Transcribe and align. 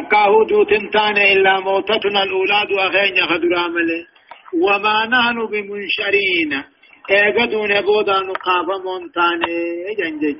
تكاهو 0.00 0.44
دوتن 0.44 0.90
تان 0.90 1.16
إلا 1.16 1.60
موتتنا 1.60 2.22
الأولاد 2.22 2.72
وغين 2.72 3.16
خدر 3.30 3.52
عمله 3.64 4.06
وما 4.64 5.06
نحن 5.06 5.46
بمنشرين 5.46 6.52
ايغدون 7.10 7.80
بودا 7.80 8.18
نقاف 8.20 8.68
مونتان 8.84 9.40
جنجج. 9.98 10.38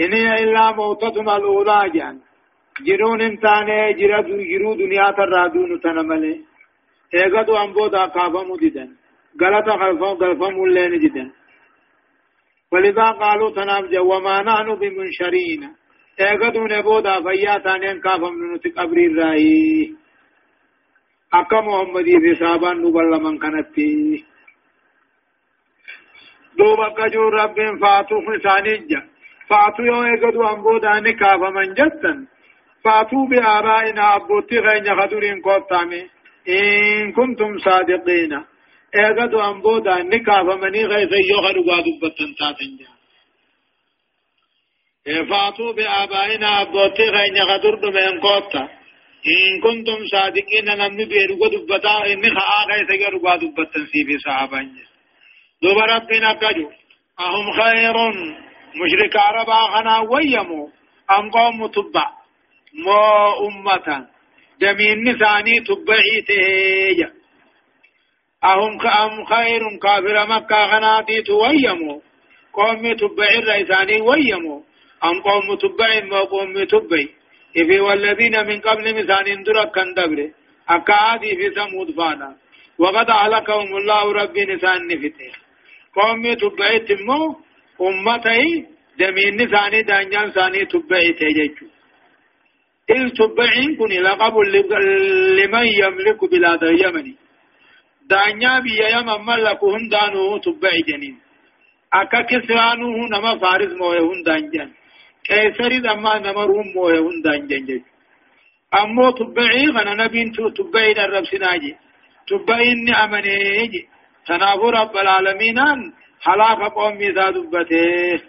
إن 0.00 0.12
إلا 0.42 0.72
موتتنا 0.72 1.36
الأولى 1.36 1.90
جان. 1.94 2.16
جرون 2.86 3.20
انتان 3.20 3.68
جرو 4.50 4.74
دنيا 4.74 5.10
ترادون 5.10 5.80
تنمله 5.80 6.36
ايغدو 7.14 7.56
أنبودا 7.56 8.06
قاف 8.06 8.34
مددن 8.50 8.90
غلطة 9.40 9.72
خلفهم 9.80 10.16
غلفهم 10.22 10.64
اللين 10.64 10.98
جدا 10.98 11.30
ولذا 12.72 13.06
قالوا 13.22 13.50
تنام 13.50 13.84
وما 14.10 14.42
نحن 14.42 14.74
بمنشرين 14.74 15.62
ايغدو 16.20 16.66
نبودا 16.66 17.14
فيا 17.24 17.58
تانين 17.58 18.00
كافم 18.00 18.54
نتي 18.54 18.68
قبري 18.68 19.06
الرأي 19.06 19.94
أكا 21.34 21.60
محمدي 21.60 22.16
في 22.22 22.34
صحابان 22.34 22.76
نبال 22.82 23.22
من 23.22 23.38
كانت 23.38 23.76
دوبا 26.58 26.88
كجور 26.88 27.34
رب 27.34 27.58
فاتو 27.82 28.16
فسانيجا 28.26 29.00
فاتو 29.48 29.82
يو 29.82 30.02
ايغدو 30.04 30.42
انبودا 30.52 31.00
نكاف 31.00 31.40
من 31.56 31.74
جتا 31.78 32.12
فاتو 32.84 33.26
بآبائنا 33.30 34.16
أبوتي 34.16 34.58
غين 34.58 34.86
خدورين 34.98 35.40
قوتامي 35.46 36.02
إن 36.48 37.12
كنتم 37.12 37.58
صادقين 37.58 38.32
ايغدو 38.98 39.40
انبودا 39.50 40.02
نكاف 40.02 40.46
مني 40.62 40.84
غيث 40.92 41.12
يوغا 41.30 41.52
دغا 41.52 41.76
دبتن 41.86 42.30
تاتن 42.38 42.72
جا 42.78 42.99
فاتوا 45.06 45.72
بآبائنا 45.72 46.62
أبوتي 46.62 47.02
غين 47.02 47.36
غدر 47.42 47.74
دمين 47.74 48.20
قوتا 48.20 48.68
إن 49.26 49.60
كنتم 49.60 50.06
صادقين 50.06 50.64
نمني 50.64 51.04
بيرغو 51.04 51.48
دبتا 51.48 52.12
إن 52.12 52.34
خاا 52.34 52.64
غيث 52.70 52.90
يرغا 52.90 53.36
دبتن 53.36 53.86
سي 53.86 54.04
في 54.04 54.18
صحابان 54.18 54.68
دوب 55.62 55.78
ربنا 55.78 56.32
كجو 56.32 56.70
أهم 57.20 57.52
خير 57.52 57.96
مشرك 58.80 59.16
عرب 59.16 59.50
آخنا 59.50 59.98
ويمو 59.98 60.70
أم 61.18 61.30
قوم 61.30 61.66
تبع 61.66 62.06
مو 62.74 63.48
أمة 63.48 64.06
جميع 64.60 64.94
نساني 64.94 65.60
تبعي 65.60 66.20
تهيجا 66.28 67.10
أهم 68.44 68.80
أم 68.86 69.24
خير 69.24 69.62
كافر 69.82 70.26
مكة 70.28 70.66
غناتي 70.66 71.22
تويمو 71.22 72.02
قوم 72.52 72.92
تبع 72.92 73.28
الرئيساني 73.38 74.00
ويمو 74.00 74.69
أم 75.04 75.20
قوم 75.20 75.54
تبع 75.54 75.90
ما 76.10 76.20
قوم 76.20 76.64
تبع 76.64 77.02
إفي 77.56 77.80
والذين 77.80 78.46
من 78.46 78.60
قبل 78.60 78.86
مثال 78.98 79.26
درك 79.44 79.70
كان 79.74 79.94
دبر 79.94 80.30
أكادي 80.68 81.30
في 81.36 81.50
ثمود 81.56 81.90
فانا. 81.90 82.36
وقد 82.78 83.10
أهلكهم 83.10 83.76
الله 83.76 84.12
ربي 84.12 84.44
نسان 84.44 84.86
نفته 84.86 85.32
قوم 85.94 86.34
تبع 86.34 86.78
تمو 86.88 87.36
أمتي 87.80 88.66
دمين 88.98 89.36
نساني 89.36 89.82
دانجان 89.82 90.30
ساني 90.32 90.64
تبع 90.64 91.00
تيجيجو 91.18 91.66
إذ 92.90 93.08
تبعين 93.18 93.76
كن 93.78 93.92
لقب 94.02 94.34
لمن 95.38 95.66
يملك 95.82 96.20
بلاد 96.30 96.64
اليمن. 96.64 97.14
دانيا 98.10 98.58
بيا 98.58 98.88
يم 98.88 99.08
ملكو 99.26 99.66
هندانو 99.74 100.38
تبعي 100.38 100.80
جنين. 100.88 101.16
أكا 101.92 102.20
كسرانو 102.20 103.06
نما 103.12 103.38
فارس 103.38 103.72
موه 103.78 103.98
هندان 104.10 104.70
جن 105.30 105.50
كيسري 105.50 105.80
دما 105.80 106.18
نما 106.18 106.44
روم 106.44 106.66
موه 106.74 106.98
هندان 106.98 107.46
جن 107.46 107.64
جن 107.66 107.82
أمو 108.80 109.10
تبعي 109.10 109.66
غنا 109.66 109.94
نبين 109.94 110.32
تو 110.32 110.48
تبعي 110.48 110.92
الرب 110.92 111.24
سناجي 111.24 111.76
تبعي 112.28 112.72
إني 112.72 112.92
أمنيجي 113.04 113.88
تنافو 114.26 114.68
رب 114.70 114.96
العالمين 114.96 115.58
حلاق 116.20 116.60
قومي 116.74 117.08
ذا 117.16 117.30
دبته 117.30 118.20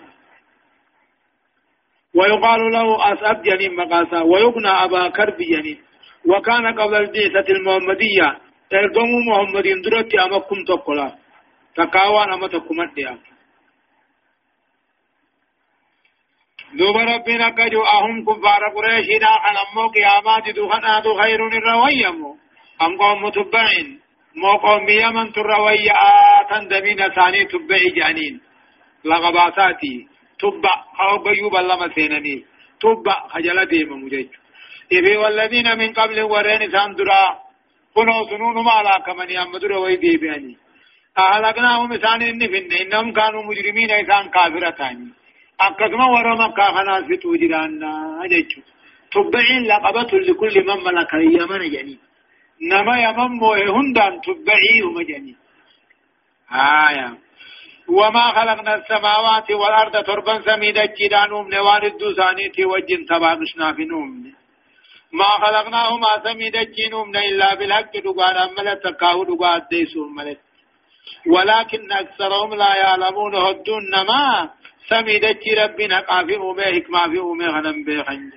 ويقال 2.18 2.62
له 2.76 3.14
أسأب 3.14 3.42
جنين 3.42 3.76
مقاسا 3.76 4.20
ويقنى 4.22 4.72
أبا 4.84 5.08
كرب 5.10 5.38
جنين 5.38 5.78
وكان 6.30 6.66
قبل 6.80 6.96
البعثة 6.96 7.48
المحمدية 7.56 8.30
ergamu 8.72 9.20
muhammadin 9.28 9.84
duratti 9.84 10.18
ama 10.18 10.40
kum 10.48 10.66
tokkola 10.66 11.12
takkaawaan 11.76 12.32
ama 12.32 12.48
دوبا 16.74 17.04
ربنا 17.04 17.50
كجو 17.50 17.84
أهم 17.84 18.26
كفار 18.26 18.64
قريش 18.76 19.08
دا 19.24 19.32
خن 19.44 19.58
أمو 19.64 19.88
قيامات 19.88 20.50
دو 20.50 20.70
خنا 20.70 21.00
دو 21.00 21.14
خير 21.22 21.48
الرويم 21.48 22.20
أم 22.82 22.98
قوم 22.98 23.24
متبعين 23.24 24.02
مو 24.36 24.52
قوم 24.58 24.90
يمن 24.90 25.32
تروي 25.32 25.88
آتن 25.92 26.68
دمين 26.68 27.10
ثاني 27.10 27.46
تبع 27.46 27.82
جانين. 27.96 28.42
لغباساتي 29.06 30.08
تبع. 30.40 30.76
أو 31.04 31.18
بيوب 31.24 31.56
الله 31.56 31.76
مسينني. 31.86 32.46
تبع. 32.82 33.28
خجل 33.28 33.66
ديم 33.66 33.92
مجيج. 34.04 34.30
إذ 34.92 35.16
والذين 35.16 35.78
من 35.78 35.94
قبل 35.94 36.22
ورين 36.22 36.72
ساندرا. 36.72 37.24
كنو 37.96 38.26
سنون 38.30 38.58
ما 38.64 38.78
لا 38.84 38.98
كمن 39.06 39.30
يمدر 39.30 39.72
ويدي 39.74 40.18
بياني. 40.18 40.58
أهلكناهم 41.18 41.98
فين 41.98 42.72
إنهم 42.82 43.12
كانوا 43.12 43.44
مجرمين. 43.44 43.92
إسان 43.92 44.30
كافرتاني 44.30 45.21
أكثما 45.68 46.06
ورما 46.06 46.48
كافنا 46.58 47.08
في 47.08 47.18
توجرانا 47.18 47.92
أجيشو 48.26 48.62
تبعين 49.12 49.64
لقبة 49.68 50.12
لكل 50.28 50.56
من 50.68 50.84
ملك 50.84 51.14
اليمن 51.14 51.64
جني 51.74 51.98
نما 52.72 52.96
يمن 53.06 53.32
موه 53.42 53.58
هندان 53.78 54.14
تبعيهم 54.26 54.96
جني 55.10 55.36
آية 56.90 57.18
وما 57.88 58.26
خلقنا 58.38 58.76
السماوات 58.76 59.52
والأرض 59.52 60.04
تربا 60.04 60.42
سميدا 60.42 60.86
جدانهم 60.86 61.50
نوان 61.54 61.84
الدوساني 61.86 62.50
توجن 62.50 63.06
تباقشنا 63.10 63.74
في 63.74 63.86
نوم 63.86 64.32
ما 65.14 65.32
خلقناهما 65.44 66.12
سميد 66.24 66.56
الجنوم 66.56 67.16
إلا 67.16 67.56
بالحق 67.56 67.94
دقان 67.98 68.36
أملا 68.36 68.74
تكاو 68.74 69.24
دقان 69.24 69.62
ديسون 69.72 70.16
ملت 70.16 70.40
ولكن 71.28 71.92
أكثرهم 71.92 72.54
لا 72.54 72.76
يعلمون 72.78 73.36
هدون 73.36 73.84
نما 73.96 74.50
سميد 74.90 75.26
ربنا 75.60 76.00
قافي 76.00 76.36
أمي 76.36 76.64
حكما 76.64 77.04
في 77.12 77.20
أمي 77.20 77.46
غنم 77.46 77.84
بيخنج 77.84 78.34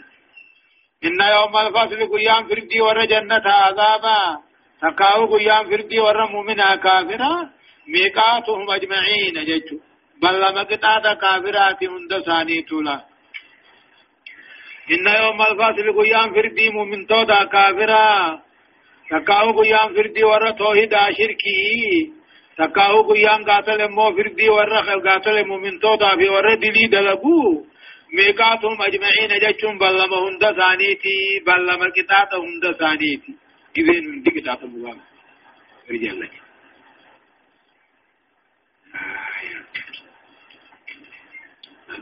إن 1.05 1.21
يوم 1.37 1.57
الفصل 1.57 2.01
قيام 2.13 2.43
فردي 2.49 2.81
ور 2.81 3.05
جنة 3.05 3.47
عذابا. 3.47 4.21
تكاو 4.83 5.37
قيام 5.37 5.65
فردي 5.71 5.99
ور 6.01 6.19
مؤمنا 6.31 6.77
كافرا. 6.77 7.51
ميقاتهم 7.89 8.71
أجمعين 8.71 9.37
ججو 9.49 9.79
بل 10.23 10.41
مقطع 10.41 11.15
كافرات 11.15 11.85
هندساني 11.85 12.63
تولا 12.63 12.97
إن 14.95 15.07
يوم 15.23 15.43
الفاصل 15.43 15.87
قيام 16.01 16.35
فردي 16.35 16.71
مؤمن 16.71 17.07
تودا 17.07 17.45
كافرا. 17.45 18.41
تكاو 19.11 19.47
قيام 19.61 19.95
فردي 19.95 20.25
ورا 20.25 20.51
توحيد 20.51 20.95
شركي. 21.19 22.24
تكاو 22.59 23.13
قيام 23.13 23.45
قاتل 23.45 23.89
مو 23.89 24.11
فردي 24.17 24.49
ورا 24.49 24.81
قاتل 25.07 25.47
مؤمن 25.47 25.81
تودا 25.81 26.17
في 26.17 26.29
ورا 26.29 26.55
دلي 26.55 26.87
دلقو 26.87 27.65
ميقاتهم 28.17 28.83
أجمعين 28.83 29.33
جتشم 29.43 29.79
بلما 29.79 30.19
هند 30.25 30.45
ثانيتي 30.61 31.19
بلما 31.47 31.89
كتاب 31.97 32.29
هند 32.47 32.65
ثانيتي 32.81 33.33
إذن 33.79 34.05
من 34.11 34.23
دي 34.23 34.31
كتاب 34.31 34.65
الله 34.65 34.97
رجال 35.91 36.21
لك 36.21 36.35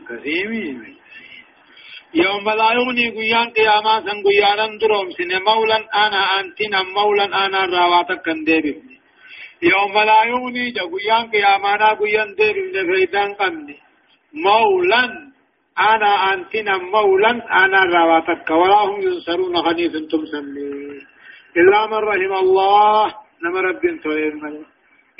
كثيرين 0.08 0.96
يوم 2.14 2.50
لا 2.50 2.72
يغني 2.72 3.06
قيان 3.16 3.48
قياما 3.56 3.94
سن 4.06 4.18
قيانا 4.26 4.78
دروم 4.80 5.10
سن 5.16 5.32
مولا 5.48 5.78
آنا 6.04 6.22
انتنا 6.40 6.82
مولا 6.82 7.26
آنا 7.46 7.60
راواتك 7.64 8.22
كن 8.24 8.44
ديبي 8.44 8.74
يوم 9.62 9.94
لا 10.10 10.24
يغني 10.24 10.70
جا 10.70 10.82
قيان 10.82 11.30
قياما 11.30 11.76
نا 11.76 11.92
قيان 12.00 12.34
ديبي 12.34 12.86
فيدان 12.88 13.34
قمني. 13.34 13.76
مولا 14.34 15.04
أنا 15.78 16.12
أنتنا 16.32 16.78
مولا 16.78 17.30
أنا 17.64 17.80
راواتك 17.94 18.50
ولا 18.50 18.74
هم 18.74 19.00
ينصرون 19.00 19.56
خنيف 19.62 19.94
أنتم 19.94 20.24
سمي 20.32 20.98
إلا 21.56 21.86
من 21.86 22.00
رحم 22.10 22.32
الله 22.44 23.14
نما 23.42 23.60
رب 23.60 23.84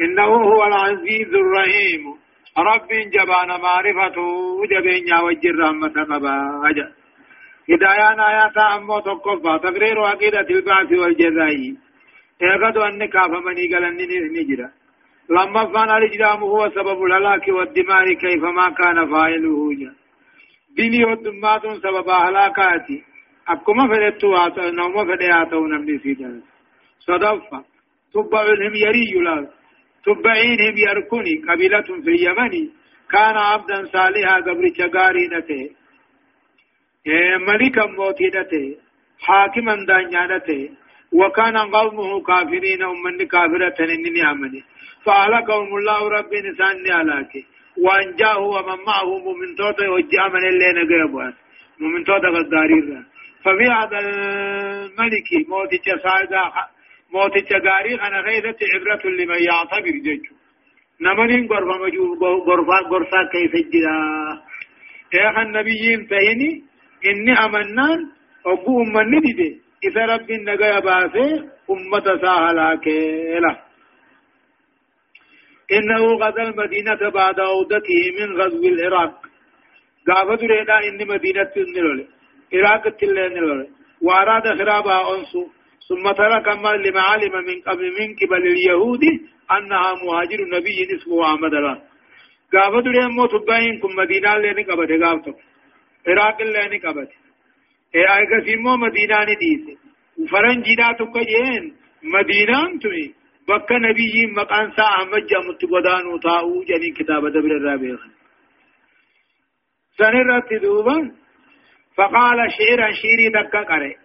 إنه 0.00 0.30
هو 0.50 0.60
العزيز 0.64 1.30
الرحيم. 1.42 2.02
رب 2.58 2.90
جبان 3.14 3.60
معرفته 3.60 4.26
جبين 4.70 5.14
وجر 5.24 5.54
رحمة 5.62 5.96
قبا. 6.10 6.36
هدايان 7.70 8.20
آيات 8.20 8.56
أمو 8.56 9.00
تقفى 9.00 9.58
تقرير 9.62 10.00
عقيدة 10.00 10.48
البعث 10.50 10.92
والجزاء. 10.92 11.58
إيقظ 12.42 12.78
أن 12.78 13.04
كاف 13.04 13.30
مني 13.46 13.66
قلن 13.72 13.98
نجرا 14.36 14.68
لما 15.30 15.62
فان 15.72 15.90
الإجرام 15.98 16.40
هو 16.52 16.70
سبب 16.76 16.98
الهلاك 17.04 17.48
والدمار 17.48 18.06
كيفما 18.22 18.66
كان 18.78 18.98
فاعله 19.10 19.56
ديني 20.76 21.04
والدمات 21.04 21.62
سبب 21.84 22.08
هلاكاتي 22.08 22.98
أكما 23.48 23.84
فدتو 23.90 24.34
آتو 24.44 24.70
نوما 24.78 25.02
فدياتو 25.08 25.66
نمني 25.72 25.98
سيدا 25.98 26.30
صدفة 27.06 27.64
تبع 28.14 28.42
الهميري 28.56 29.12
لا 29.26 29.36
تبعين 30.04 30.60
هم 30.60 30.76
يركني 30.86 31.34
قبيلة 31.48 31.88
في 32.04 32.10
اليمن 32.14 32.54
كان 33.12 33.36
عبدا 33.36 33.78
صالحا 33.94 34.36
قبل 34.46 34.64
شغاري 34.78 35.24
نته 35.32 35.62
ملكا 37.46 37.86
موتي 37.86 38.28
نته 38.36 38.64
حاكما 39.24 39.74
دانيا 39.88 40.22
نته 40.32 40.60
وكان 41.12 41.56
قومه 41.56 42.22
كافرين 42.22 42.82
أمن 42.82 43.26
كافرة 43.26 43.78
إنني 43.94 44.30
أمني. 44.30 44.62
فأهلكهم 45.04 45.76
الله 45.78 46.08
رب 46.08 46.32
نسان 46.34 46.92
علاكي 46.92 47.44
وأنجاه 47.84 48.38
ومن 48.38 48.78
معه 48.86 49.18
مؤمن 49.18 49.56
توتا 49.58 49.88
وجاء 49.88 50.28
من 50.34 50.44
اللي 50.48 50.72
نقربوا 50.78 51.32
مؤمن 51.80 52.04
توتا 52.04 52.28
غداري 52.28 52.80
ففي 53.44 53.66
هذا 53.78 53.98
الملك 54.00 55.28
موت 55.48 55.72
جسادا 55.86 56.44
موت 57.14 57.34
جغاري 57.50 57.94
أنا 57.94 58.20
غيرت 58.20 58.60
عبرة 58.74 59.02
لمن 59.10 59.42
يعتبر 59.48 59.96
جيجو 60.06 60.34
نمنين 61.00 61.46
غرفا 61.50 61.76
مجو 61.82 62.04
غرفا 62.48 62.78
غرفا 62.90 63.20
كيف 63.32 63.52
جرا 63.72 64.42
يا 65.14 65.42
النبيين 65.42 66.06
فهني 66.10 66.50
إني 67.06 67.32
أمنان 67.44 68.00
أبو 68.46 68.82
أمني 68.82 69.20
دي. 69.38 69.61
إذا 69.84 70.02
رب 70.06 70.28
نجا 70.48 70.78
باسه 70.78 71.28
أمة 71.70 72.06
ساهلا 72.22 72.68
كلا 72.84 73.52
إنه 75.76 76.02
غزا 76.22 76.42
المدينة 76.42 77.10
بعد 77.10 77.40
عودته 77.40 78.00
من 78.18 78.28
غزو 78.40 78.64
العراق 78.74 79.14
قافت 80.08 80.42
ريدا 80.52 80.78
إن 80.88 80.98
مدينة 81.08 81.52
النلول 81.56 81.98
عراق 82.54 82.86
التلين 82.86 83.34
وأراد 84.06 84.46
خرابها 84.58 85.00
أنسو 85.14 85.42
ثم 85.88 86.04
ترك 86.20 86.46
ما 86.62 86.72
لما 86.84 87.00
علم 87.00 87.34
من 87.48 87.58
قبل 87.66 87.84
من 87.98 88.08
قبل 88.20 88.42
اليهود 88.54 89.04
أنها 89.56 89.90
مهاجر 90.02 90.40
نبي 90.54 90.78
اسمه 90.96 91.18
أحمد 91.34 91.54
الله 91.54 91.76
قافت 92.52 92.86
ريدا 92.86 93.08
موت 93.08 93.34
باين 93.48 93.80
كم 93.82 93.92
مدينة 94.00 94.38
لين 94.42 94.58
قبت 94.68 94.90
قافتو 95.02 95.32
عراق 96.08 96.38
لين 96.42 96.72
قبت 96.84 97.10
اے 97.94 98.04
آئے 98.12 98.40
سیمو 98.44 98.76
مدینہ 98.84 99.24
نے 99.28 99.34
دیتے 99.42 99.74
فرنجینا 100.30 100.92
تو 100.98 101.06
کجین 101.16 101.68
مدینہ 102.02 102.60
تمہیں 102.82 103.10
بك 103.48 103.72
نبي 103.74 104.26
مقان 104.34 104.70
سا 104.76 104.84
أحمد 104.96 105.26
جامت 105.30 105.64
قدانو 105.70 106.18
تاو 106.18 106.62
جني 106.68 106.90
كتاب 106.98 107.26
دبر 107.28 107.54
الرابع 107.56 107.96
سنرت 109.98 110.52
دوبا 110.62 110.96
فقال 111.98 112.38
شعرا 112.58 112.90
شيري 113.00 113.28
دكا 113.28 113.62
قري 113.62 113.96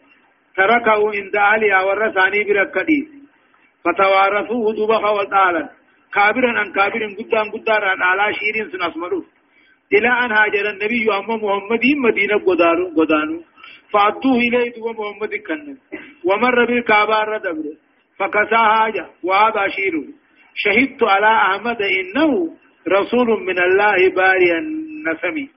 تركه 0.58 1.12
عند 1.18 1.36
أهلي 1.36 1.72
ورثاني 1.88 2.44
بركدي 2.44 3.00
فتوارثوه 3.86 4.74
دوبا 4.76 5.10
وطالا 5.10 5.70
كابرا 6.14 6.60
عن 6.60 6.72
كابر 6.72 7.06
قدام 7.20 7.52
قدام 7.52 8.04
على 8.04 8.34
شيرين 8.34 8.72
سنسمرو 8.72 9.26
إلى 9.92 10.08
أن 10.08 10.32
هاجر 10.32 10.70
النبي 10.70 11.06
أما 11.18 11.36
محمد 11.44 11.86
مدينة 12.06 12.38
قدانو 12.48 12.90
قدانو 12.98 13.38
فأدوه 13.94 14.38
إليه 14.38 14.72
دوبا 14.76 14.92
محمد 14.92 15.36
كنن 15.48 15.78
ومر 16.26 16.66
بالكعبة 16.66 17.24
ردبره 17.24 17.76
فكسا 18.20 18.58
حاجة. 18.58 19.06
وهذا 19.24 19.68
شير 19.68 19.94
شهدت 20.56 21.04
على 21.04 21.28
أحمد 21.28 21.82
إنه 21.82 22.32
رسول 22.88 23.30
من 23.48 23.58
الله 23.60 24.10
باريا 24.10 24.60
نسمي 25.08 25.50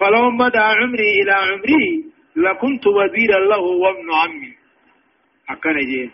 فلو 0.00 0.30
مدى 0.30 0.58
عمري 0.58 1.08
إلى 1.22 1.32
عمري 1.32 2.04
لكنت 2.36 2.86
وزيرا 2.86 3.38
له 3.50 3.58
وابن 3.60 4.08
عمي. 4.12 4.52
أكن 5.50 5.78
جيه 5.78 6.10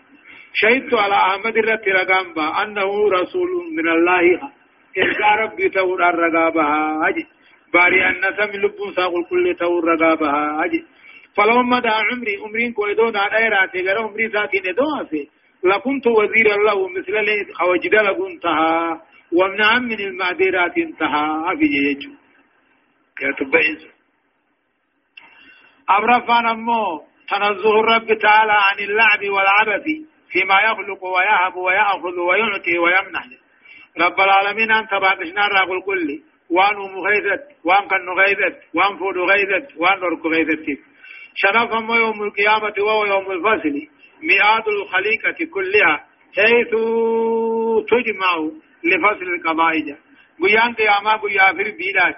شهدت 0.53 0.93
على 0.93 1.15
أحمد 1.15 1.57
الرت 1.57 1.87
رقامبا 1.87 2.63
أنه 2.63 3.09
رسول 3.09 3.49
من 3.77 3.87
الله. 3.87 4.51
إذا 4.97 5.29
ربي 5.41 5.69
تور 5.69 6.09
الرقابها 6.09 7.09
أجي. 7.09 7.25
باري 7.73 8.09
النسم 8.09 8.51
لبون 8.61 8.93
ساقل 8.95 9.23
كل 9.29 9.55
تور 9.59 9.83
رقابها 9.85 10.65
أجي 10.65 10.85
فلو 11.35 11.63
مدى 11.63 11.87
عمري 11.87 12.37
عمرين 12.43 12.73
كويدون 12.73 13.17
على 13.17 13.37
ايراتي 13.37 13.81
غير 13.81 13.97
عمري 14.01 14.27
ذاتي 14.27 14.59
ندوها 14.59 15.03
في 15.03 15.27
لكنت 15.63 16.07
وزيرا 16.07 16.55
له 16.63 16.87
مثل 16.89 17.13
لي 17.25 17.53
خوجد 17.53 17.95
لكنتها 17.95 19.01
ومن 19.31 19.61
عم 19.63 19.83
من 19.83 19.99
المعذرات 19.99 20.77
انتهى 20.77 21.57
في 21.59 21.67
جيجو 21.67 22.11
كاتب 23.17 23.51
بإنسو 23.51 23.87
أبرفان 25.89 26.45
أمو 26.47 27.03
تنزه 27.29 27.79
الرب 27.79 28.07
تعالى 28.21 28.53
عن 28.67 28.79
اللعب 28.79 29.21
والعبث 29.35 29.85
فيما 30.31 30.61
يخلق 30.61 31.03
ويهب 31.03 31.55
ويأخذ 31.55 32.19
ويعطي 32.19 32.77
ويمنح 32.77 33.25
رب 33.99 34.19
العالمين 34.19 34.71
أنت 34.71 34.91
باقشنا 34.91 35.47
راقل 35.47 35.81
كل 35.85 36.21
وان 36.49 36.75
مغيثت 36.75 37.43
وان 37.63 37.87
كن 37.87 38.09
غيثت 38.19 38.57
وان 38.73 38.97
فود 38.97 39.17
غيثت 39.17 39.77
وان 39.77 39.99
نرك 39.99 40.25
غيثت 40.25 40.79
شرف 41.35 41.71
يوم 41.89 42.23
القيامة 42.23 42.73
وهو 42.79 43.05
يوم 43.05 43.31
الفصل 43.31 43.75
مئات 44.23 44.67
الخليقة 44.67 45.45
كلها 45.53 46.05
حيث 46.35 46.71
تجمع 47.91 48.33
لفصل 48.83 49.27
القبائج 49.35 49.95
بيان 50.39 50.73
قياما 50.73 51.15
بيافر 51.15 51.71
بيلات 51.77 52.17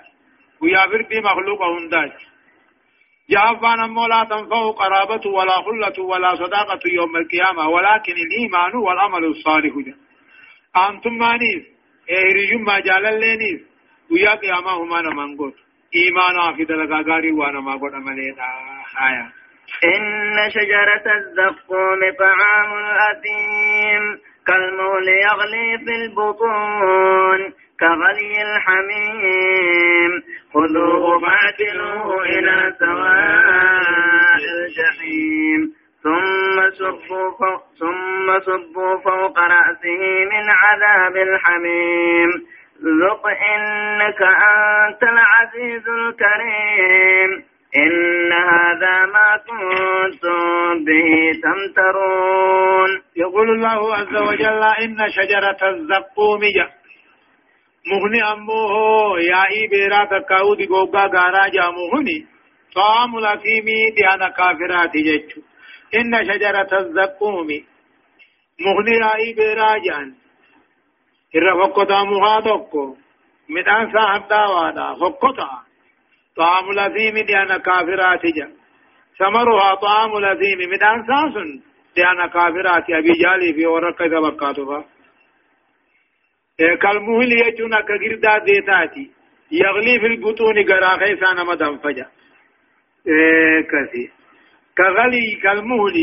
بيافر 0.61 1.01
بي 1.09 1.19
مخلوق 1.21 1.61
هنداج 1.63 2.11
جوابان 3.29 3.79
أمو 3.79 4.05
لا 4.05 4.23
تنفع 4.23 4.71
قرابة 4.71 5.29
ولا 5.29 5.51
خلة 5.51 6.03
ولا 6.03 6.35
صداقة 6.35 6.79
يوم 6.93 7.15
القيامة 7.15 7.69
ولكن 7.69 8.13
الإيمان 8.13 8.75
والعمل 8.75 9.25
الصالح 9.25 9.73
جا 9.85 9.95
أنتم 10.89 11.13
مانيس 11.13 11.63
إهرجم 12.11 12.63
ما 12.65 12.79
جال 12.79 13.19
لينيس 13.19 13.68
ويا 14.11 14.35
قياما 14.35 14.71
هما 14.71 15.01
نمانقوت 15.01 15.53
إيمانا 15.95 16.55
في 16.57 16.63
دلقاقاري 16.65 17.31
وأنا 17.31 17.59
ما 17.59 17.73
قد 17.73 17.93
أملينا 17.93 18.43
آية 19.09 19.25
إن 19.95 20.49
شجرة 20.49 21.13
الزقوم 21.17 21.99
طعام 22.19 22.71
الأثيم 22.73 24.19
كالمول 24.47 25.07
يغلي 25.07 25.77
في 25.85 25.95
البطون 26.01 27.53
كغلي 27.79 28.41
الحميم 28.41 30.11
خذوه 30.53 31.19
فاعتلوه 31.19 32.23
إلى 32.23 32.75
سواء 32.79 34.37
الجحيم 34.37 35.73
ثم 36.03 36.71
صبوا 36.71 37.31
فوق 37.31 37.61
ثم 37.79 38.39
صبوا 38.39 38.97
فوق 38.97 39.39
رأسه 39.39 40.25
من 40.31 40.49
عذاب 40.49 41.17
الحميم 41.17 42.29
ذق 42.83 43.27
إنك 43.27 44.21
أنت 44.21 45.03
العزيز 45.03 45.87
الكريم 45.87 47.43
إن 47.77 48.31
هذا 48.33 49.05
ما 49.05 49.37
كنتم 49.47 50.85
به 50.85 51.31
تمترون 51.43 53.01
يقول 53.15 53.49
الله 53.49 53.95
عز 53.95 54.15
وجل 54.15 54.63
إن 54.63 55.09
شجرة 55.09 55.69
الزقوم 55.69 56.39
مغني 57.91 58.23
أمه 58.33 58.71
يا 59.19 59.43
إبرا 59.61 60.19
تكاودي 60.19 60.65
غوغا 60.65 61.05
غارا 61.05 61.47
جا 61.47 61.69
مغني 61.69 62.27
طعام 62.75 63.17
الأثيمي 63.17 63.91
ديانا 63.97 64.29
كافرات 64.29 64.93
جيتشو 64.97 65.41
إن 65.95 66.25
شجرة 66.33 66.79
الزقوم 66.79 67.47
مغني 68.65 68.95
يا 69.01 69.11
إبرا 69.29 69.77
إرى 71.35 71.51
فقطا 71.61 72.03
مغادوكو 72.03 72.95
مدان 73.49 73.93
صاحب 73.93 74.27
داوانا 74.27 74.95
فقطا 75.01 75.49
طعام 76.37 76.69
الأثيم 76.69 77.25
ديانا 77.25 77.57
كافرات 77.57 78.25
جا 78.25 78.47
ثمرها 79.19 79.75
طعام 79.75 80.17
الأثيم 80.17 80.59
مدان 80.73 80.97
ساسن 81.07 81.61
ديانا 81.95 82.27
كافرات 82.27 82.89
أبي 82.89 83.13
جالي 83.23 83.53
في 83.53 83.67
ورقة 83.67 84.07
بقاتها 84.07 84.85
كالمهل 86.81 87.31
يجونا 87.31 87.81
كغردا 87.81 88.37
ديتاتي 88.45 89.11
يغلي 89.51 89.99
في 89.99 90.05
البطون 90.05 90.57
غراخي 90.69 91.15
سانا 91.15 91.43
مدام 91.43 91.77
فجا 91.77 92.07
كثير 93.71 94.11
كغلي 94.77 95.39
كالمهل 95.43 95.95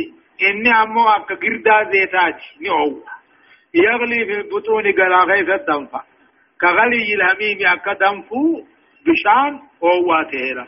إني 0.42 0.70
أمو 0.82 1.08
أكا 1.08 1.34
غردا 1.34 1.90
ديتاتي 1.90 2.46
نعو 2.60 3.02
يغلي 3.84 4.24
في 4.26 4.34
البطون 4.40 4.84
غراخي 4.98 5.40
سدنفا 5.46 6.00
كغلي 6.60 7.14
الهميم 7.14 7.58
أكا 7.66 7.92
دنفو 7.92 8.62
بشان 9.06 9.52
قواتهلا 9.80 10.66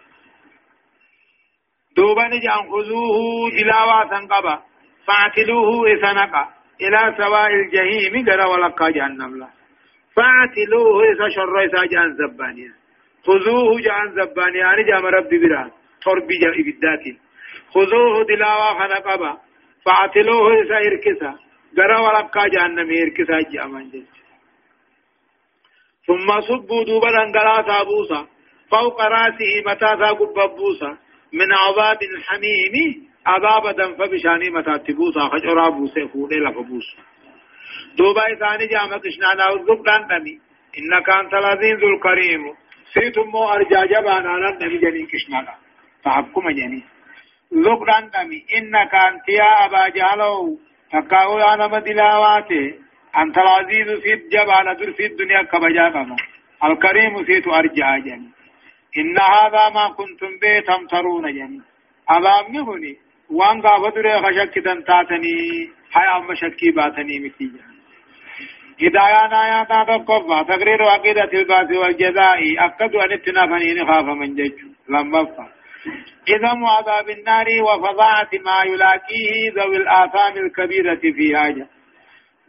دوبا 1.97 2.25
نجان 2.29 2.63
خذوه 2.71 3.17
تلاوة 3.57 4.09
سنقبا 4.11 4.69
فاعتلوه 5.07 5.95
إسنقا. 5.95 6.45
إلى 6.81 7.15
سواء 7.19 7.51
الجحيم 7.55 8.15
قرى 8.27 8.45
ولقى 8.51 8.93
جهنم 8.93 9.39
له 9.39 9.49
فاعتلوه 10.17 11.03
إذا 11.13 11.29
شر 11.29 11.55
إذا 11.65 11.85
جان 11.93 12.17
زبانيا. 12.19 12.73
خذوه 13.27 13.81
جان 13.81 14.07
زبانيا. 14.17 14.61
يعني 14.61 14.83
جام 14.83 15.07
ربي 15.07 15.39
برا 15.39 15.71
تربي 16.03 16.37
جا 16.43 16.51
إبدات 16.61 17.05
خذوه 17.75 18.25
دلاوا 18.29 18.71
خنقبا. 18.79 19.33
فاعتلوه 19.85 20.63
إسا 20.63 20.79
إركسا. 20.89 21.48
قرى 21.77 21.97
ورقا 22.05 22.47
جهنم 22.49 22.91
إركسا 23.03 23.51
جامان 23.53 23.91
جيش 23.91 24.19
ثم 26.07 26.41
صبوا 26.41 26.85
دوبا 26.85 27.09
انقلا 27.23 27.63
تابوسا 27.63 28.27
فوق 28.71 29.01
راسه 29.01 29.53
متى 29.67 29.91
ثاقب 30.01 30.57
بوسا 30.57 30.91
من 31.33 31.53
عذاب 31.53 31.99
الحميم 32.03 32.75
عذاب 33.27 33.77
دم 33.77 33.95
فبشاني 33.99 34.51
متى 34.51 34.79
تبوسا 34.79 35.21
خجرا 35.33 35.69
بوسا 35.69 36.07
فولي 36.13 36.37
لفبوسا 36.37 36.99
دوبا 37.99 38.23
إساني 38.33 38.67
جامع 38.67 38.97
تشنانا 38.97 39.51
وزبدان 39.53 40.03
نمي 40.11 40.35
إنك 40.79 41.09
أنت 41.11 41.35
العزيز 41.35 41.83
الكريم 41.93 42.43
سيتم 42.95 43.37
أرجا 43.37 43.85
جبانا 43.85 44.57
نمي 44.61 44.79
جنين 44.79 45.07
كشنانا 45.07 45.55
فحكم 46.05 46.51
جنين 46.51 46.85
زبدان 47.53 48.11
نمي 48.15 48.39
إنك 48.57 48.95
أنت 48.95 49.29
يا 49.29 49.51
أبا 49.67 49.89
جالو 49.89 50.59
تقاو 50.93 51.39
أنا 51.39 51.67
مدلاواته 51.67 52.75
أنت 53.23 53.39
العزيز 53.39 53.89
سيد 54.03 54.29
جبانا 54.29 54.73
در 54.75 54.93
في 54.93 55.07
الدنيا 55.07 55.43
كبجا 55.43 55.89
كما 55.91 56.17
الكريم 56.65 57.25
سيت 57.27 57.47
أرجا 57.49 57.99
جنين 58.05 58.33
إن 59.01 59.17
هذا 59.19 59.69
ما 59.75 59.89
كنتم 59.99 60.33
به 60.43 60.61
تمترون 60.61 61.33
جنين 61.33 61.63
أبامني 62.09 62.61
هني 62.69 62.97
وان 63.31 63.61
غافدر 63.61 64.07
خشك 64.23 64.55
تنتاتني 64.65 65.37
حيا 65.93 66.19
مشكي 66.29 66.71
باتني 66.71 67.19
متي 67.25 67.51
هدايان 68.83 69.33
آيات 69.33 69.69
تقفى 69.89 70.45
تقرير 70.49 70.83
عقيدة 70.83 71.31
الباس 71.35 71.71
والجزاء 71.77 72.41
أكد 72.67 72.95
أن 72.95 73.13
اتنافنين 73.13 73.87
خاف 73.87 74.05
من 74.05 74.35
جج. 74.35 74.59
لما 74.89 75.25
فا 75.25 75.58
إذا 76.29 76.53
عذاب 76.75 77.11
النار 77.11 77.47
وفظاعة 77.63 78.31
ما 78.47 78.59
يلاقيه 78.71 79.53
ذوي 79.57 79.77
الآثام 79.77 80.35
الكبيرة 80.45 81.01
في 81.17 81.37
حاجة 81.37 81.67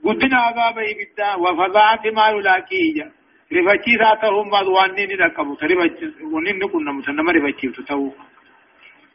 قدنا 0.06 0.38
عذاب 0.38 0.78
إبدا 0.80 1.36
وفظاعة 1.36 2.02
ما 2.06 2.30
يلاقيه. 2.30 3.12
رفاچی 3.54 3.98
ذاته 3.98 4.30
هم 4.30 4.54
وانني 4.54 5.06
نركبوا 5.06 5.56
رفاچی 5.64 6.06
ونن 6.34 6.68
كنا 6.68 6.92
مسنما 6.92 7.32
رفاچی 7.32 7.68
تتو. 7.68 8.12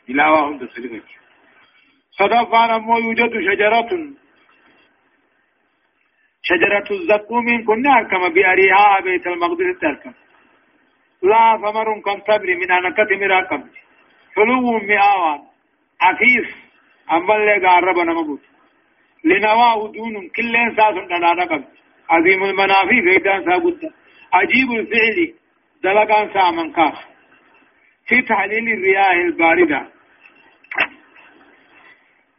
إلاوا 0.09 0.41
هم 0.49 0.59
تسرفاچی 0.59 1.17
صدفان 2.19 2.81
مو 2.81 2.99
يوجد 2.99 3.33
شجرة. 3.49 3.91
شجرة 6.43 6.89
الزقوم 6.91 7.65
كنا 7.65 8.03
كما 8.11 8.29
بأريها 8.29 9.01
بيت 9.05 9.27
المقدس 9.27 9.79
تركب. 9.81 10.15
لا 11.23 11.59
ثمر 11.63 12.01
كم 12.01 12.19
تبري 12.21 12.55
من 12.55 12.73
أنا 12.73 12.91
كتم 12.91 13.23
حلو 14.37 14.79
مئاوان 14.79 15.41
عفيف 16.01 16.55
اللي 17.13 17.67
قارب 17.67 17.99
نمبوت. 17.99 18.41
لنواه 19.25 19.93
دون 19.93 20.29
كل 20.37 20.57
إنساس 20.57 20.95
نانا 21.11 21.65
عظيم 22.11 22.45
المنافي 22.45 23.01
غيدان 23.07 23.45
سابد 23.45 23.81
عجيب 24.33 24.73
الفعل 24.73 25.35
دلقان 25.83 26.33
سامن 26.35 26.73
كاف 26.73 26.95
في 28.07 28.23
تحليل 28.23 28.73
الرياح 28.73 29.11
الباردة. 29.11 29.89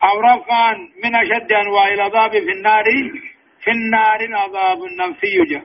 أو 0.03 0.19
رفعا 0.19 0.73
من 1.03 1.15
أشد 1.15 1.53
أنواع 1.53 1.87
العذاب 1.87 2.31
في 2.31 2.51
النار. 2.51 2.83
في 3.63 3.71
النار 3.71 4.19
عذاب 4.35 4.77
نفسي 4.99 5.43
جا. 5.49 5.61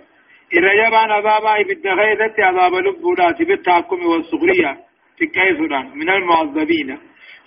إذا 0.53 0.89
جبان 0.89 1.11
عذاب 1.11 1.67
بالدخيلة 1.67 2.35
عذاب 2.39 2.75
لبولات 2.75 3.43
بالتحكم 3.43 4.07
والسخرية. 4.07 4.90
تكيسنا 5.21 5.81
من 5.95 6.11
المعذبين. 6.11 6.99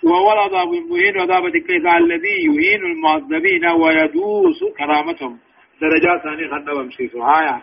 وهو 0.04 0.34
العذاب 0.34 0.74
المهين 0.74 1.20
عذاب 1.22 1.50
تكيس 1.50 1.86
الذي 1.98 2.36
يهين 2.48 2.82
المعذبين 2.86 3.66
ويدوس 3.66 4.60
كرامتهم. 4.78 5.40
درجات 5.82 6.24
ثانية 6.24 6.48
خلنا 6.48 6.74
بمسيسو 6.74 7.22
هايا 7.22 7.62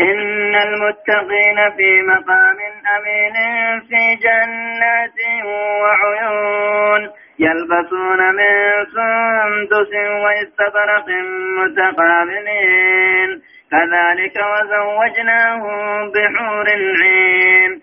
إن 0.00 0.54
المتقين 0.54 1.58
في 1.76 2.02
مقام 2.02 2.58
أمين 2.96 3.36
في 3.88 4.02
جنات 4.24 5.18
وعيون 5.82 7.10
يلبسون 7.38 8.20
من 8.34 8.54
سندس 8.94 9.92
واستبرق 10.22 11.08
متقابلين. 11.58 13.30
كذلك 13.70 14.36
وزوجناهم 14.52 16.10
بحور 16.10 16.68
عين. 17.02 17.82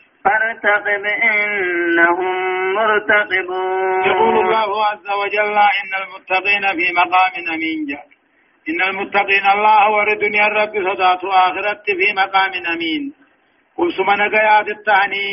فارتقب 0.23 1.05
إنهم 1.05 2.35
مرتقبون. 2.75 4.03
يقول 4.05 4.35
الله 4.45 4.85
عز 4.85 5.07
وجل 5.21 5.57
إن 5.57 5.91
المتقين 6.03 6.63
في 6.77 6.93
مقام 6.93 7.33
أمين 7.53 7.85
جاء. 7.89 8.05
إن 8.69 8.81
المتقين 8.89 9.45
الله 9.55 9.89
وردنيا 9.89 10.47
الرب 10.47 10.73
صدات 10.87 11.23
آخرت 11.23 11.85
في 11.85 12.13
مقام 12.13 12.53
أمين. 12.73 13.13
قل 13.77 13.93
سمنا 13.93 14.27
قياد 14.27 14.69
التعني 14.69 15.27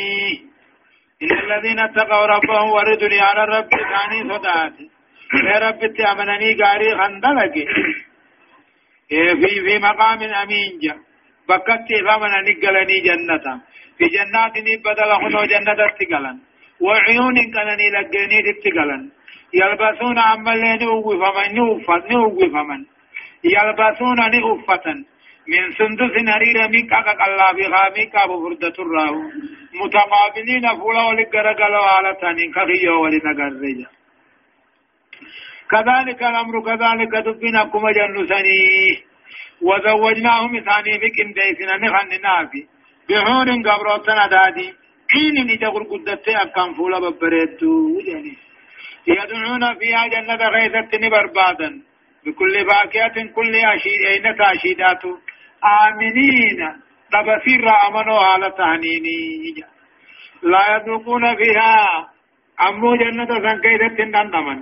إن 1.23 1.31
الذين 1.39 1.79
اتقوا 1.79 2.25
ربهم 2.25 2.69
وردنيا 2.69 3.23
على 3.23 3.43
الرب 3.43 3.69
ثاني 3.69 4.19
صدات. 4.29 4.73
يا 5.49 5.57
رب 5.69 5.81
تأمنني 5.97 6.53
قاري 6.53 6.97
خندلك. 6.97 7.55
في 9.09 9.55
في 9.65 9.79
مقام 9.79 10.21
أمين 10.23 10.79
جا 10.83 11.08
بكت 11.49 11.89
فمن 12.07 12.33
نقلني 12.47 12.97
جنة 13.07 13.45
في 13.97 14.05
جنات 14.15 14.55
بدل 14.85 15.11
خنو 15.21 15.41
جنة 15.51 15.73
تقلن 15.99 16.37
وعيون 16.85 17.37
كنني 17.53 17.87
لقيني 17.95 18.39
تقلن 18.63 19.03
يلبسون 19.61 20.17
عمالين 20.29 20.81
فمن 21.21 21.49
نوفت 21.57 22.03
نوفت 22.11 22.41
فمن 22.55 22.81
يلبسون 23.55 24.19
نوفة 24.35 24.85
من 25.51 25.63
سندس 25.77 26.13
نرير 26.29 26.57
ميكا 26.73 26.99
كالله 27.19 27.49
بها 27.57 27.83
ميكا 27.97 28.21
بفردة 28.29 28.75
الراه 28.83 29.15
متقابلين 29.81 30.65
فولا 30.79 31.03
ولقرقلوا 31.09 31.85
على 31.95 32.11
تانين 32.21 32.51
كخيو 32.55 32.95
ولنقرجا 33.03 33.87
كذلك 35.71 36.21
الأمر 36.23 36.55
كذلك 36.67 37.13
دبنا 37.25 37.63
كما 37.63 37.91
جنسني 37.97 38.59
وزوجناهم 39.61 40.59
ثاني 40.59 40.97
بكم 40.97 41.27
ديسنا 41.37 41.77
نخن 41.77 42.21
نافي. 42.23 42.61
بحور 43.09 43.47
قبروتنا 43.67 44.27
دادي. 44.27 44.73
حين 45.11 45.35
نتقل 45.47 45.83
قدت 45.91 46.27
أكام 46.29 46.73
فولا 46.73 46.99
ببريتو. 46.99 47.99
يعني 48.07 48.33
يدعون 49.07 49.63
فيها 49.79 50.07
جنة 50.07 50.41
غيثة 50.55 51.09
بربادا 51.09 51.81
بكل 52.25 52.65
باكية 52.65 53.31
كل 53.35 53.55
أشيد 53.55 54.01
أين 54.11 54.37
تأشيدات 54.37 55.03
آمنين. 55.63 56.59
تبصير 57.11 57.63
أمنوا 57.87 58.19
على 58.19 58.51
تهنيني. 58.57 59.63
لا 60.43 60.63
يذوقون 60.75 61.35
فيها. 61.35 62.09
أمو 62.67 62.95
جنة 62.95 63.27
سنكيدة 63.27 64.03
نندمن 64.03 64.59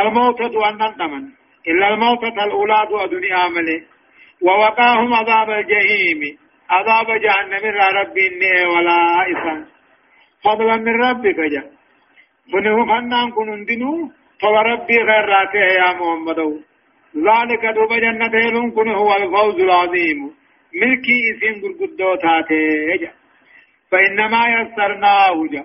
الموتة 0.00 0.68
أنندمن 0.68 1.24
إلا 1.68 1.88
الموتة 1.88 2.44
الأولى 2.44 3.08
دنيا 3.10 3.36
عمله 3.36 3.80
ووقاهم 4.42 5.14
عذاب 5.14 5.50
الجحيم. 5.50 6.38
عذاب 6.70 7.06
جهنم 7.24 7.64
ربي 7.98 8.26
إني 8.28 8.54
ولا 8.72 8.98
إسان. 9.32 9.64
فضلا 10.44 10.76
من 10.76 10.94
ربك 11.02 11.38
جا 11.52 11.62
فنه 12.52 12.76
فنان 12.86 13.30
كن 13.30 13.48
اندنو 13.52 14.10
فربي 14.42 14.96
غير 15.08 15.24
راته 15.34 15.66
يا 15.80 15.92
محمد. 15.98 16.38
ذلك 17.16 17.64
دوب 17.74 17.92
جنة 18.04 18.34
لون 18.52 18.70
كن 18.70 18.88
هو 18.88 19.10
الفوز 19.16 19.60
العظيم. 19.60 20.18
ملكي 20.74 21.18
اسم 21.30 21.54
قرقدو 21.62 22.14
تاته 22.14 22.96
جا 23.00 23.12
فإنما 23.90 24.42
يسرناه 24.56 25.36
جا 25.52 25.64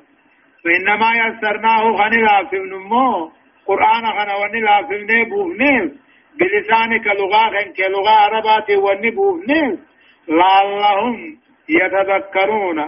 فإنما 0.63 1.09
يسرناه 1.23 1.83
غني 1.99 2.21
لافم 2.21 2.63
نمو. 2.73 3.31
قرآن 3.67 4.05
غنى 4.17 4.33
وني 4.41 4.59
لافم 4.59 5.01
نبوه 5.09 5.47
نبوه 5.59 5.91
بلسانك 6.39 7.07
لغة 7.07 7.55
كلغة 7.77 8.09
عربات 8.09 8.69
والنبوه 8.71 9.41
لعلهم 10.27 11.37
يتذكرون. 11.69 12.79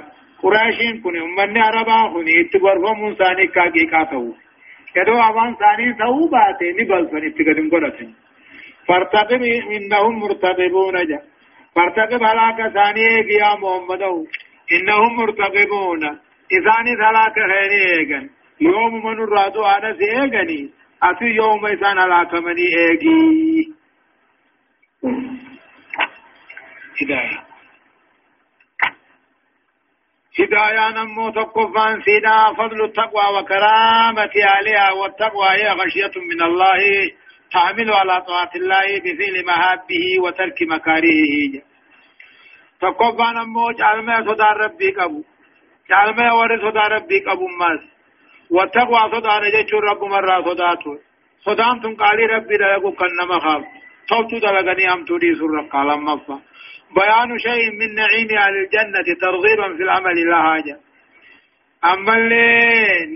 قراشين 0.44 1.02
كن 1.04 1.16
من 1.38 1.58
عربا 1.58 2.00
كن 2.14 2.28
اتبرفم 2.40 3.14
ثاني 3.20 3.48
كاكي 3.48 3.86
كاتو 3.92 4.34
كدو 4.96 5.16
أبان 5.30 5.56
ثاني 5.62 5.94
تو 6.00 6.30
باتي. 6.32 6.68
نبال 6.78 7.04
فن 7.12 7.24
اتقدم 7.28 7.68
قرأتن 7.74 8.10
فارتقب 8.88 9.42
إنهم 9.76 10.20
مرتقبون 10.20 10.96
جا. 11.10 11.20
فارتقب 11.76 12.22
هلاك 12.24 12.60
ثاني 12.74 13.08
يا 13.42 13.52
محمد 13.62 14.04
إنهم 14.76 15.12
مرتقبون. 15.20 16.04
إذاني 16.56 16.94
هلاك 17.04 17.38
خيري 17.52 18.30
يوم 18.62 19.06
من 19.06 19.18
الرادو 19.24 19.64
أنا 19.64 19.94
سيغني 20.00 20.70
أتي 21.06 21.26
يوم 21.26 21.66
إذان 21.66 22.00
هلاك 22.00 22.34
مني 22.34 22.68
إيجي. 22.78 23.74
هداية. 27.02 27.46
هداية 30.40 30.90
نمو 30.90 31.30
تقفان 31.30 32.02
سيدا 32.02 32.54
فضل 32.58 32.84
التقوى 32.84 33.40
وكرامة 33.40 34.34
عليها 34.36 34.92
والتقوى 34.92 35.48
هي 35.50 35.70
غشية 35.70 36.16
من 36.22 36.42
الله 36.42 36.82
تعمل 37.52 37.94
على 37.94 38.22
طاعة 38.22 38.52
الله 38.56 39.00
بفعل 39.04 39.46
محابه 39.46 40.06
وترك 40.24 40.62
مكارهه 40.62 41.62
تقفان 42.82 43.34
نمو 43.36 43.72
جعلما 43.72 44.16
صدى 44.16 44.50
ربي 44.64 44.92
قبو. 44.92 45.24
جعلما 45.90 46.34
ورد 46.34 46.60
صدى 46.60 46.84
ربي 46.96 47.20
قبو 47.20 47.48
ماس. 47.48 47.95
والتقوى 48.52 49.00
صدى 49.12 49.34
نجيش 49.44 49.74
رب 49.74 50.04
مرة 50.04 50.42
صداته 50.42 51.00
صدام 51.46 51.96
قالي 51.96 52.26
ربي 52.26 52.58
دلقو 52.58 52.92
كنما 52.92 53.40
خاف 53.40 53.64
توتو 54.10 54.38
دلقني 54.38 54.86
هم 54.94 55.06
تودي 55.06 55.36
سر 55.36 55.58
قال 55.74 55.90
مفا 56.02 56.38
بيان 56.96 57.30
شيء 57.46 57.72
من 57.80 57.96
نعيم 57.96 58.30
أهل 58.38 58.56
الجنة 58.64 59.08
ترغيبا 59.22 59.68
في 59.78 59.84
العمل 59.84 60.18
لا 60.30 60.42
حاجة 60.42 60.76
أما 61.94 62.14
اللي 62.16 62.46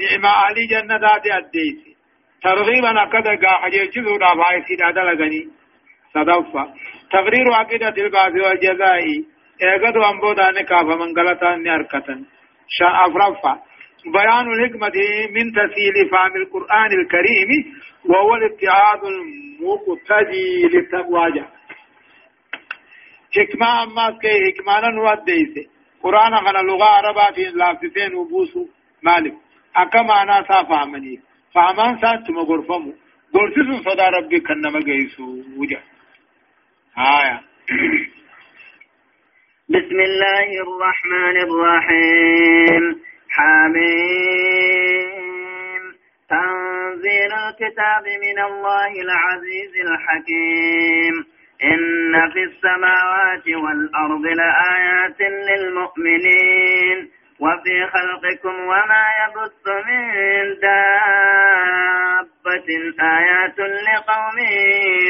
نعمة 0.02 0.30
أهل 0.30 0.58
الجنة 0.58 0.96
ذات 0.98 1.26
أديت 1.28 1.80
ترغيبا 2.44 3.04
أكدا 3.04 3.36
قاحجي 3.48 3.86
جزء 3.94 4.12
رافعي 4.24 4.64
سيدا 4.68 4.92
دلغني 4.92 5.42
صدفة 6.14 6.64
تقرير 7.12 7.54
عقيدة 7.54 7.96
البعث 8.04 8.34
والجزاء 8.44 9.00
ايقظ 9.64 9.98
أنبودا 10.12 10.52
نكافة 10.52 10.96
من 10.96 11.10
غلطة 11.18 11.56
نركة 11.56 12.08
شاء 12.78 12.96
أفرفة 13.08 13.69
بيان 14.06 14.52
الحكمة 14.52 14.98
من 15.36 15.52
تسهيل 15.52 16.10
فهم 16.12 16.36
القرآن 16.36 16.92
الكريم 17.00 17.50
وهو 18.06 18.36
الاتحاد 18.36 19.02
المقتدي 19.04 20.68
للتقوى. 20.74 21.46
حكمة 23.36 23.84
أما 23.84 24.18
كي 24.22 24.40
حكمانا 24.46 24.90
نوديسي 24.90 25.70
قرآن 26.04 26.34
غنا 26.34 26.62
لغة 26.68 26.84
عربة 26.84 27.36
في 27.36 27.42
لافتين 27.42 28.16
وبوسو 28.16 28.68
مالك. 29.04 29.34
أكما 29.76 30.22
أنا 30.22 30.44
سافهمني 30.48 31.20
فهمان 31.54 31.98
سانت 32.02 32.30
مغرفمو 32.30 32.94
غرفسو 33.36 33.84
صدا 33.92 34.10
ربي 34.10 34.40
كنما 34.40 34.80
جيسو 34.80 35.24
وجه 35.58 35.82
آية. 36.98 37.42
بسم 39.70 40.00
الله 40.10 40.48
الرحمن 40.66 41.36
الرحيم. 41.48 43.09
حميم. 43.40 45.00
تنزيل 46.30 47.34
الكتاب 47.34 48.04
من 48.04 48.40
الله 48.40 48.92
العزيز 49.02 49.74
الحكيم. 49.82 51.26
إن 51.64 52.32
في 52.32 52.44
السماوات 52.44 53.48
والأرض 53.48 54.22
لآيات 54.22 55.22
للمؤمنين. 55.22 57.12
وفي 57.40 57.88
خلقكم 57.88 58.60
وما 58.60 59.06
يبث 59.24 59.68
من 59.88 60.04
دابة. 60.60 61.50
آيات 63.02 63.60
لقوم 63.60 64.38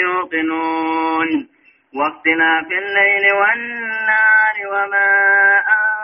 يوقنون. 0.02 1.48
واختلاف 1.96 2.66
الليل 2.72 3.34
والنهار 3.34 4.56
وما 4.68 5.10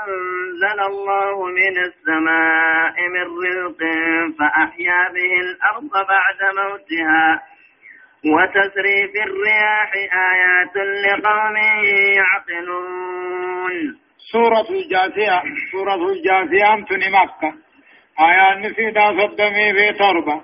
أنزل 0.07 0.79
الله 0.79 1.45
من 1.45 1.77
السماء 1.77 2.95
من 3.15 3.25
رزق 3.45 3.81
فأحيا 4.39 5.01
به 5.13 5.33
الأرض 5.45 5.93
بعد 6.07 6.39
موتها 6.55 7.43
وتسريف 8.33 9.11
الرياح 9.27 9.91
آيات 10.31 10.75
لقوم 11.05 11.55
يعقلون. 12.19 13.75
سورة 14.31 14.67
الجاثية 14.69 15.41
سورة 15.71 16.01
الجاثية 16.11 16.73
أمتني 16.73 17.09
مكة. 17.09 17.53
آيات 18.19 18.57
نسيدا 18.57 19.05
صدمي 19.19 19.73
في 19.73 19.93
تربة. 19.99 20.41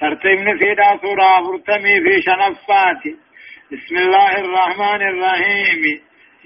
ترتيب 0.00 0.38
نسيدا 0.38 0.96
سورة 1.02 1.28
فرتمي 1.46 2.00
في 2.00 2.22
شنفات 2.22 3.02
بسم 3.72 3.96
الله 3.96 4.32
الرحمن 4.40 5.02
الرحيم. 5.08 5.82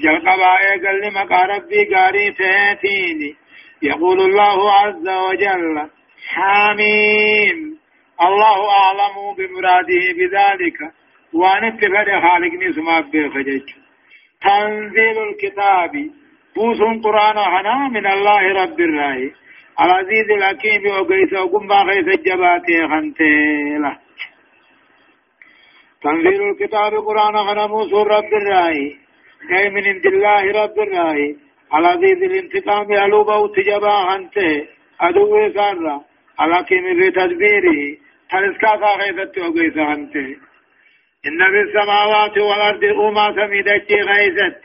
جلقبا 0.00 0.52
قال 0.84 1.00
لما 1.02 1.22
ربي 1.22 1.94
قاري 1.94 2.30
تهتيني 2.30 3.36
يقول 3.82 4.20
الله 4.20 4.72
عز 4.72 5.08
وجل 5.08 5.90
حميم 6.28 7.78
الله 8.20 8.58
أعلم 8.82 9.16
بمراده 9.38 10.04
بذلك. 10.18 10.78
وأن 11.34 11.64
اتفاد 11.64 12.08
خالقني 12.22 12.72
سما 12.72 13.00
بفجج 13.00 13.66
تنزيل 14.42 15.16
الكتاب. 15.28 15.92
بوس 16.56 16.80
قرآن 17.04 17.38
حنا 17.38 17.88
من 17.88 18.06
الله 18.06 18.42
رب 18.62 18.80
الرأي. 18.80 19.32
العزيز 19.80 20.30
الحكيم 20.30 20.82
وقيس 20.86 21.32
وقم 21.32 21.66
باقيس 21.66 22.08
الجبات 22.18 22.66
خنتيلة 22.90 23.98
تنزيل 26.02 26.42
الكتاب 26.50 26.92
قرآن 26.94 27.34
حنا 27.48 27.66
موس 27.66 27.92
رب 27.92 28.32
الرأي. 28.40 29.07
أي 29.56 29.70
من 29.70 29.86
عند 29.86 30.06
الله 30.06 30.62
رب 30.62 30.78
الراي 30.78 31.36
العزيز 31.74 32.22
الانتقام 32.22 32.92
ألوبة 32.92 33.54
تجبا 33.54 33.96
خنته 34.08 34.66
أدوه 35.00 35.52
سارة 35.54 36.04
على 36.38 36.64
كيم 36.64 37.00
في 37.00 37.10
تدبيره. 37.10 37.98
تلسكا 38.30 38.74
غيثت 39.00 39.38
وغيث 39.38 39.76
أنته 39.76 40.28
إن 41.26 41.40
في 41.52 41.60
السماوات 41.66 42.38
والأرض 42.38 42.84
أما 42.84 43.26
سميدك 43.36 43.90
غيثت 43.92 44.64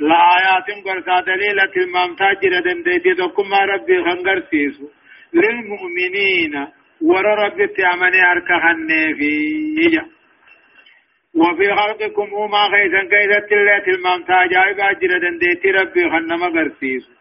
لآيات 0.00 0.68
قرصا 0.84 1.20
دليلة 1.20 1.72
الممتاجرة 1.76 2.60
دنديتي 2.60 3.12
دكما 3.12 3.58
ربي 3.58 4.04
خنقر 4.04 4.42
سيسو. 4.50 4.88
للمؤمنين 5.34 6.54
ور 7.02 7.24
ربي 7.44 7.66
تعمني 7.66 8.20
أركهن 8.32 8.88
في 9.18 9.30
وفي 11.34 11.74
خلقكم 11.74 12.28
أما 12.34 12.66
غيثا 12.66 12.98
غيثت 12.98 13.52
الليت 13.52 13.88
الممتاجة 13.88 14.70
أجرة 14.70 15.18
دنديتي 15.18 15.70
ربي 15.70 16.10
خنما 16.10 16.46
قرسيسو 16.46 17.12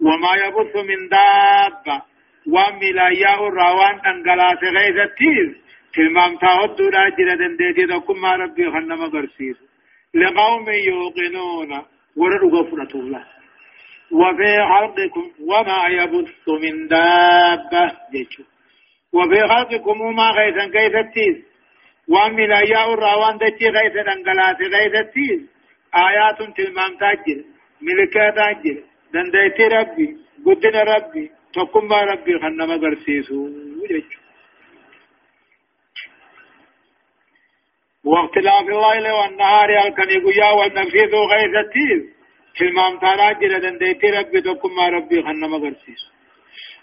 وما 0.00 0.32
يبث 0.44 0.76
من 0.76 1.08
دابة. 1.08 2.02
وملايا 2.46 3.34
الروان 3.34 4.00
انقلاس 4.06 4.62
غيثتيز 4.62 5.50
تلمام 5.94 6.36
تاود 6.36 6.76
دودا 6.76 7.08
جرا 7.18 7.34
دنديتي 7.34 7.86
دكم 7.86 8.20
ما 8.20 8.32
ربي 8.36 8.70
خنم 8.70 9.02
غرسيس 9.02 9.56
لقوم 10.14 10.66
يوقنون. 10.70 11.70
ورد 12.16 12.42
غفرة 12.54 13.00
الله. 13.00 13.24
وفي 14.12 14.52
خلقكم 14.72 15.30
وما 15.40 15.80
يبث 15.88 16.48
من 16.62 16.88
دابة. 16.88 17.92
جيشو 18.12 18.42
وفي 19.12 19.40
خلقكم 19.48 20.00
وما 20.00 20.30
غيثا 20.30 20.66
غيثتيز 22.08 22.26
وملايا 22.26 22.94
الروان 22.94 23.38
دجي 23.38 23.68
غيثا 23.68 24.12
انقلاس 24.12 24.56
غيثتيز 24.60 25.40
آيات 25.94 26.38
تلمام 26.56 26.96
تاجر 26.96 27.44
ملكات 27.82 28.34
تاجر 28.34 28.82
دنديتي 29.12 29.64
ربي 29.68 30.16
قدنا 30.46 30.82
ربي 30.82 31.30
تقوم 31.54 31.92
ربي 31.92 32.38
خنما 32.38 32.76
قرسيسو 32.76 33.48
واختلاف 38.04 38.60
الليل 38.60 39.12
والنهار 39.12 39.68
الكن 39.86 40.10
يقيا 40.10 40.50
والنفيس 40.50 41.12
غيث 41.32 41.54
التيز 41.64 42.02
كلمام 42.58 42.98
تانا 42.98 43.32
جل 43.32 43.60
دنديتي 43.60 44.10
ربي 44.10 44.40
تقوم 44.40 44.80
ربي 44.80 45.22
خنما 45.22 45.56
قرسيسو 45.58 46.08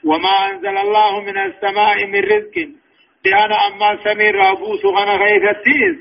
وما 0.04 0.50
أنزل 0.50 0.78
الله 0.78 1.22
من 1.22 1.38
السماء 1.38 2.06
من 2.06 2.20
رزق 2.20 2.83
ديانا 3.24 3.68
أما 3.68 3.90
سمير 4.04 4.36
رابوس 4.36 4.86
غنا 4.86 5.16
غيث 5.16 5.44
التيز 5.56 5.96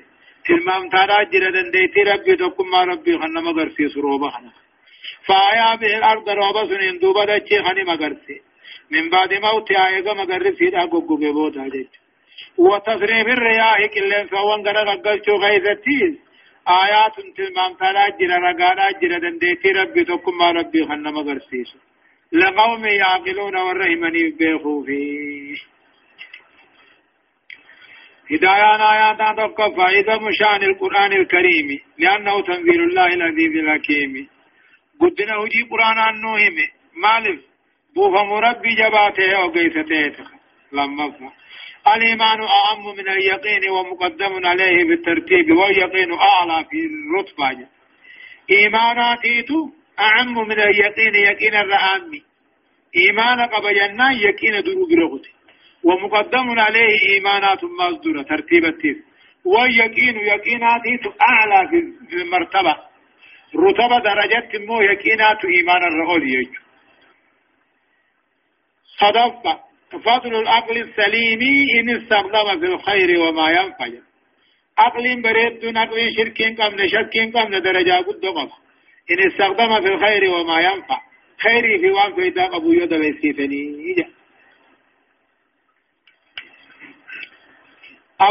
كلمام 0.46 0.88
تانا 0.88 1.22
جل 1.32 1.52
دنديتي 1.52 2.02
ربي 2.02 2.36
تقوم 2.36 2.74
ربي 2.74 3.18
خنما 3.18 3.52
قرسيسو 3.58 4.00
روبا 4.00 4.30
خنا 4.30 4.52
فآيا 5.26 5.74
به 5.80 5.96
الأرض 5.98 6.28
روبا 6.28 6.62
سنين 6.70 6.98
دوبا 6.98 7.24
دچي 7.24 7.62
خنما 7.62 7.94
قرسيسو 8.02 8.52
من 8.90 9.10
بعد 9.10 9.34
موت 9.34 9.70
آيغا 9.70 10.14
مغرب 10.14 10.54
سيدا 10.54 10.82
غوغو 10.92 11.16
بودا 11.16 11.68
جيت 11.68 11.92
وتصريف 12.58 13.26
الرياح 13.36 13.86
كلن 13.94 14.26
فوان 14.26 14.60
غرا 14.66 14.94
غلچو 15.04 15.34
غيثتيز 15.42 16.14
آيات 16.82 17.16
تلمام 17.36 17.72
تلا 17.80 18.08
جرا 18.18 18.38
رغانا 18.46 18.86
جرا 19.00 19.18
دنديتي 19.18 19.70
ربي 19.78 20.04
تكما 20.04 20.50
ربي 20.58 20.80
خنا 20.88 21.10
مغرسيس 21.10 21.70
لقوم 22.32 22.84
يعقلون 22.84 23.56
والرحمن 23.56 24.16
بيخو 24.38 24.82
في 24.86 25.00
هدايان 28.32 28.80
آيات 28.80 29.18
تقى 29.36 29.74
فائدة 29.76 30.18
مشان 30.18 30.62
القرآن 30.62 31.12
الكريم 31.12 31.68
لأنه 31.98 32.40
تنزيل 32.42 32.80
الله 32.80 33.06
العزيز 33.06 33.56
الحكيم. 33.56 34.28
قدنا 35.00 35.34
هجي 35.34 35.62
قرآن 35.70 35.98
النوهم. 36.14 36.56
مالف. 36.96 37.40
بوفا 37.94 38.22
مربي 38.22 38.74
جباته 38.74 39.36
أو 39.36 39.48
قيسته 39.48 40.24
لما 40.72 41.10
فهم. 41.10 41.32
الإيمان 41.86 42.40
أعم 42.40 42.84
من 42.98 43.08
اليقين 43.08 43.70
ومقدم 43.70 44.46
عليه 44.46 44.84
بالترتيب 44.84 45.56
واليقين 45.56 46.12
أعلى 46.12 46.64
في 46.70 46.78
الرتبة 46.86 47.66
إيماناتيتو 48.50 49.70
أعم 50.00 50.34
من 50.48 50.60
اليقين 50.60 51.14
يقين 51.14 51.54
الرآمي 51.54 52.22
إيمان 52.96 53.40
قبجنا 53.40 54.12
يقين 54.12 54.62
درو 54.62 54.86
برغت 54.90 55.26
ومقدم 55.84 56.60
عليه 56.60 56.96
إيمانات 57.14 57.64
مصدورة 57.64 58.22
ترتيب 58.22 58.64
التيب 58.64 58.96
واليقين 59.44 60.16
يقيناتيتو 60.16 61.10
أعلى 61.28 61.68
في 62.08 62.16
المرتبة. 62.16 62.76
رتبة 63.56 63.98
درجات 63.98 64.56
مو 64.56 64.80
يقينات 64.80 65.44
إيمان 65.44 65.82
الرغل 65.82 66.22
يجو. 66.22 66.60
صدفة. 69.00 69.72
فضل 70.04 70.34
العقل 70.34 70.76
السليم 70.76 71.40
إن 71.78 71.90
استخدم 71.90 72.60
في 72.60 72.66
الخير 72.66 73.20
وما 73.20 73.50
ينفع 73.50 73.88
عقل 74.78 75.22
بريد 75.22 75.76
عقل 75.76 76.14
شرك 76.16 76.60
قمن 76.60 76.88
شك 76.88 77.36
قمن 77.36 77.62
درجة 77.62 77.92
قد 77.92 78.26
قف 78.26 78.52
إن 79.10 79.18
استخدم 79.30 79.80
في 79.80 79.88
الخير 79.94 80.30
وما 80.30 80.60
ينفع. 80.60 81.00
خيري 81.42 81.78
في 81.78 81.90
وان 81.90 82.14
فيدا 82.14 82.56
أبو 82.56 82.72
يد 82.72 82.94
بيسيفني 82.94 83.62
أو 83.98 84.21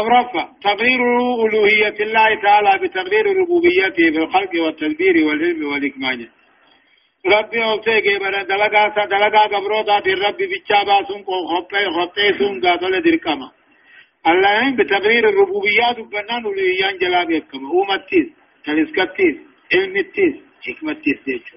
رفع 0.00 0.48
تقرير 0.62 1.00
ألوهية 1.46 1.96
الله 2.00 2.42
تعالى 2.42 2.78
بتقرير 2.82 3.36
ربوبيته 3.36 4.10
في 4.10 4.18
الخلق 4.18 4.62
والتدبير 4.64 5.24
والعلم 5.26 5.72
والإكمال 5.72 6.28
ربي 7.26 7.62
اوسه 7.64 8.00
کے 8.00 8.18
بر 8.18 8.42
دلگا 8.42 8.84
سا 8.94 9.04
دلگا 9.04 9.42
گبرو 9.52 9.82
دا 9.82 9.98
دیر 10.04 10.18
ربي 10.18 10.46
بچا 10.46 10.82
باسون 10.86 11.22
کو 11.22 11.46
خطے 11.50 11.84
خطے 11.96 12.32
سون 12.38 12.60
گا 12.62 12.74
دل 12.80 13.00
دیر 13.04 13.16
کما 13.16 13.48
الله 14.26 14.68
إن 14.68 14.76
بتغيير 14.76 15.28
الربوبيات 15.28 15.98
وبنان 15.98 16.46
وليان 16.46 16.98
جلا 16.98 17.24
بكم 17.24 17.66
امتيز 17.66 18.26
تلسكتيز 18.64 19.36
علمتيز 19.74 20.34
حكمتيز 20.66 21.18
ديچو. 21.26 21.56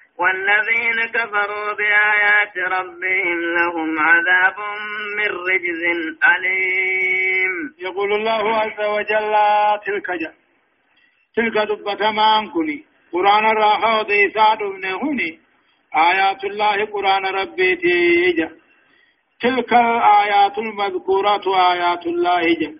والذين 0.21 0.97
كفروا 1.15 1.73
بآيات 1.79 2.55
ربهم 2.77 3.39
لهم 3.57 3.99
عذاب 3.99 4.57
من 5.17 5.29
رجز 5.49 5.81
أليم. 6.31 7.53
يقول 7.79 8.13
الله 8.13 8.55
عز 8.55 8.79
وجل 8.95 9.33
تلك 9.85 10.07
جاء 10.21 10.33
تلك 11.35 11.55
دبة 11.69 12.11
مان 12.11 12.49
كني. 12.49 12.85
قرآن 13.13 13.45
الراحة 13.45 13.99
وديسا 13.99 14.55
دبنه 14.55 14.95
هني 15.03 15.39
آيات 15.95 16.43
الله 16.43 16.85
قرآن 16.85 17.25
ربي 17.25 17.75
تيجا 17.75 18.49
تلك 19.41 19.73
الآيات 19.73 20.57
المذكورة 20.57 21.45
آيات 21.71 22.05
الله 22.07 22.43
جا 22.61 22.71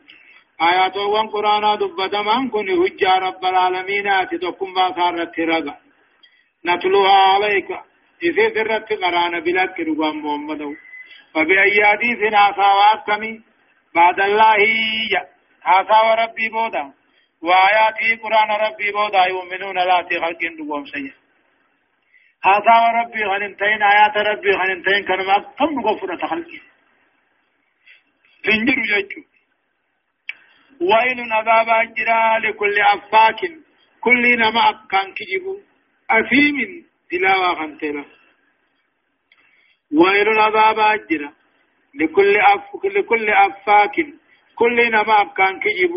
آيات 0.72 0.98
وان 0.98 1.28
قرآن 1.28 1.78
دبة 1.78 2.22
مان 2.22 2.50
كني. 2.50 2.74
هجا 2.74 3.14
رب 3.28 3.46
العالمين 3.46 4.08
آتتكم 4.08 4.74
باثارت 4.74 5.40
رغا. 5.40 5.76
نتلوها 6.66 7.22
عليك. 7.34 7.70
إذا 8.24 8.48
ذرت 8.48 8.94
قرآن 8.94 9.40
بلك 9.40 9.80
ربا 9.80 10.12
محمد. 10.12 10.62
فبأي 11.34 11.86
حديث 11.86 12.20
آساوات 12.34 13.00
كمي 13.08 13.42
بعد 13.96 14.20
الله 14.20 14.58
جا 15.12 15.22
آساو 15.64 16.14
ربي 16.24 16.50
بودا. 16.50 16.94
وآياته 17.42 18.10
قرآن 18.24 18.50
ربي 18.66 18.92
بودا. 18.92 19.26
يؤمنون 19.26 19.76
لا 19.76 19.98
خلق 20.22 20.42
دوم 20.58 20.86
سيئ 20.86 21.22
هذا 22.44 22.76
ربي 23.02 23.24
غنمتين 23.24 23.84
آيات 23.84 24.18
ربي 24.18 24.52
غنمتين 24.52 25.06
كلمة 25.08 25.36
كم 25.60 25.80
غفرة 25.88 26.28
خلقه 26.28 26.62
تنجر 28.44 28.78
يجو 28.78 29.22
ويل 30.82 31.34
عذاب 31.34 31.70
أجرا 31.70 32.40
لكل 32.40 32.82
أفاك. 32.82 33.40
كل 34.02 34.24
نما 34.40 34.88
كان 34.92 35.14
كجب 35.14 35.46
أثيم 36.20 36.86
تلاوة 37.12 37.56
خنتنا 37.56 38.06
ويل 40.00 40.30
عذاب 40.40 40.80
أجرا. 40.80 41.32
لكل 41.96 42.38
أف 42.38 42.86
لكل 42.86 43.30
أفاك. 43.30 43.96
كل 44.56 44.92
نما 44.92 45.24
كان 45.38 45.60
كجب 45.60 45.94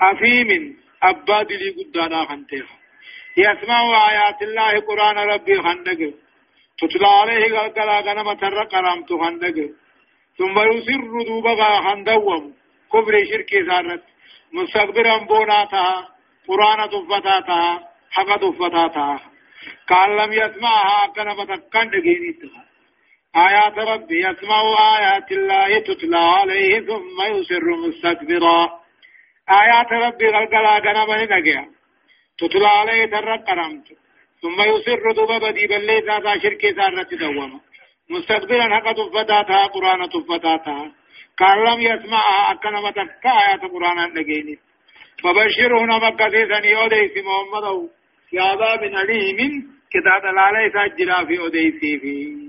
أفيم 0.00 0.76
أباد 1.02 1.52
لي 1.52 1.70
قدانا 1.78 2.24
خنتيخ 2.24 2.66
يسمع 3.36 3.80
آيات 4.10 4.42
الله 4.42 4.72
قرآن 4.88 5.16
ربي 5.32 5.62
خندق 5.62 6.00
تتلى 6.78 7.08
عليه 7.20 7.58
قلقلا 7.58 8.00
غنم 8.00 8.32
تر 8.32 8.64
قرامت 8.72 9.10
خندق 9.22 9.56
ثم 10.38 10.56
يسر 10.72 11.12
دوبغا 11.28 11.70
خندوم 11.86 12.44
كبر 12.92 13.14
شرك 13.30 13.50
زارت 13.68 14.04
مستقبرا 14.52 15.16
بوناتها 15.18 16.08
قرآن 16.48 16.80
تفتاتها 16.92 17.87
حق 18.10 18.36
تفتاتها 18.36 19.20
قال 19.88 20.16
لم 20.16 20.32
يسمعها 20.32 21.06
كنما 21.16 21.44
تكن 21.44 21.90
دقينيتها 21.90 22.64
آيات 23.36 23.78
ربي 23.78 24.18
يسمع 24.26 24.60
آيات 24.98 25.32
الله 25.32 25.78
تتلى 25.78 26.18
عليه 26.18 26.80
ثم 26.80 27.18
يسر 27.34 27.66
مستكبرا. 27.84 28.80
آيات 29.50 29.92
ربي 29.92 30.26
غلقلا 30.26 30.78
غنم 30.78 31.10
نجيا 31.32 31.64
تتلى 32.38 32.68
عليه 32.68 33.06
ترق 33.06 33.44
قرمت 33.48 33.86
ثم 34.42 34.60
يصر 34.60 35.12
دوبا 35.12 35.38
بدي 35.38 35.66
بلي 35.66 35.98
ذاتا 36.00 36.38
شركي 36.42 36.70
ذارة 36.70 37.10
دوما 37.20 37.60
مستقبلا 38.10 38.76
حق 38.76 38.92
تفتاتها 38.92 39.66
قرآن 39.66 40.08
تفتاتها 40.08 40.92
قال 41.38 41.58
لم 41.64 41.80
يسمعها 41.80 42.52
أكنا 42.52 42.80
متكا 42.80 43.30
آيات 43.30 43.62
قرآن 43.72 43.98
نجيني 44.14 44.58
فبشره 45.22 45.80
نمكة 45.90 46.44
ثاني 46.50 46.76
أوديس 46.76 47.14
محمد 47.26 47.88
في 48.30 48.38
عذاب 48.38 48.82
أليم 48.82 49.38
كتاب 49.90 50.24
العلي 50.32 50.70
سجلا 50.70 51.26
في 51.26 51.38
أوديسي 51.40 51.98
فيه 51.98 52.48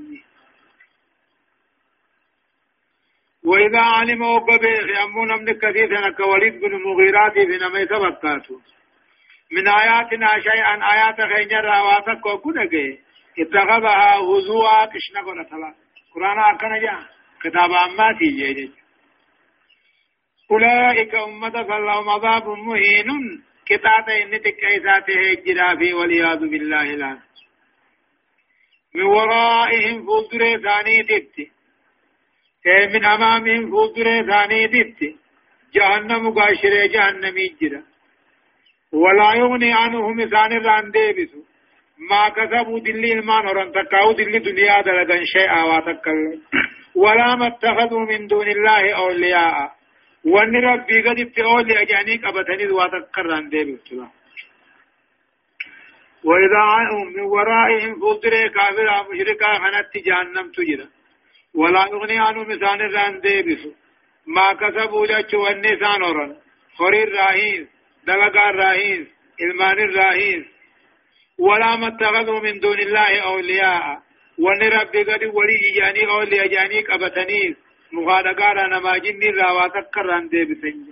وإذا 3.45 3.79
علموا 3.79 4.39
قبيح 4.39 4.99
يأمون 4.99 5.31
من 5.39 5.45
كثير 5.45 6.11
كوليد 6.11 6.53
بن 6.61 6.73
مغيرات 6.85 7.33
في 7.33 7.57
نمي 7.63 7.85
سبقاته 7.85 8.59
من 9.51 9.67
آياتنا 9.67 10.27
شيئا 10.39 10.75
آيات 10.93 11.15
خينجر 11.33 11.63
رواتك 11.63 12.25
وكنك 12.25 12.73
اتخذها 13.39 14.15
هزوا 14.15 14.85
كشنا 14.85 15.21
قرأتلا 15.21 15.75
قرآن 16.15 16.39
أكنا 16.55 16.77
جاء. 16.79 16.99
كتاب 17.43 17.71
أماتي 17.71 18.25
جيجي 18.25 18.71
أولئك 20.51 21.15
أمة 21.15 21.49
فاللهم 21.63 22.09
عذاب 22.09 22.47
مهين. 22.47 23.09
كتاب 23.69 24.09
إن 24.09 24.41
تكيساته 24.41 25.19
الجرافي 25.33 25.93
والعياذ 25.93 26.39
بالله 26.39 26.83
لا 26.83 27.17
من 28.95 29.03
ورائهم 29.03 30.05
فوزر 30.05 30.41
ثاني 30.65 31.03
تبتي 31.03 31.51
من 32.93 33.05
أمامهم 33.05 33.71
فوزر 33.71 34.07
ثاني 34.29 34.67
دت 34.67 34.99
جهنم 35.73 36.23
قاشر 36.37 36.73
جهنم 36.93 37.37
يجرى. 37.37 37.81
ولا 38.91 39.33
يغني 39.33 39.73
عنهم 39.73 40.21
إسان 40.21 40.51
الران 40.51 40.91
ديبسو 40.91 41.41
ما 42.09 42.29
كسبوا 42.29 42.79
دلي 42.79 43.13
المان 43.13 43.47
ورن 43.47 43.71
تكاو 43.71 44.11
دلي 44.11 44.39
دنيا 44.39 44.81
دلغن 44.81 45.25
شيئا 45.25 45.63
واتكل 45.63 46.41
ولا 46.95 47.35
ما 47.35 47.47
اتخذوا 47.47 48.05
من 48.05 48.27
دون 48.27 48.47
الله 48.47 48.93
أولياء. 48.93 49.78
وان 50.25 50.55
ربي 50.55 51.01
قد 51.01 51.19
ابتعوا 51.19 51.61
أجاني 51.61 52.15
قبتني 52.17 52.67
واتكران 52.67 53.49
ديبسو 53.49 54.05
وإذا 56.23 56.57
عنهم 56.57 57.07
من 57.07 57.19
ورائهم 57.19 57.99
فلتر 58.01 58.47
كافر 58.47 58.87
مشركا 59.11 59.53
خنت 59.53 59.93
جهنم 60.05 60.51
تجرى 60.51 60.87
ولا 61.55 61.85
يغني 61.91 62.19
عنهم 62.19 62.51
إسان 62.51 62.81
الران 62.81 63.19
ديبسو 63.21 63.71
ما 64.27 64.53
كسبوا 64.53 65.07
جاتش 65.07 65.33
والنسان 65.33 66.01
ورن 66.03 66.35
خرير 66.77 67.09
راهين 67.15 67.67
دلقا 68.07 68.49
الراهين 68.49 69.07
إلمان 69.41 69.79
الراهين 69.79 70.45
ولا 71.39 71.75
ما 71.75 71.87
اتخذوا 71.87 72.39
من 72.39 72.59
دون 72.59 72.79
الله 72.79 73.19
أولياء 73.19 74.01
وان 74.39 74.61
ربي 74.77 75.03
قد 75.03 75.23
ولي 75.23 75.59
جاني 75.77 76.11
أولي 76.11 76.47
جاني 76.47 76.79
قبتنيس 76.81 77.55
مغادقارا 77.93 78.67
نما 78.67 78.97
جني 78.97 79.29
راواتك 79.29 79.89
كران 79.93 80.27
دي 80.29 80.45
بسنج 80.45 80.87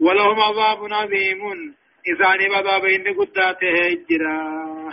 ولهم 0.00 0.40
عذاب 0.40 0.92
عظيم 0.92 1.74
إذاني 2.08 2.48
بابا 2.48 2.78
بين 2.78 3.14
قداته 3.18 3.72
هجرا 3.86 4.92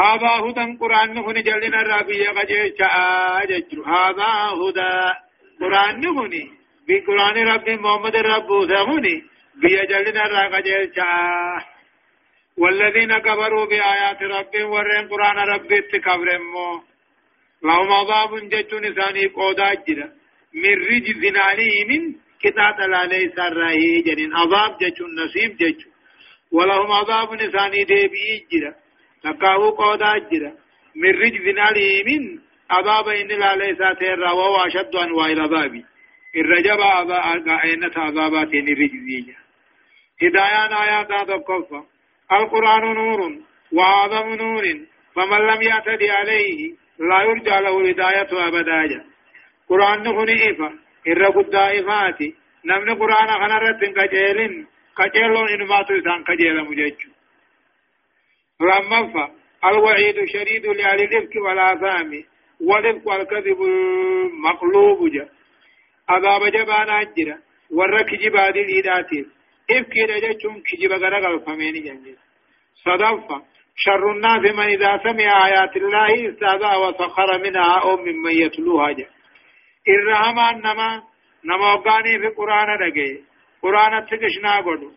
هذا 0.00 0.28
هدى 0.44 0.76
قرآن 0.80 1.18
هن 1.18 1.42
جلنا 1.42 1.80
الرابية 1.80 2.28
قجيش 2.28 2.80
آججر 2.80 3.78
هذا 3.86 4.30
هدى 4.60 4.94
قرآن 5.60 6.06
هن 6.06 6.34
بقرآن 6.88 7.36
رب 7.52 7.68
محمد 7.70 8.16
رب 8.16 8.50
هن 8.90 9.06
بيجلنا 9.62 10.26
الرابية 10.26 10.92
والذين 12.60 13.18
كفروا 13.18 13.66
بآيات 13.66 14.22
ربهم 14.22 14.70
ورين 14.70 15.08
قرآن 15.08 15.38
ربي 15.38 15.78
اتكبرمو. 15.78 16.89
لهم 17.62 17.92
عذاب 17.92 18.48
جتون 18.48 18.94
ثاني 18.94 19.26
قودا 19.26 19.74
جدا. 19.74 20.12
من 20.54 20.74
رجز 20.90 21.36
عليهم 21.36 22.16
كتات 22.42 22.78
لا 22.88 23.06
ليس 23.06 23.38
الرهي 23.38 24.00
جنين 24.06 24.34
عذاب 24.34 24.78
جتون 24.78 25.14
نصيب 25.14 25.56
جتون 25.56 25.92
ولهم 26.52 26.92
عذاب 26.92 27.36
ثاني 27.36 27.84
ديبي 27.84 28.46
جدا. 28.52 28.74
نكاو 29.24 29.70
قودا 29.70 30.18
جدا. 30.32 30.52
من 30.96 31.10
رجز 31.10 31.58
عليهم 31.58 32.42
عذاب 32.70 33.08
إن 33.08 33.28
لا 33.28 33.56
ليس 33.56 33.98
تيرا 33.98 34.32
وهو 34.32 34.56
أشد 34.56 34.96
أنواع 34.96 35.26
العذاب. 35.26 35.82
الرجب 36.36 36.80
عذاب 36.80 37.48
عذابات 37.96 38.48
الرجزية 38.54 39.36
هدايان 40.22 40.72
آيات 40.72 41.12
هذا 41.12 41.34
الكفر 41.34 41.84
القرآن 42.32 42.94
نور 42.94 43.20
وأعظم 43.72 44.34
نور. 44.34 44.64
فمن 45.14 45.38
لم 45.38 45.62
يعتدي 45.62 46.10
عليه 46.10 46.74
لا 47.00 47.22
يرجى 47.22 47.56
له 47.64 47.88
هداية 47.88 48.48
أبدا. 48.48 49.04
قرآن 49.68 49.98
نخني 50.02 50.50
إفا 50.50 50.68
إر 51.08 51.24
قد 51.24 51.54
إفاتي 51.54 52.34
نمن 52.64 52.94
قرآن 52.94 53.28
خنرت 53.40 53.80
كجيل 53.96 54.66
كجيلون 54.98 55.48
إنما 55.48 55.82
تسان 55.82 56.24
كجيل 56.28 56.64
مجيج 56.64 57.00
لما 58.60 59.30
الوعيد 59.64 60.16
شديد 60.32 60.66
لأهل 60.66 61.00
الإفك 61.00 61.36
والآثام 61.36 62.24
والإفك 62.60 63.06
والكذب 63.06 63.62
المقلوب 63.62 65.12
جا. 65.12 65.28
عذاب 66.08 66.42
جبان 66.52 66.90
أجرا 66.90 67.38
ورك 67.70 68.14
جباد 68.14 68.56
الإيداتي 68.56 69.26
إفكي 69.70 70.02
رجتهم 70.04 70.62
كجب 70.66 70.92
غرق 70.92 71.44
فمين 71.46 71.74
جنجي. 71.84 72.16
صدفة 72.84 73.42
شر 73.76 74.12
الناس 74.12 74.54
من 74.54 74.60
إذا 74.60 75.00
سمع 75.04 75.46
آيات 75.46 75.76
الله 75.76 76.30
استهزأ 76.30 76.76
وسخر 76.76 77.38
منها 77.38 77.80
أو 77.80 77.96
ممن 77.96 78.30
يتلوها 78.30 78.92
جا 78.92 79.06
إرهام 79.88 80.38
أنما 80.38 81.02
نما 81.44 81.72
وقاني 81.72 82.18
في 82.18 82.28
قرآن 82.36 82.68
رجي 82.68 83.24
قرآن 83.62 84.06
تكشنا 84.06 84.56
قدو. 84.56 84.90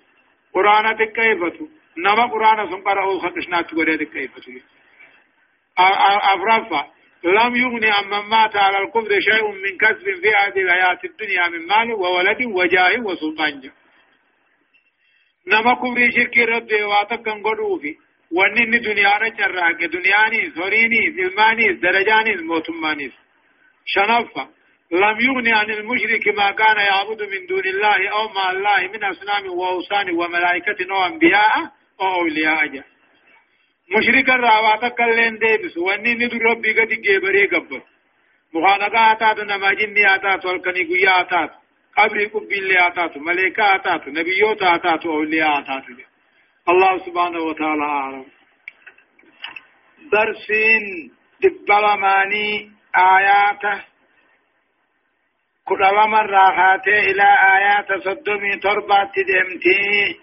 قرآن 0.54 0.98
تكيفتو. 0.98 1.66
نما 1.98 2.26
قرآن 2.26 2.70
سنقرأ 2.70 3.20
خكشنا 3.20 3.62
تقول 3.62 3.98
تكيفتو. 3.98 4.52
أفرفا 6.34 6.92
لم 7.24 7.56
يغني 7.56 7.90
عمن 7.92 8.30
مات 8.30 8.56
على 8.56 8.78
الكفر 8.78 9.20
شيء 9.20 9.52
من 9.52 9.78
كسب 9.78 10.06
في 10.22 10.30
هذه 10.30 10.62
الحياة 10.62 11.00
الدنيا 11.04 11.48
من 11.48 11.68
مال 11.68 11.94
وولد 11.94 12.46
وجاه 12.46 13.00
وسلطان 13.00 13.60
جا 13.62 13.72
نما 15.48 15.74
كبري 15.74 16.12
شركي 16.12 16.46
رد 16.46 16.74
واتكن 16.74 17.44
قدوفي 18.34 18.64
ونن 18.64 18.82
دنيا 18.82 19.18
رجراك 19.18 19.84
دنياني 19.84 20.52
سوريني 20.56 21.12
فيلماني 21.12 21.74
درجاني 21.74 22.36
موتماني 22.36 23.12
شنفة 23.86 24.48
لم 24.92 25.18
يغني 25.20 25.54
عن 25.54 25.70
المشرك 25.70 26.28
ما 26.28 26.52
كان 26.52 26.78
يعبد 26.78 27.22
من 27.22 27.46
دون 27.50 27.66
الله 27.66 28.10
أو 28.10 28.28
مع 28.30 28.52
الله 28.52 28.92
من 28.94 29.04
أصنام 29.04 29.50
وأوثان 29.50 30.10
وملائكة 30.10 30.94
وأنبياء 30.94 31.72
أو 32.02 32.16
أولياء. 32.16 32.68
جا 32.68 32.84
مشرك 33.98 34.30
الراواتك 34.30 35.02
اللين 35.02 35.38
ديبس 35.38 35.78
ونن 35.78 36.28
دو 36.28 36.38
ربي 36.38 36.72
قد 36.80 36.88
جيبري 36.88 37.48
قبر 37.48 37.82
مخانقا 38.54 39.12
آتات 39.12 39.40
نماجني 39.40 40.16
آتات 40.16 40.46
والكني 40.46 40.84
قيا 40.84 41.22
آتات 41.22 41.52
قبر 41.98 42.26
قبي 42.26 42.80
آتاتو 42.88 43.20
ملائكة 43.20 43.76
آتاتو 43.76 44.10
نبيوت 44.10 44.64
آتاتو 44.64 45.12
أولياء 45.12 45.60
آتاتو 45.60 46.13
الله 46.70 46.98
سبحانه 47.06 47.40
وتعالى 47.40 47.84
أعلم. 47.84 48.26
درسين 50.12 51.12
دبلماني 51.42 52.72
آياته 52.96 53.84
كل 55.66 55.84
مرة 56.08 56.40
خاتي 56.58 57.12
إلى 57.12 57.28
آيات 57.56 58.04
صدمي 58.04 58.56
تربة 58.60 59.12
دمتي. 59.28 60.20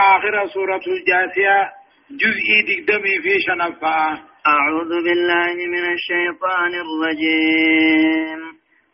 آخر 0.00 0.46
سورة 0.46 0.82
الجاثية 0.86 1.72
جزئي 2.10 2.62
دقدمي 2.68 3.18
في 3.22 3.40
شنفة 3.40 4.22
أعوذ 4.46 4.88
بالله 5.04 5.54
من 5.54 5.84
الشيطان 5.92 6.72
الرجيم. 6.84 8.57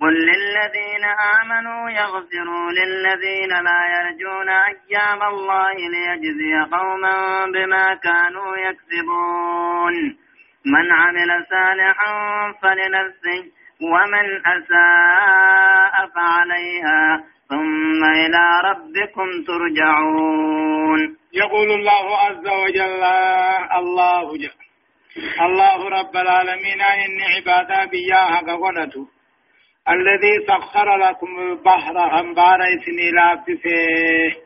قل 0.00 0.14
للذين 0.14 1.04
آمنوا 1.40 1.90
يغفروا 1.90 2.70
للذين 2.70 3.48
لا 3.48 3.80
يرجون 3.96 4.48
أيام 4.48 5.22
الله 5.22 5.74
ليجزي 5.94 6.54
قوما 6.72 7.46
بما 7.54 7.94
كانوا 7.94 8.56
يكسبون. 8.56 10.16
من 10.66 10.92
عمل 10.92 11.46
صالحا 11.50 12.12
فلنفسه 12.62 13.42
ومن 13.82 14.26
أساء 14.46 15.94
فعليها 16.14 17.24
ثم 17.48 18.04
إلى 18.04 18.44
ربكم 18.64 19.28
ترجعون. 19.46 21.16
يقول 21.32 21.70
الله 21.70 22.16
عز 22.18 22.46
وجل 22.46 23.04
الله 23.78 24.36
جل 24.38 24.60
الله 25.40 25.88
رب 25.88 26.16
العالمين 26.16 26.80
إن 26.80 27.20
عبادا 27.36 27.84
بياها 27.84 28.56
قولته 28.56 29.19
الذي 29.88 30.46
سخر 30.46 30.96
لكم 30.96 31.38
البحر 31.38 32.20
أنبار 32.20 32.58
إسني 32.62 33.10
لابسه 33.10 34.40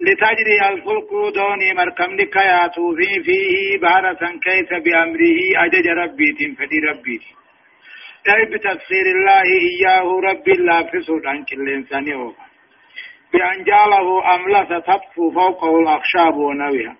لتجري 0.00 0.68
الفلك 0.68 1.10
دوني 1.34 1.74
مركم 1.74 2.14
لكياتو 2.14 2.94
في 2.96 3.22
فيه 3.22 3.78
بارة 3.78 4.38
كيس 4.44 4.68
بأمره 4.84 5.38
أجج 5.56 5.88
ربي 5.88 6.54
فدي 6.58 6.78
ربي. 6.90 7.20
أي 8.28 8.44
بتفسير 8.44 9.06
الله 9.06 9.42
إياه 9.42 10.20
ربي 10.28 10.54
في 10.90 11.00
سودان 11.06 11.44
كل 11.44 11.68
إنسان 11.68 12.04
بأن 13.32 13.64
جعله 13.64 14.34
أملس 14.34 14.68
تطفو 14.86 15.30
فوقه 15.30 15.80
الأخشاب 15.80 16.34
ونويها. 16.36 16.96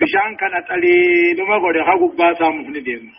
بشان 0.00 0.36
كانت 0.40 0.70
ألي 0.70 1.32
لما 1.38 1.56
قد 1.56 1.76
خقب 1.88 2.16
باسا 2.16 2.48
مفندين 2.50 3.12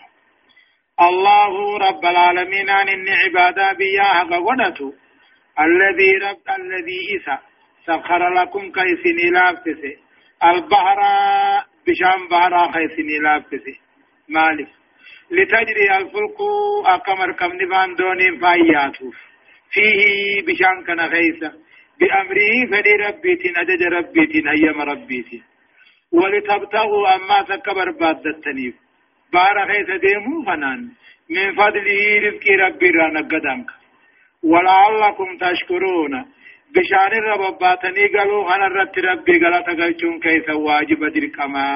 الله 1.00 1.78
رب 1.78 2.04
العالمين 2.04 2.70
عن 2.70 2.88
إن 2.88 3.08
عبادة 3.08 3.72
بياها 3.72 4.22
قونته 4.22 4.92
الذي 5.60 6.12
رب 6.12 6.46
الذي 6.60 7.00
إسا. 7.16 7.38
سخر 7.86 8.34
لكم 8.34 8.72
كيسن 8.72 9.32
لافتس 9.32 9.82
البحر 10.44 11.00
بشان 11.86 12.28
بارا 12.30 12.72
خيسني 12.72 13.18
لابسي 13.18 13.80
مالف 14.28 14.68
لتجري 15.30 15.96
الفلك 15.96 16.38
أكمر 16.86 17.32
كم 17.32 17.52
نبان 17.62 17.94
دوني 17.94 18.38
فاياتوف 18.40 19.16
فيه 19.72 20.42
بشان 20.46 20.84
كان 20.86 21.10
خيسا 21.10 21.52
بأمره 22.00 22.52
فدي 22.70 22.92
ربيتين 22.92 23.56
أجج 23.56 23.82
ربيتين 23.82 24.48
أيام 24.48 24.80
ربيتين 24.80 25.42
ولتبتغوا 26.12 27.14
أما 27.16 27.42
تكبر 27.42 27.90
بعد 28.00 28.26
التنيف. 28.26 28.74
بارا 29.32 29.64
خيسا 29.72 29.96
ديمو 29.96 30.42
فنان 30.46 30.80
من 31.30 31.54
فضله 31.58 32.00
رزق 32.24 32.44
ربي 32.62 32.90
رانا 32.90 33.20
قدامك 33.20 33.70
ولعلكم 34.42 35.28
تشكرون 35.42 36.14
بشان 36.74 37.12
الرباباتني 37.20 38.06
قالوا 38.14 38.54
أنا 38.54 38.66
رت 38.76 38.98
ربي 38.98 39.34
قال 39.42 39.54
تقلتون 39.64 40.20
كيف 40.20 40.48
واجب 40.50 41.00
درك 41.14 41.38
ما 41.40 41.66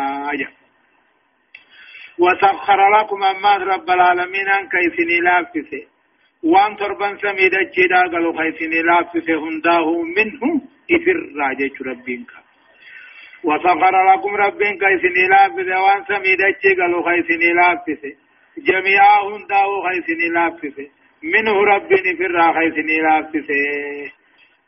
وسخر 2.18 2.80
لكم 2.98 3.22
أما 3.22 3.56
رب 3.56 3.90
العالمين 3.90 4.48
أن 4.48 4.68
كيف 4.74 4.96
نلافسه 5.12 5.82
وان 6.42 6.76
تربان 6.76 7.18
سميد 7.18 7.54
جدا 7.76 8.00
قالوا 8.12 8.32
كيف 8.42 8.58
نلافسه 8.74 9.34
هنداه 9.44 9.88
منه 10.16 10.42
إفر 10.94 11.18
راجع 11.40 11.74
ربينك 11.90 12.45
وسخر 13.46 13.94
لكم 14.10 14.36
ربين 14.36 14.78
كيف 14.78 15.02
نلافسه 15.18 15.76
وان 15.84 16.04
سميد 16.08 16.40
قالوا 16.80 17.02
كيف 17.10 17.28
نلافسه 17.30 18.12
جميعا 18.58 19.16
هنداه 19.30 19.70
كيف 19.90 20.18
نلافسه 20.22 20.88
منه 21.22 21.64
ربين 21.72 22.04
إفر 22.12 22.30
راجع 22.30 22.60
كيف 22.60 22.76
نلافسه 22.90 23.64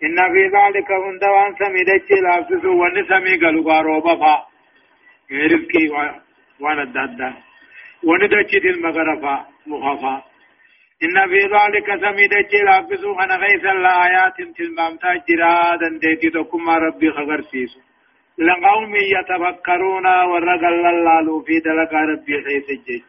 إن 0.04 0.16
في 0.32 0.42
ذلك 0.56 0.90
هند 0.90 1.24
وان 1.24 1.54
سميد 1.62 1.86
جدا 1.86 2.20
لافسه 2.20 2.70
وان 2.70 2.96
سمي 3.08 3.36
قالوا 3.42 3.64
قارو 3.72 4.00
بفا 4.00 4.46
رزقي 5.32 5.86
وأنا 6.60 6.82
الدادا 6.82 7.34
وندجت 8.04 8.64
المغرفة 8.64 9.46
مخفى 9.66 10.16
إن 11.02 11.16
في 11.30 11.40
ذلك 11.56 11.86
سميد 12.04 12.32
جيل 12.50 12.68
أبسو 12.68 13.20
أنا 13.20 13.36
غيث 13.36 13.64
الآيات 13.64 14.36
تلمام 14.56 14.96
تاجرا 14.96 15.88
ديتي 16.02 16.30
تكما 16.30 16.74
ربي 16.78 17.10
خبر 17.10 17.42
لقوم 18.38 18.96
يتفكرون 18.96 20.06
ورقل 20.06 20.86
الله 20.86 21.42
في 21.42 21.60
دلق 21.60 21.92
ربي 21.94 22.34
غيث 22.34 22.70
الجيج 22.70 23.02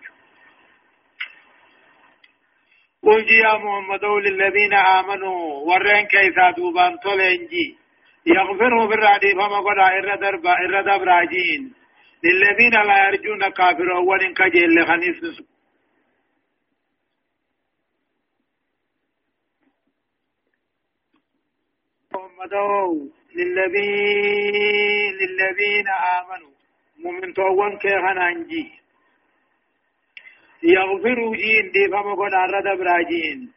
قل 3.03 3.33
يا 3.33 3.57
محمد 3.57 4.05
للذين 4.25 4.73
آمنوا 4.73 5.39
ورين 5.69 6.05
كيسا 6.05 6.51
دوبان 6.57 6.97
طلنجي 7.03 7.77
يغفروا 8.25 8.85
بالرعدي 8.85 9.31
فما 9.33 9.59
قد 9.59 9.79
إرد 9.79 10.23
إرد 10.45 10.99
براجين 11.01 11.73
للذين 12.23 12.73
لا 12.89 13.07
يرجون 13.07 13.41
كافر 13.49 13.95
أول 13.95 14.33
كجيل 14.33 14.69
لخنيس 14.75 15.19
محمد 22.39 23.11
للذين 23.35 25.13
للذين 25.21 25.87
آمنوا. 26.19 26.51
مؤمن 26.97 27.33
توان 27.33 27.77
كيخنا 27.77 28.27
أنجي. 28.29 28.71
يغفروا 30.63 31.35
جين 31.35 31.71
دي 31.71 31.87
فما 31.87 32.13
قد 32.13 32.33
أرد 32.33 32.77
براجين. 32.79 33.51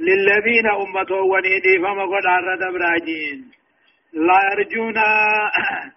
للذين 0.00 0.66
أمة 0.66 1.10
وني 1.32 1.58
دي 1.60 1.78
فما 1.78 2.04
قد 2.04 2.26
أرد 2.26 2.72
براجين. 2.74 3.50
لا 4.12 4.40
يرجون 4.52 4.94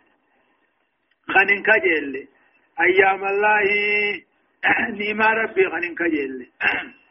خنين 1.33 1.63
كجل 1.63 2.27
أيام 2.79 3.25
الله 3.25 3.63
نيما 4.99 5.25
ربي 5.25 5.69
خنين 5.69 5.95
كجل 5.95 6.47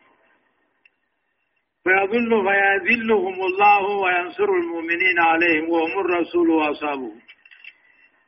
فيظل 1.87 2.31
فيذلهم 2.47 3.37
الله 3.51 3.83
وينصر 4.03 4.49
المؤمنين 4.63 5.19
عليهم 5.31 5.71
وهم 5.71 5.95
الرسول 6.05 6.51
وأصحابه. 6.51 7.13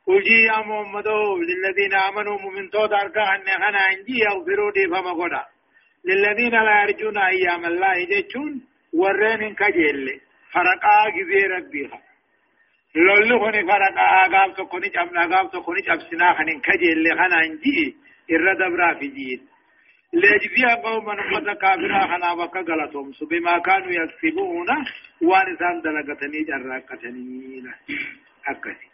قل 0.07 0.27
يا 0.27 0.59
محمد 0.69 1.07
للذين 1.49 1.93
آمنوا 2.09 2.51
من 2.55 2.69
تود 2.69 2.93
أركا 2.93 3.23
أن 3.35 3.47
أنا 3.69 3.79
عندي 3.89 4.17
يغفروا 4.27 4.71
دي 4.71 4.87
فما 4.87 5.13
قدا. 5.19 5.43
للذين 6.05 6.51
لا 6.51 6.75
يرجون 6.83 7.17
أيام 7.17 7.65
الله 7.65 8.05
جتون 8.11 8.61
ورين 8.93 9.55
كجل 9.55 10.19
فرقا 10.53 11.09
جزي 11.15 11.41
ربيها 11.47 11.99
لولو 12.95 13.39
خني 13.39 13.61
فرقا 13.63 14.05
آغام 14.25 14.51
تو 14.53 14.65
خني 14.65 14.89
جمنا 14.89 15.23
آغام 15.25 15.47
تو 15.47 15.61
خني 15.61 15.81
جبسنا 15.81 16.33
خنين 16.33 16.59
كجل 16.61 17.05
خنا 17.19 17.37
انجي 17.45 17.95
الردبرا 18.31 18.93
في 18.99 19.07
جيد 19.07 19.41
ليجزي 20.13 20.81
قوما 20.83 21.13
أمة 21.13 21.53
كافرا 21.53 21.99
خنا 22.07 22.31
وكا 22.31 22.59
غلطهم 22.59 23.11
بما 23.31 23.59
كانوا 23.59 23.91
يكسبون 23.91 24.67
وارثان 25.21 25.81
دلغتني 25.81 26.43
جراكتني 26.43 27.63
أكسي 28.47 28.89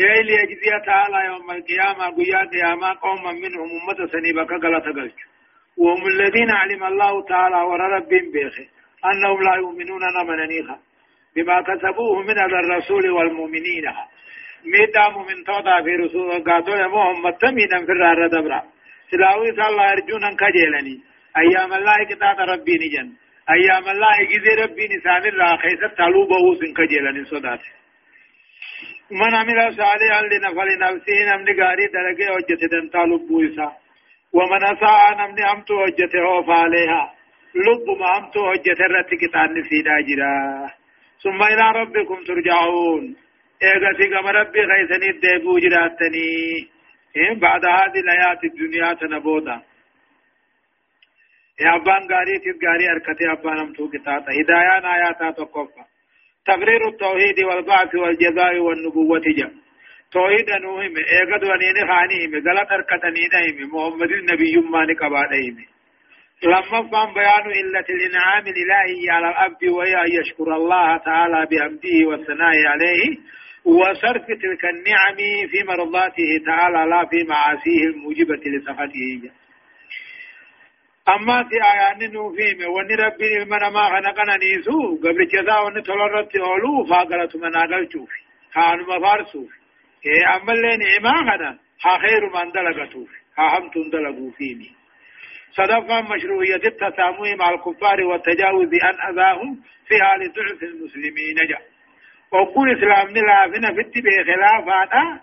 إيه 0.00 0.22
ليجزي 0.22 0.70
تعالى 0.86 1.26
يوم 1.26 1.50
القيامة 1.50 2.04
قيا 2.16 2.38
قيامة 2.52 2.98
قوما 3.02 3.32
منهم 3.32 3.68
أمة 3.78 4.06
سني 4.12 4.32
بكا 4.32 4.56
غلط 4.56 4.84
غلط 4.96 5.14
وهم 5.76 6.06
الذين 6.06 6.50
علم 6.50 6.84
الله 6.84 7.24
تعالى 7.28 7.56
ورب 7.56 8.08
بيخي 8.08 8.68
أنهم 9.04 9.42
لا 9.42 9.54
يؤمنون 9.56 10.00
نمننيها 10.18 10.78
بما 11.36 11.62
كسبوه 11.62 12.22
من 12.22 12.38
الرسول 12.38 13.10
والمؤمنين 13.10 13.84
ميدام 14.64 15.14
من 15.28 15.44
توضع 15.44 15.82
في 15.82 15.96
رسول 15.96 16.44
قاتل 16.44 16.88
محمد 16.88 17.34
تمينا 17.42 17.78
في 17.86 17.92
الرار 17.92 18.26
دبرا 18.26 18.62
سلاوي 19.10 19.52
صلى 19.56 19.68
الله 19.68 19.92
أرجونا 19.92 20.30
كجيلني. 20.40 20.96
أيام 21.42 21.72
الله 21.72 22.04
كتاب 22.10 22.36
ربي 22.52 22.74
نجن. 22.82 23.08
أيام 23.50 23.84
الله 23.94 24.16
جزي 24.32 24.54
ربي 24.62 24.84
نسان 24.92 25.24
الله 25.32 25.56
خيسة 25.56 25.88
تلوبه 25.98 26.44
سن 26.60 26.72
كجيلني 26.78 27.24
صدات. 27.24 27.62
من 29.10 29.34
عمل 29.34 29.58
صالحا 29.80 30.22
لنفل 30.30 30.68
نفسه 30.84 31.18
نمن 31.28 31.48
غاري 31.60 31.86
درجة 31.86 32.32
وجته 32.34 32.72
تلوب 32.92 33.22
بويسا 33.28 33.68
ومن 34.36 34.62
أساء 34.72 35.14
نمن 35.18 35.40
أمتو 35.52 35.74
وجته 35.84 36.42
فعليها 36.46 37.14
لب 37.54 37.86
ما 38.00 38.18
أمتو 38.18 38.50
وجته 38.50 38.84
رتكتان 38.94 39.48
نسيدا 39.58 39.96
جرا 40.08 40.70
ثم 41.22 41.42
إلى 41.42 41.66
ربكم 41.80 42.24
ترجعون. 42.24 43.16
إيغا 43.62 44.20
كما 44.20 44.30
ربي 44.30 44.60
غيثني 44.60 45.10
الديبو 45.10 45.58
جراتني 45.58 46.28
إيه 47.16 47.34
بعد 47.40 47.64
هذه 47.64 48.00
الآيات 48.04 48.44
الدنيا 48.44 48.94
تنبودا 48.94 49.62
يا 51.60 51.76
أبان 51.76 52.02
غاري 52.12 52.38
تيب 52.38 52.64
غاري 52.64 52.90
أركتي 52.90 53.32
أبان 53.32 53.58
أمتو 53.58 53.88
كتاتا 53.88 54.32
هدايان 54.38 54.84
آياتا 54.84 55.30
تقفا 55.30 55.84
تقرير 56.46 56.88
التوحيد 56.88 57.40
والبعث 57.40 57.94
والجزاء 57.94 58.58
والنبوة 58.58 59.20
جا 59.38 59.50
توحيد 60.12 60.50
نوهم 60.50 60.94
إيغا 60.96 61.36
دوانين 61.42 61.76
خانيهم 61.88 62.32
غلط 62.48 62.72
أركتني 62.72 63.24
نهم 63.32 63.70
محمد 63.74 64.10
النبي 64.10 64.52
يمان 64.52 64.92
كبادهم 64.94 65.56
لما 66.42 66.60
فهم 66.90 67.14
بيان 67.14 67.46
إلة 67.60 67.86
الإنعام 67.90 68.44
الإلهي 68.46 69.10
على 69.10 69.28
الأبد 69.28 69.64
وهي 69.64 69.94
أن 69.94 70.20
يشكر 70.20 70.56
الله 70.56 70.96
تعالى 70.96 71.46
بحمده 71.50 72.08
والثناء 72.08 72.66
عليه 72.66 73.16
وصرف 73.64 74.26
تلك 74.26 74.64
النعم 74.64 75.16
في 75.50 75.62
مرضاته 75.68 76.30
تعالى 76.46 76.90
لا 76.90 77.06
في 77.10 77.24
معاصيه 77.28 77.84
الموجبة 77.84 78.42
لسخطه. 78.46 79.30
أما 81.08 81.44
في 81.48 81.56
آيان 81.72 82.12
نوفيم 82.12 82.58
وني 82.74 82.94
ربي 82.94 83.42
المنا 83.42 83.70
ما 83.70 83.82
خنقنا 83.88 84.36
نيسو 84.36 84.96
قبل 85.04 85.26
جزاء 85.26 85.66
وني 85.66 85.82
تلرت 85.82 86.36
أولو 86.36 86.84
فاقلت 86.84 87.36
من 87.36 87.56
أقل 87.56 87.88
شوفي 87.92 88.20
خانو 88.54 88.84
مفارسو 88.84 89.46
إيه 90.06 90.36
أما 90.36 90.52
اللي 90.52 90.76
نعما 90.76 91.12
خنا 91.18 91.58
ها 91.84 91.98
خير 91.98 92.22
من 92.34 92.52
دلقتو 92.52 93.06
ها 93.38 93.58
هم 93.58 93.70
تندلقوا 93.70 94.30
فيني 94.38 94.70
صدقا 95.52 96.00
مشروعية 96.00 96.64
التسامح 96.64 97.36
مع 97.38 97.50
الكفار 97.50 98.04
والتجاوز 98.04 98.68
عن 98.82 99.12
أذاهم 99.12 99.60
في 99.88 99.94
حال 100.02 100.32
ضعف 100.32 100.62
المسلمين. 100.62 101.36
جاء 101.48 101.62
وقول 102.32 102.66
إسلام 102.76 103.06
نلافنا 103.16 103.68
في 103.74 103.80
التبه 103.80 104.16
خلافانا 104.28 105.20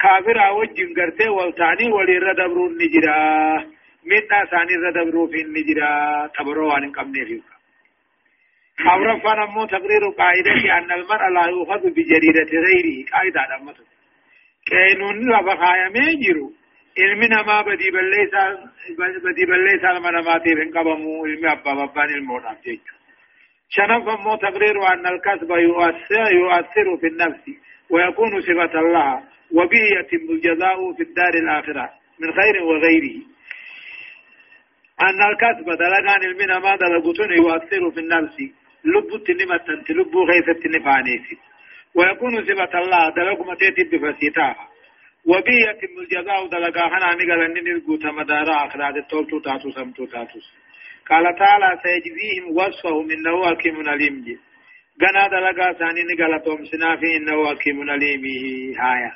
كافر 0.00 0.38
وجن 0.58 0.88
قرتي 0.96 1.28
والتاني 1.28 1.92
وللردبر 1.92 2.66
النجرا 2.66 3.20
منا 4.10 4.38
ثاني 4.50 4.74
الردبر 4.78 5.26
في 5.32 5.40
النجرا 5.42 5.90
تبرو 6.38 6.70
عن 6.70 6.92
قمني 6.92 7.24
فيك 7.24 7.42
أورفا 8.92 9.34
نمو 9.34 9.64
تقرير 9.66 10.02
قاعدة 10.18 10.78
أن 10.78 10.92
المرء 10.92 11.28
لا 11.36 11.44
يؤخذ 11.54 11.82
بجريدة 11.96 12.50
غيره. 12.66 12.96
قاعدة 13.12 13.56
أمته 13.56 13.84
كينون 14.66 15.16
لفخايا 15.30 15.88
ميجرو. 15.88 16.52
ilmi 16.96 17.28
namaa 17.28 17.64
badii 17.64 17.90
balleessaa 17.90 18.48
badii 19.24 19.46
balleessaa 19.46 19.92
nama 19.92 20.10
namaatiif 20.10 20.58
hin 20.58 20.72
qabamu 20.72 21.26
ilmi 21.26 21.48
abbaa 21.48 21.76
babbaan 21.80 22.10
ilmoodhaaf 22.16 22.58
jechuudha. 23.70 23.98
شنف 24.00 24.08
مو 24.20 24.36
تقرير 24.36 24.76
أن 24.92 25.06
الكسب 25.06 25.50
يؤثر, 25.50 26.32
يؤثر 26.32 26.96
في 27.00 27.06
النفس 27.06 27.44
ويكون 27.90 28.40
صفة 28.40 28.80
لها 28.80 29.24
وبه 29.52 29.84
يتم 29.98 30.30
الجزاء 30.30 30.92
في 30.96 31.02
الدار 31.02 31.34
الآخرة 31.34 31.90
من 32.20 32.32
خير 32.32 32.62
وغيره. 32.62 33.16
أن 35.02 35.20
الكسب 35.30 35.66
دلقان 35.82 36.22
المنى 36.24 36.60
ما 36.60 36.76
دلقتون 36.76 37.32
يؤثر 37.32 37.90
في 37.90 38.00
النفس. 38.00 38.36
لب 38.84 39.14
التنمة 39.14 39.66
لب 39.90 40.16
غيث 40.16 40.48
التنفانيس 40.48 41.26
ويكون 41.94 42.44
صفة 42.44 42.78
الله 42.78 43.08
دلق 43.08 43.46
متيت 43.50 43.94
بفسيتاها 43.94 44.68
وبه 45.26 45.56
يتم 45.68 46.00
الجزاء 46.00 46.46
دلقا 46.46 46.86
نقل 46.88 47.42
أن 47.42 47.64
نلقوت 47.64 48.06
مدارا 48.06 48.66
أخراد 48.66 48.96
التولتو 48.96 49.38
تاتو 49.38 49.70
سمتو 49.70 50.04
تاتوس 50.06 50.59
قال 51.10 51.34
تعالى 51.38 51.78
سيجزيهم 51.82 52.56
وصفهم 52.56 53.10
إنه 53.10 53.50
حكيم 53.50 53.88
عليم. 53.88 54.24
جي 54.24 54.38
غنا 55.02 55.28
دلقا 55.28 55.72
ثاني 55.72 56.02
نقل 56.02 56.44
توم 56.44 56.64
سنافي 56.64 57.16
إنه 57.16 57.50
حكيم 57.50 57.90
عليم. 57.90 58.22
هايا. 58.78 59.12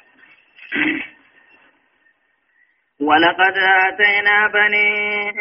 ولقد 3.00 3.54
آتينا 3.86 4.46
بني 4.46 4.88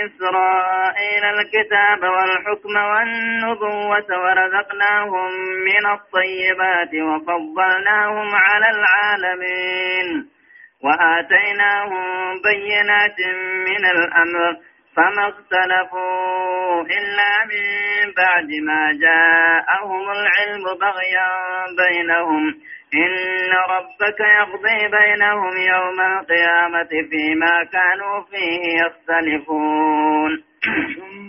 إسرائيل 0.06 1.24
الكتاب 1.26 2.04
والحكم 2.04 2.76
والنبوة 2.76 4.10
ورزقناهم 4.24 5.32
من 5.70 5.86
الطيبات 5.96 6.94
وفضلناهم 6.96 8.36
على 8.36 8.68
العالمين 8.76 10.30
وآتيناهم 10.84 12.42
بينات 12.42 13.20
من 13.68 13.86
الأمر 13.86 14.58
فما 14.96 15.28
اختلفوا 15.28 16.82
إلا 16.82 17.32
من 17.52 18.14
بعد 18.18 18.50
ما 18.68 18.92
جاءهم 19.02 20.12
العلم 20.12 20.64
بغيا 20.82 21.32
بينهم. 21.78 22.54
إن 22.94 23.52
ربك 23.70 24.20
يقضي 24.20 24.88
بينهم 24.88 25.58
يوم 25.58 26.02
القيامة 26.02 26.90
فيما 27.12 27.64
كانوا 27.74 28.22
فيه 28.22 28.86
يختلفون. 28.86 30.44
ثم 30.64 31.24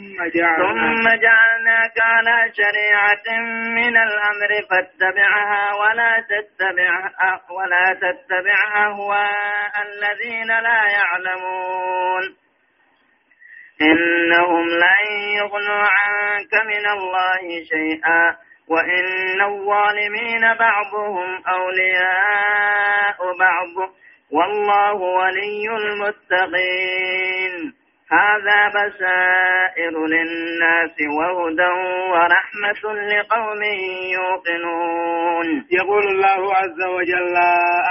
ثم 0.57 1.09
جعلناك 1.09 1.97
على 2.03 2.53
شريعة 2.53 3.39
من 3.69 3.97
الأمر 3.97 4.51
فاتبعها 4.71 5.75
ولا 5.75 6.21
تتبع 6.21 6.91
ولا 7.51 7.95
تتبع 7.95 8.87
أهواء 8.87 9.73
الذين 9.87 10.47
لا 10.47 10.83
يعلمون. 10.99 12.44
إنهم 13.83 14.69
لن 14.69 15.07
يغنوا 15.37 15.87
عنك 15.97 16.55
من 16.55 16.87
الله 16.87 17.65
شيئا 17.69 18.37
وإن 18.69 19.41
الظالمين 19.43 20.55
بعضهم 20.59 21.43
أولياء 21.49 23.19
بعض. 23.39 23.91
والله 24.33 24.95
ولي 24.95 25.67
المتقين. 25.77 27.55
هذا 28.13 28.69
بشائر 28.69 30.07
للناس 30.07 30.97
وهدى 31.19 31.73
ورحمة 32.13 32.95
لقوم 32.95 33.63
يوقنون. 34.13 35.67
يقول 35.71 36.05
الله 36.09 36.55
عز 36.55 36.83
وجل 36.83 37.37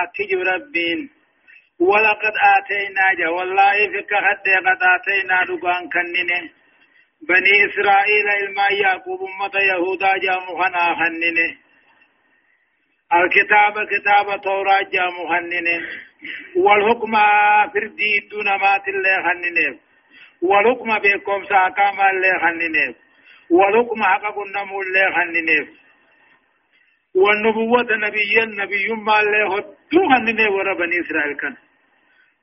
أكجب 0.03 0.39
ربين 0.39 1.09
ولقد 1.80 2.34
آتينا 2.57 3.13
جا 3.17 3.30
والله 3.30 3.88
فك 3.93 4.13
حتى 4.13 4.55
قد 4.55 4.82
آتينا 4.95 5.38
دقان 5.43 5.89
كننه. 5.89 6.49
بني 7.30 7.65
إسرائيل 7.65 8.28
إلما 8.30 8.67
يعقوب 8.82 9.19
أمة 9.30 9.55
يهودا 9.63 10.17
جا 10.17 10.36
مخنا 10.36 10.95
خننه. 10.95 11.55
الكتاب 13.13 13.74
كتاب 13.88 14.41
توراة 14.41 14.82
جا 14.93 15.05
مخننه 15.05 15.88
والحكم 16.55 17.13
فردي 17.74 18.19
دون 18.32 18.45
ما 18.45 18.78
تلي 18.78 19.15
خننه. 19.26 19.80
والحكم 20.41 20.99
بكم 20.99 21.45
ساكام 21.45 22.01
اللي 22.01 22.34
خننه. 22.43 22.95
والحكم 23.49 24.03
حقق 24.03 24.39
النمو 24.39 24.82
اللي 24.82 25.05
خننه. 25.15 25.82
والنبوة 27.16 27.88
نبيا 28.05 28.45
نبي 28.45 28.88
ما 29.05 29.20
اللي 29.20 29.43
هدو 29.53 30.01
خننه 30.09 30.51
ورا 30.51 30.74
بني 30.74 30.99
إسرائيل 30.99 31.38
كان. 31.38 31.55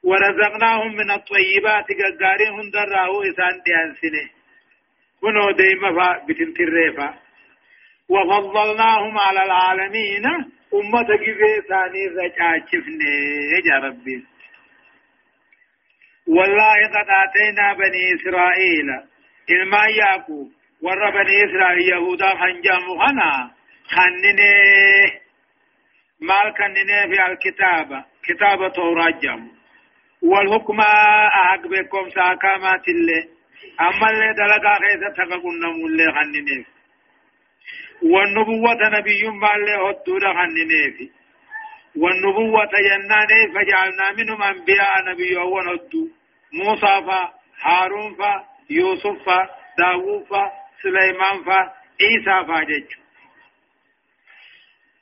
ورزقناهم 0.04 0.96
من 0.96 1.10
الطيبات 1.10 1.86
قارين 2.22 2.52
هندراه 2.58 3.20
إسان 3.22 3.62
ديانسنه 3.66 4.30
كنو 5.20 5.50
ديما 5.50 5.90
فا 5.96 6.24
بتنتريفا 6.26 7.14
وفضلناهم 8.08 9.18
على 9.18 9.42
العالمين 9.44 10.26
أمة 10.74 11.08
جبه 11.24 11.60
ثاني 11.68 12.06
رجاجفني 12.06 13.14
يا 13.66 13.78
ربي. 13.78 14.24
والله 16.26 16.76
قد 16.94 17.08
آتينا 17.22 17.72
بني 17.72 18.14
إسرائيل 18.14 18.88
إلما 19.50 19.84
يعقوب 19.98 20.48
ور 20.82 21.10
بني 21.10 21.44
إسرائيل 21.44 21.88
يهودا 21.92 22.28
خنجام 22.28 22.98
خنا 23.00 23.50
خنني 23.94 24.52
مال 26.20 26.54
خنني 26.58 26.98
في 27.14 27.26
الكتاب 27.26 28.04
كتاب 28.24 28.72
توراة 28.72 29.20
جامو 29.22 29.50
والحكم 30.22 30.80
أحق 30.80 31.62
بكم 31.66 32.10
ساكامات 32.10 32.88
الله 32.88 33.22
أما 33.80 34.10
اللي 34.10 34.34
دلقا 34.38 34.74
خيسة 34.82 35.08
تققنا 35.16 35.68
مولي 35.78 36.06
خننيف 36.16 36.66
والنبوة 38.02 38.88
نبي 38.98 39.22
ما 39.28 39.54
اللي 39.56 39.74
هدود 39.84 40.24
خننيف 40.38 40.96
والنبوة 41.96 42.70
جناني 42.88 43.40
فجعلنا 43.54 44.12
منهم 44.18 44.42
أنبياء 44.42 44.92
نبي 45.10 45.36
ونهدو 45.36 46.08
موسى 46.52 46.94
فا 47.06 47.20
هارون 47.62 48.14
فا 48.14 48.44
يوسف 48.70 49.24
فا 49.26 49.38
داوود 49.78 50.24
فا 50.30 50.52
سليمان 50.82 51.44
فا 51.46 51.58
عيسى 52.02 52.46
فا 52.48 52.64
جيجو 52.64 53.00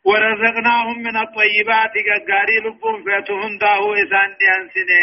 ورزقناهم 0.08 0.98
من 1.06 1.16
الطيبات. 1.24 1.94
قاري 2.28 2.56
لبون 2.64 2.96
فيتهم 3.04 3.58
داهو 3.58 3.94
إسان 3.94 4.30
ديان 4.40 4.62
سنه 4.74 5.00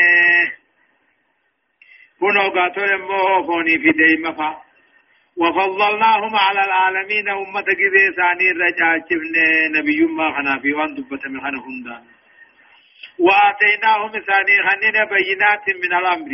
كنو 2.19 2.49
قاتل 2.55 2.89
يموه 2.93 3.43
فوني 3.47 3.75
في 3.83 3.91
ديما 3.91 4.31
فا. 4.31 4.49
وفضلناهم 5.37 6.35
على 6.35 6.61
العالمين 6.67 7.29
أمة 7.29 7.61
كذي 7.61 8.03
ثاني 8.17 8.47
رجع 8.51 8.89
شفنا 9.07 9.45
نبي 9.75 9.99
ما 10.17 10.27
خنا 10.35 10.59
في 10.61 10.73
وان 10.73 10.95
دبت 10.95 11.23
من 11.27 11.41
خنا 11.41 11.59
هندا. 11.65 11.97
وآتيناهم 13.19 14.11
ثاني 14.11 14.55
خنين 14.67 14.97
بينات 15.13 15.65
من 15.83 15.91
الأمر. 15.99 16.31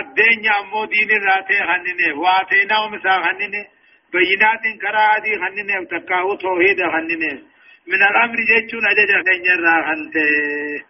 الدنيا 0.00 0.56
مو 0.72 0.84
دين 0.84 1.10
راتي 1.28 1.58
خنين. 1.68 2.00
وآتيناهم 2.22 2.98
ثاني 3.04 3.24
خنين. 3.24 3.54
بينات 4.12 4.64
كرادي 4.82 5.32
خننه 5.42 5.84
تكاو 5.84 6.34
توحيد 6.34 6.80
خننه 6.92 7.42
من 7.86 8.02
الامر 8.02 8.36
جچون 8.50 8.86
اجج 8.86 9.10
خنجر 9.26 9.64
خنته 9.86 10.84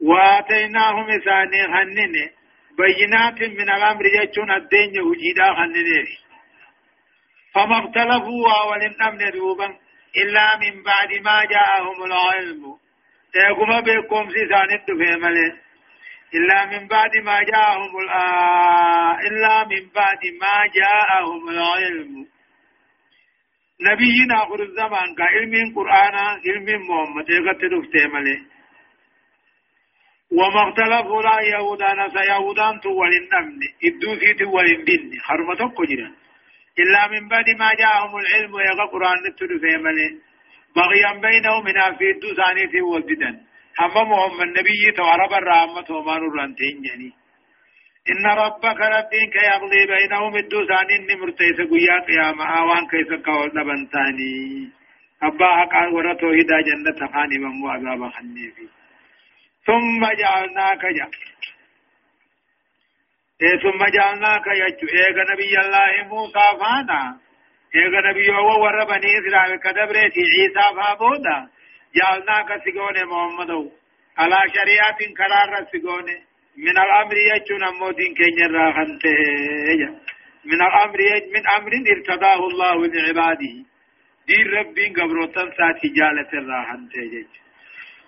واتيناهم 0.00 1.18
ثاني 1.18 1.62
خننه 1.74 2.30
بينات 2.78 3.40
من 3.42 3.70
الامر 3.76 4.04
جچون 4.16 4.50
الدين 4.50 5.00
وجيدا 5.00 5.54
خننه 5.54 6.06
فما 7.54 7.78
اختلفوا 7.78 8.64
ولن 8.70 9.02
امن 9.02 9.30
دوبا 9.30 9.68
الا 10.16 10.56
من 10.62 10.82
بعد 10.82 11.10
ما 11.24 11.44
جاءهم 11.44 12.02
العلم 12.04 12.62
تيقوم 13.32 13.80
بكم 13.80 14.30
سيسان 14.30 14.70
الدفع 14.78 15.16
إلا 16.34 16.66
من 16.66 16.88
بعد 16.88 17.16
ما 17.16 17.42
جاءهم 17.42 17.92
إلا 19.28 19.64
من 19.64 19.88
بعد 19.94 20.22
ما 20.42 20.56
جاءهم 20.74 21.48
العلم. 21.48 22.26
نبينا 23.80 24.42
آخر 24.42 24.62
الزمان 24.62 25.14
كعلم 25.18 25.74
قرآن 25.76 26.14
علم 26.46 26.68
محمد 26.88 27.30
يقتل 27.30 27.82
فتيمله 27.82 28.38
وما 30.32 30.68
اختلفوا 30.68 31.22
لا 31.22 31.40
يهودان 31.40 32.10
سيهودان 32.16 32.80
تول 32.80 33.12
النمن 33.20 33.60
إدوثي 33.84 34.34
تول 34.34 34.64
الدين 34.64 35.20
حرمة 35.20 35.60
قجرا 35.78 36.10
إلا 36.78 37.08
من 37.08 37.28
بعد 37.28 37.50
ما 37.50 37.70
جاءهم 37.74 38.18
العلم 38.18 38.52
يقى 38.68 38.86
قرآن 38.92 39.16
نتل 39.26 39.60
فيمله 39.60 40.10
بغيا 40.76 41.12
بينهم 41.12 41.64
من 41.64 41.96
في 41.98 42.10
الدوثاني 42.10 42.68
في 42.68 42.80
والددن 42.80 43.40
هممهم 43.78 44.42
النبي 44.42 44.92
تعرب 44.96 45.32
الرحمة 45.32 45.96
وما 45.96 46.18
نرانتين 46.18 46.84
يعني 46.84 47.12
إن 48.10 48.26
ربك 48.26 48.80
ربك 48.96 49.34
يقضي 49.50 49.86
بينهم 49.86 50.36
الدوسان 50.36 50.86
إني 50.90 51.14
مرتيس 51.20 51.56
قيا 51.56 51.96
قيامة. 52.08 52.44
آوان 52.58 52.86
كيس 52.90 53.10
قول 53.26 53.50
نبنتاني 53.54 54.68
أبا 55.22 55.46
حقا 55.56 55.86
ورطو 55.94 56.30
هدا 56.30 56.60
جنة 56.66 57.00
خاني 57.12 57.38
من 57.38 57.62
وعذاب 57.64 58.10
خنيفي 58.14 58.66
ثم 59.66 60.00
جعلناك 60.20 60.82
جا 60.96 61.06
إيه 63.42 63.56
ثم 63.62 63.80
جعلناك 63.94 64.46
يجو 64.46 64.86
إيغا 64.98 65.24
نبي 65.32 65.54
الله 65.62 66.08
موسى 66.08 66.46
فانا. 66.60 67.18
إيغا 67.76 68.00
نبي 68.10 68.30
هو 68.32 68.62
وربني 68.64 69.10
إسرائيل 69.18 69.56
كدبرتي 69.64 70.22
عيسى 70.34 70.64
فابودا 70.76 71.38
جعلناك 71.96 72.62
سيقوني 72.64 73.04
محمد 73.04 73.50
على 74.18 74.36
شريعة 74.56 74.98
قرار 75.18 75.66
سيقوني 75.72 76.16
من 76.56 76.76
الأمر 76.84 77.16
يجو 77.16 77.56
نمودين 77.64 78.14
كي 78.14 78.42
راغنته 78.56 79.18
من 80.44 80.60
الأمر 80.68 80.98
من 81.34 81.42
أمر 81.56 81.72
ارتضاه 81.94 82.40
الله 82.50 82.86
لعباده 82.86 83.54
دين 84.28 84.46
ربي 84.56 84.86
قبروتن 84.96 85.48
ساتي 85.58 85.88
جالة 85.98 86.32
راغنته 86.50 87.26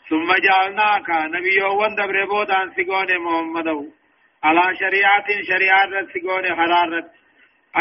ثم 0.09 0.29
جعلناك 0.47 1.09
نبي 1.35 1.63
هو 1.63 1.87
دبر 1.99 2.25
بودان 2.25 2.75
سيقوني 2.77 3.19
محمد 3.19 3.69
على 4.43 4.77
شريعة 4.83 5.29
شريعة 5.51 6.07
سيقوني 6.13 6.57
حرارة 6.57 7.11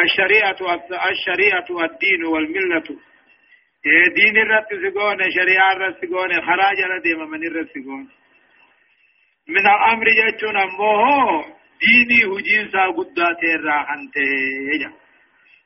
الشريعة 0.04 0.60
الشريعة 1.12 1.70
الدين 1.86 2.24
والملة 2.26 2.88
دين 3.86 4.38
الرت 4.38 4.70
سيقوني 4.70 5.32
شريعة 5.32 5.74
رسيقوني 5.74 6.42
خراج 6.42 6.78
لديما 6.92 7.26
من 7.26 7.48
الرسيقوني 7.48 8.08
من 9.48 9.66
الأمر 9.76 10.06
جتون 10.20 10.58
أمه 10.58 11.46
ديني 11.82 12.20
هجين 12.32 12.70
سا 12.72 12.84
قدات 12.98 13.44
الراحنته 13.44 14.92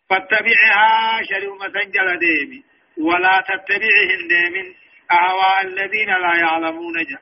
فاتبعها 0.09 1.21
شريع 1.29 1.53
مسنجل 1.55 2.19
ديمي 2.19 2.63
ولا 2.97 3.43
تتبعهن 3.47 4.27
ديمين 4.29 4.75
أهواء 5.11 5.65
الذين 5.65 6.09
لا 6.09 6.33
يعلمون 6.39 6.93
جا 7.09 7.19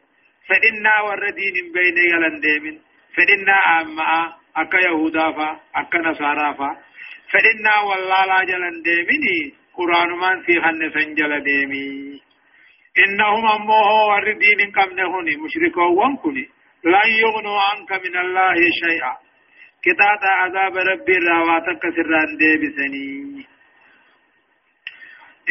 فإنا 0.48 1.02
والردين 1.02 1.56
بين 1.74 1.98
يلن 1.98 2.39
ديمين 2.39 2.82
فإنا 3.16 3.82
أما 3.82 4.34
أكا 4.56 4.78
يهودا 4.78 5.32
فا 5.32 5.60
أكا 5.76 5.98
نصارى 6.00 6.56
فا 6.58 6.70
فإنا 7.32 7.80
والله 7.80 8.26
لا 8.26 8.44
جلن 8.44 8.82
ديميني 8.82 9.61
قرآن 9.78 10.09
من 10.22 10.41
في 10.45 10.61
خن 10.61 10.82
سنجل 10.93 11.43
ديمي 11.43 12.22
إنهم 13.03 13.45
أمه 13.47 13.89
والدين 14.09 14.72
كم 14.72 14.89
نهني 14.99 15.36
مشركوا 15.43 15.89
وانكني 15.99 16.49
لا 16.84 17.01
يغنوا 17.22 17.59
عنك 17.61 17.91
من 18.05 18.15
الله 18.17 18.55
شيئا 18.84 19.13
كتاتا 19.86 20.32
عذاب 20.41 20.78
ربي 20.78 21.15
راواتك 21.30 21.82
سران 21.95 22.38
دي 22.39 22.51
بسني 22.61 23.45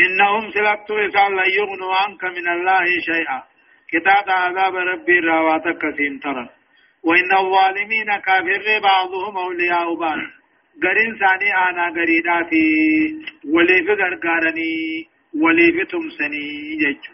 إنهم 0.05 0.51
سلكتوا 0.51 1.07
إسان 1.07 1.37
لا 1.37 1.47
يغنوا 1.59 1.95
عنك 2.03 2.25
من 2.25 2.49
الله 2.49 2.85
شيئا 3.11 3.43
كتاتا 3.93 4.33
عذاب 4.33 4.75
ربي 4.75 5.19
راواتك 5.19 5.83
سنترا 5.99 6.49
وإن 7.05 7.31
الظالمين 7.39 8.17
كافر 8.27 8.81
بعضهم 8.83 9.37
أولياء 9.37 9.95
بعض 9.95 10.40
غرين 10.85 11.19
ثاني 11.23 11.51
آنا 11.69 11.87
غريدا 11.97 12.43
في 12.51 12.63
وليف 13.55 13.89
غرغارني 14.01 15.09
وليف 15.43 15.89
تمسني 15.91 16.47
يجو 16.83 17.13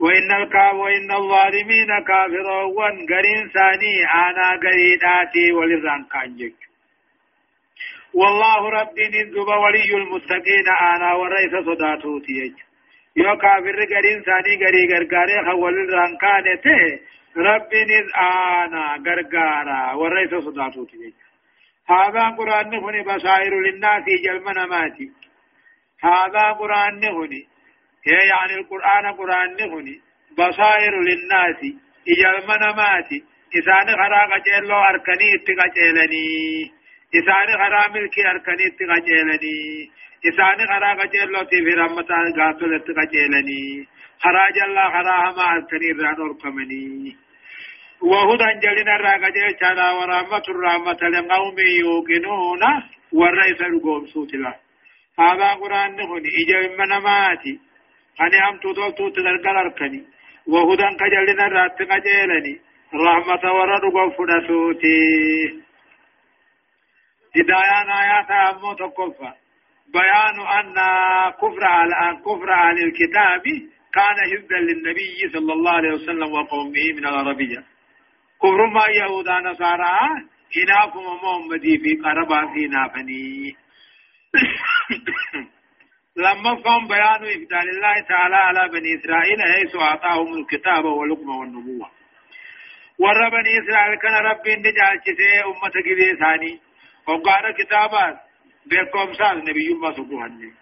وإن 0.00 0.32
الكاف 0.32 0.74
وإن 0.74 1.10
الظالمين 1.12 1.90
كافرون 2.08 2.94
غرين 3.10 3.48
ثاني 3.54 3.94
أنا 4.04 4.48
غريداتي 4.64 5.52
ولران 5.52 6.04
كانجك 6.12 6.54
والله 8.14 8.70
ربي 8.70 9.08
نذب 9.14 9.48
ولي 9.64 9.90
المتقين 9.94 10.68
أنا 10.92 11.14
ورئيس 11.14 11.54
صداتوتي 11.68 12.54
يو 13.16 13.36
كافر 13.36 13.76
غرين 13.92 14.22
ثاني 14.28 14.52
غري 14.62 14.82
غرغاري 14.92 15.36
خول 15.46 15.76
ران 15.94 16.16
كانته 16.16 17.00
ربي 17.36 17.80
نذ 17.90 18.06
أنا 18.16 18.84
غرغارا 19.06 19.92
ورئيس 19.92 20.34
صداتوتي 20.34 21.14
هذا 21.90 22.24
قرآن 22.38 22.74
هنا 22.74 23.02
بصائر 23.02 23.60
للناس 23.60 24.04
جلمنا 24.24 24.66
ماتي 24.66 25.10
هذا 26.04 26.52
قرآن 26.52 27.04
هنا 27.04 27.42
يعني 28.06 28.54
القرآن 28.60 29.12
قرآن 29.18 29.56
نهني 29.56 30.00
بصائر 30.38 31.00
للناس 31.00 31.60
إجال 32.12 32.36
مناماتي 32.48 33.24
إسان 33.58 33.86
خرا 34.00 34.22
قجلو 34.32 34.76
أركني 34.90 35.28
اتقجلني 35.36 36.26
إسان 37.18 37.48
خرا 37.60 37.82
ملكي 37.94 38.22
أركني 38.30 38.66
اتقجلني 38.66 39.90
إسان 40.28 40.58
خرا 40.70 40.94
قجلو 41.00 41.42
تفي 41.50 41.74
رمتا 41.80 42.18
قاتل 42.38 42.74
اتقجلني 42.74 43.88
خرا 44.22 44.50
جل 44.56 44.76
خرا 44.94 45.16
هما 45.30 45.44
أركني 45.52 45.88
ران 46.02 46.20
أركمني 46.28 47.16
وهدى 48.02 48.48
جلنا 48.62 48.96
راقجل 48.96 49.56
شانا 49.60 49.92
ورحمة 49.92 50.44
الرحمة 50.48 51.00
لقوم 51.14 51.56
يوقنون 51.80 52.62
والرئيس 53.12 53.60
القوم 53.60 54.06
سوتلا. 54.06 54.54
هذا 55.18 55.48
قرآن 55.54 55.96
نهني 55.96 56.30
إجال 56.40 56.78
مناماتي. 56.78 57.60
أني 58.20 58.38
هم 58.44 58.56
تدلتو 58.62 59.08
تدرقل 59.08 59.56
أركني. 59.56 60.02
وهدى 60.46 60.88
كجلنا 61.00 61.44
رات 61.48 61.82
قجيلني. 61.82 62.60
رحمة 62.94 63.44
ورد 63.52 63.84
قفدسوتي 63.96 65.00
هدايان 67.36 67.88
آيات 68.02 68.30
أمو 68.30 68.72
تقفى 68.72 69.32
بيان 69.94 70.36
أن 70.58 70.74
كفر 71.40 71.64
على 71.64 72.18
كفر 72.26 72.48
أهل 72.52 72.78
الكتاب 72.84 73.42
كان 73.94 74.16
حفظا 74.30 74.58
للنبي 74.58 75.18
صلى 75.32 75.52
الله 75.52 75.72
عليه 75.72 75.92
وسلم 75.92 76.32
وقومه 76.32 76.86
من 76.96 77.06
العربية. 77.06 77.73
كفر 78.42 78.66
ما 78.66 78.84
يهودا 78.88 79.40
نصارى 79.40 79.98
إناكم 80.62 81.00
محمدي 81.22 81.78
في 81.78 81.92
قربا 82.04 82.40
في 82.54 82.66
نافني 82.66 83.56
لما 86.16 86.54
قام 86.54 86.86
بيان 86.88 87.22
إفضال 87.34 87.68
الله 87.74 88.00
تعالى 88.08 88.36
على 88.36 88.68
بني 88.68 88.94
إسرائيل 88.98 89.38
حيث 89.42 89.76
أعطاهم 89.76 90.34
الكتاب 90.40 90.84
والحكم 90.84 91.28
والنبوة 91.28 91.90
ور 92.98 93.28
بني 93.28 93.50
إسرائيل 93.62 93.98
كان 94.02 94.14
ربي 94.30 94.56
نجال 94.56 95.00
شسي 95.06 95.42
أمة 95.44 95.74
كبير 95.86 96.16
ثاني 96.18 96.60
وقال 97.08 97.54
كتابات 97.58 98.16
بكم 98.66 99.14
سال 99.14 99.38
نبي 99.38 99.74
ما 99.82 99.92
سبوهن 99.96 100.52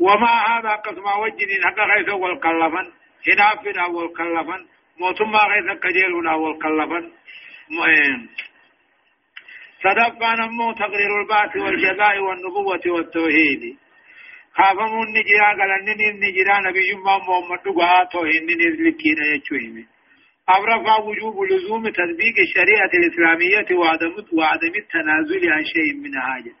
وما 0.00 0.32
هذا 0.48 0.70
قسم 0.74 1.06
وجد 1.22 1.48
حق 1.64 1.78
غيث 1.90 2.08
والكلفا 2.08 2.92
هنافنا 3.28 3.86
والكلفا 3.86 4.66
موتما 5.00 5.38
غيث 5.50 5.68
كجيلنا 5.82 6.34
والكلفا 6.34 7.00
صدفا 9.82 10.34
نمو 10.34 10.72
تقرير 10.72 11.20
البعث 11.20 11.56
والجزاء 11.56 12.18
والنبوة 12.18 12.84
والتوحيد. 12.86 13.62
خافمون 14.58 15.08
نجرا 15.16 15.48
قالن 15.58 15.88
نجرا 16.24 16.56
نبي 16.66 16.90
ما 17.04 17.14
محمد 17.18 17.60
دغا 17.64 18.04
تو 18.12 18.20
هند 18.32 18.50
نزلكينا 18.62 19.24
يچويمه 19.34 19.86
أبرفع 20.48 20.98
وجوب 20.98 21.36
لزوم 21.50 21.88
تطبيق 21.88 22.36
الشريعة 22.46 22.92
الإسلامية 22.94 23.68
وعدم 23.80 24.14
وعدم 24.32 24.74
التنازل 24.82 25.52
عن 25.52 25.64
شيء 25.64 25.94
من 25.94 26.20
حاجة. 26.20 26.54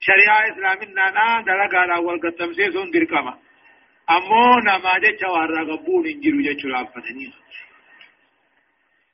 شريعة 0.00 0.40
إسلامنا 0.52 1.10
نا 1.10 1.42
دلق 1.48 1.74
على 1.74 1.96
أول 1.96 2.20
قسم 2.20 2.52
سيسون 2.52 2.90
دركما. 2.90 3.38
أمو 4.16 4.58
نما 4.66 4.92
جتش 5.04 5.22
وارا 5.22 5.62
قبول 5.76 6.06
انجلو 6.06 6.42
جتش 6.42 6.64
لافتني 6.64 7.32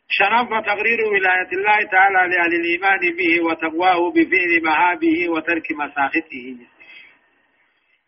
شرف 0.09 0.49
تقرير 0.67 1.01
ولاية 1.13 1.51
الله 1.53 1.79
تعالى 1.93 2.35
لأهل 2.35 2.53
الإيمان 2.61 3.01
به 3.19 3.45
وتقواه 3.45 4.11
بفعل 4.11 4.53
مهابه 4.65 5.29
وترك 5.29 5.73
مساخطه 5.73 6.57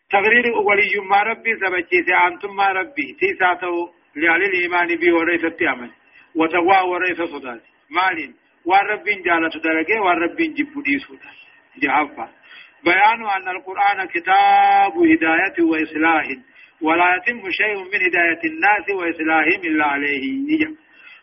تقرير 0.09 0.45
ولي 0.67 0.93
ما 1.09 1.23
ربي 1.23 1.51
سبجيس 1.61 2.05
أنتم 2.27 2.55
ما 2.55 2.67
ربي 2.67 3.15
تيساته 3.19 3.93
لأهل 4.15 4.43
الإيمان 4.43 4.87
بي 4.95 5.11
وليس 5.11 5.43
التأمن 5.43 5.89
وتقوى 6.35 6.79
وليس 6.91 7.21
صدات 7.21 7.61
مال 7.89 8.33
والرب 8.65 9.03
جالة 9.25 9.49
درجة 9.63 10.01
والرب 10.01 10.35
جب 10.37 10.83
ديسودا 10.83 11.29
جهفا 11.83 12.29
بيان 12.83 13.21
أن 13.35 13.47
القرآن 13.55 14.07
كتاب 14.07 14.93
هداية 15.11 15.57
وإصلاح 15.69 16.25
ولا 16.81 17.15
يتم 17.15 17.51
شيء 17.51 17.75
من 17.77 18.01
هداية 18.07 18.41
الناس 18.51 18.89
وإصلاحهم 18.89 19.61
إلا 19.63 19.85
عليه. 19.85 20.65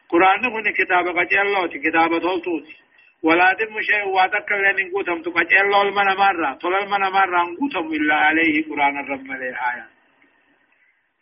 قرآن 0.08 0.44
هنا 0.44 0.70
كتاب 0.78 1.08
قد 1.08 1.32
الله 1.32 1.66
كتاب 1.66 2.10
تولتوتي 2.20 2.76
ولا 3.22 3.52
دم 3.52 3.80
شيء 3.80 4.08
واتك 4.08 4.52
لن 4.52 4.86
نقوتم 4.86 5.22
تقجل 5.22 5.74
المنا 5.74 6.14
مرة 6.14 6.54
طول 6.54 6.74
المنا 6.74 7.10
مرة 7.10 7.42
نقوتم 7.50 7.86
إلا 7.92 8.14
عليه. 8.14 8.64
قرآن 8.70 9.04
الرب 9.04 9.30
آية. 9.30 9.96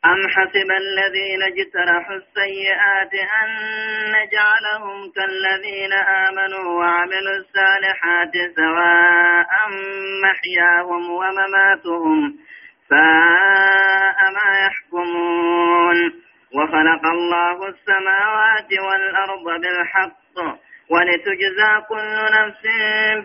أم 0.04 0.28
حسب 0.28 0.70
الذين 0.84 1.42
اجترحوا 1.42 2.16
السيئات 2.16 3.14
أن 3.40 3.48
نجعلهم 4.16 5.12
كالذين 5.16 5.92
آمنوا 6.26 6.66
وعملوا 6.78 7.36
الصالحات 7.42 8.34
سواء 8.56 9.52
محياهم 10.24 11.10
ومماتهم 11.10 12.38
ما 14.36 14.66
يحكمون. 14.66 16.12
وخلق 16.54 17.06
الله 17.06 17.68
السماوات 17.68 18.70
والأرض 18.72 19.60
بالحق 19.60 20.58
ولتجزى 20.90 21.72
كل 21.88 22.16
نفس 22.38 22.62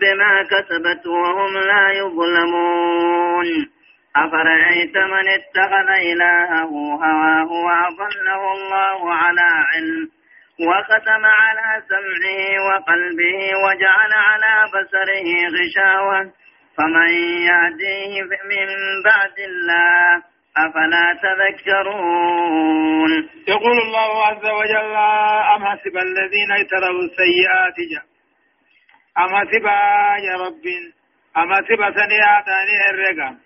بما 0.00 0.42
كسبت 0.42 1.06
وهم 1.06 1.58
لا 1.58 1.90
يظلمون. 1.90 3.46
أفرأيت 4.16 4.96
من 4.96 5.28
اتخذ 5.28 5.88
إلهه 6.12 6.70
هواه 7.04 7.52
وأضله 7.52 8.52
الله 8.52 9.14
على 9.14 9.48
علم 9.72 10.08
وختم 10.68 11.26
على 11.26 11.82
سمعه 11.88 12.66
وقلبه 12.66 13.38
وجعل 13.64 14.12
على 14.12 14.70
بصره 14.74 15.28
غشاوة 15.56 16.32
فمن 16.80 17.10
يهديه 17.50 18.22
من 18.52 18.68
بعد 19.04 19.38
الله 19.38 20.22
أفلا 20.56 21.06
تذكرون؟ 21.22 23.10
يقول 23.48 23.78
الله 23.78 24.26
عز 24.26 24.46
وجل 24.58 24.94
أم 25.56 25.64
حسب 25.66 25.96
الذين 25.96 26.52
اجتروا 26.52 27.02
السيئات 27.02 27.76
جاء 27.92 28.04
أم 29.18 29.36
حسب 29.36 29.64
يا 30.28 30.34
رب 30.44 30.64
أم 31.36 31.54
حسب 31.54 31.80
سنيات 32.00 32.48
الرقم 32.90 33.36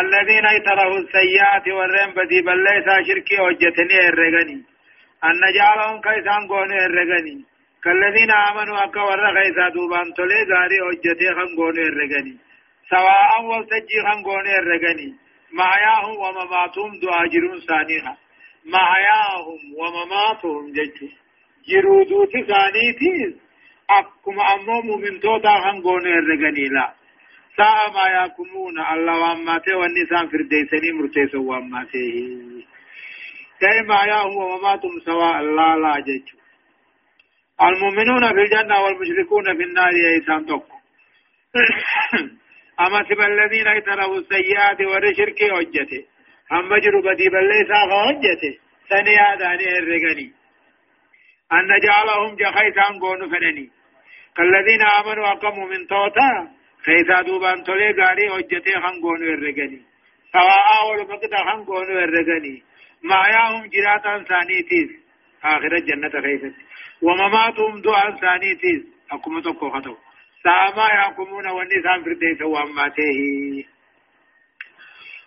الذين 0.00 0.46
اجتروا 0.46 0.98
السيئات 0.98 1.68
والرم 1.68 2.10
بدي 2.16 2.40
بل 2.42 2.58
ليس 2.64 2.88
شركي 3.06 3.40
وجتني 3.40 4.08
الرقني. 4.08 4.58
أن 5.24 5.34
نجعلهم 5.46 6.00
كيسان 6.00 6.48
قوني 6.48 6.86
الرقني. 6.86 7.44
كالذين 7.84 8.30
آمنوا 8.30 8.84
أكا 8.84 9.02
ورى 9.02 9.28
خيسا 9.36 9.68
دوبان 9.74 10.14
تولي 10.16 10.40
غاري 10.50 10.78
وجتي 10.86 11.28
خنقوني 11.36 11.82
الرقني. 11.90 12.36
سواء 12.90 13.44
والتجي 13.44 13.98
خنقوني 14.06 14.52
الرقني 14.58 15.14
محياهم 15.52 16.16
ومماتهم 16.16 17.00
دعا 17.02 17.26
جرون 17.26 17.60
ثانيها 17.60 18.16
محياهم 18.64 19.60
ومماتهم 19.78 20.72
ججو 20.72 21.08
جرودو 21.68 22.26
ثانيتي 22.26 23.36
أكما 23.90 24.42
أمو 24.54 24.96
من 24.96 25.20
توتا 25.20 25.48
هنغون 25.64 26.06
الرغني 26.06 26.68
لا. 26.68 26.94
ساء 27.56 27.90
ما 27.94 28.24
يكمون 28.24 28.76
الله 28.92 29.20
واماته 29.20 29.76
والنسان 29.76 30.28
فرديسني 30.28 30.92
مرتيس 30.92 31.34
واماته 31.34 32.12
كي 33.60 33.82
محياهم 33.88 34.36
ومماتهم 34.36 35.00
سواء 35.04 35.40
الله 35.40 35.76
لا 35.76 35.94
ججو 36.06 36.36
المؤمنون 37.62 38.28
في 38.34 38.40
الجنة 38.44 38.80
والمشركون 38.82 39.44
في 39.56 39.62
النار 39.62 39.92
يسان 40.16 40.46
تقو 40.46 40.76
أما 42.80 43.04
سب 43.08 43.20
الذين 43.20 43.66
اجتنبوا 43.66 44.18
السيئات 44.18 44.80
والشرك 44.80 45.40
وجته 45.52 46.04
أما 46.52 46.78
جروا 46.78 47.02
بدي 47.02 47.28
بليسا 47.28 47.80
وجته 47.84 48.58
سنيا 48.88 49.34
داني 49.40 49.78
الرغني 49.78 50.32
أن 51.52 51.64
نجعلهم 51.72 52.36
جخيسان 52.36 52.98
قون 53.00 53.30
فنني. 53.30 53.70
كالذين 54.36 54.82
آمنوا 54.82 55.32
أقموا 55.32 55.68
من 55.68 55.86
توتا 55.86 56.48
خيسا 56.84 57.22
دوبان 57.22 57.64
تولي 57.64 57.90
غاري 57.98 58.30
وجته 58.30 58.80
خان 58.80 59.00
قون 59.02 59.22
الرغني 59.22 59.82
سواء 60.32 60.66
أول 60.82 60.98
مقتا 61.12 61.36
خان 61.36 61.64
قون 61.64 61.84
الرغني 61.84 62.62
ما 63.02 63.22
ياهم 63.34 63.66
جراتا 63.66 64.24
ثانيتيس 64.28 64.90
آخر 65.44 65.72
الجنة 65.76 66.14
خيست 66.22 66.54
ومماتهم 67.02 67.80
دعا 67.80 68.16
ثانيتيس 68.20 68.82
أكما 69.12 69.40
تقو 69.40 69.70
خطو. 69.70 69.96
ساما 70.44 70.86
يحكمون 70.86 71.46
والنسان 71.46 72.04
فرديس 72.04 72.42
واماته 72.42 73.18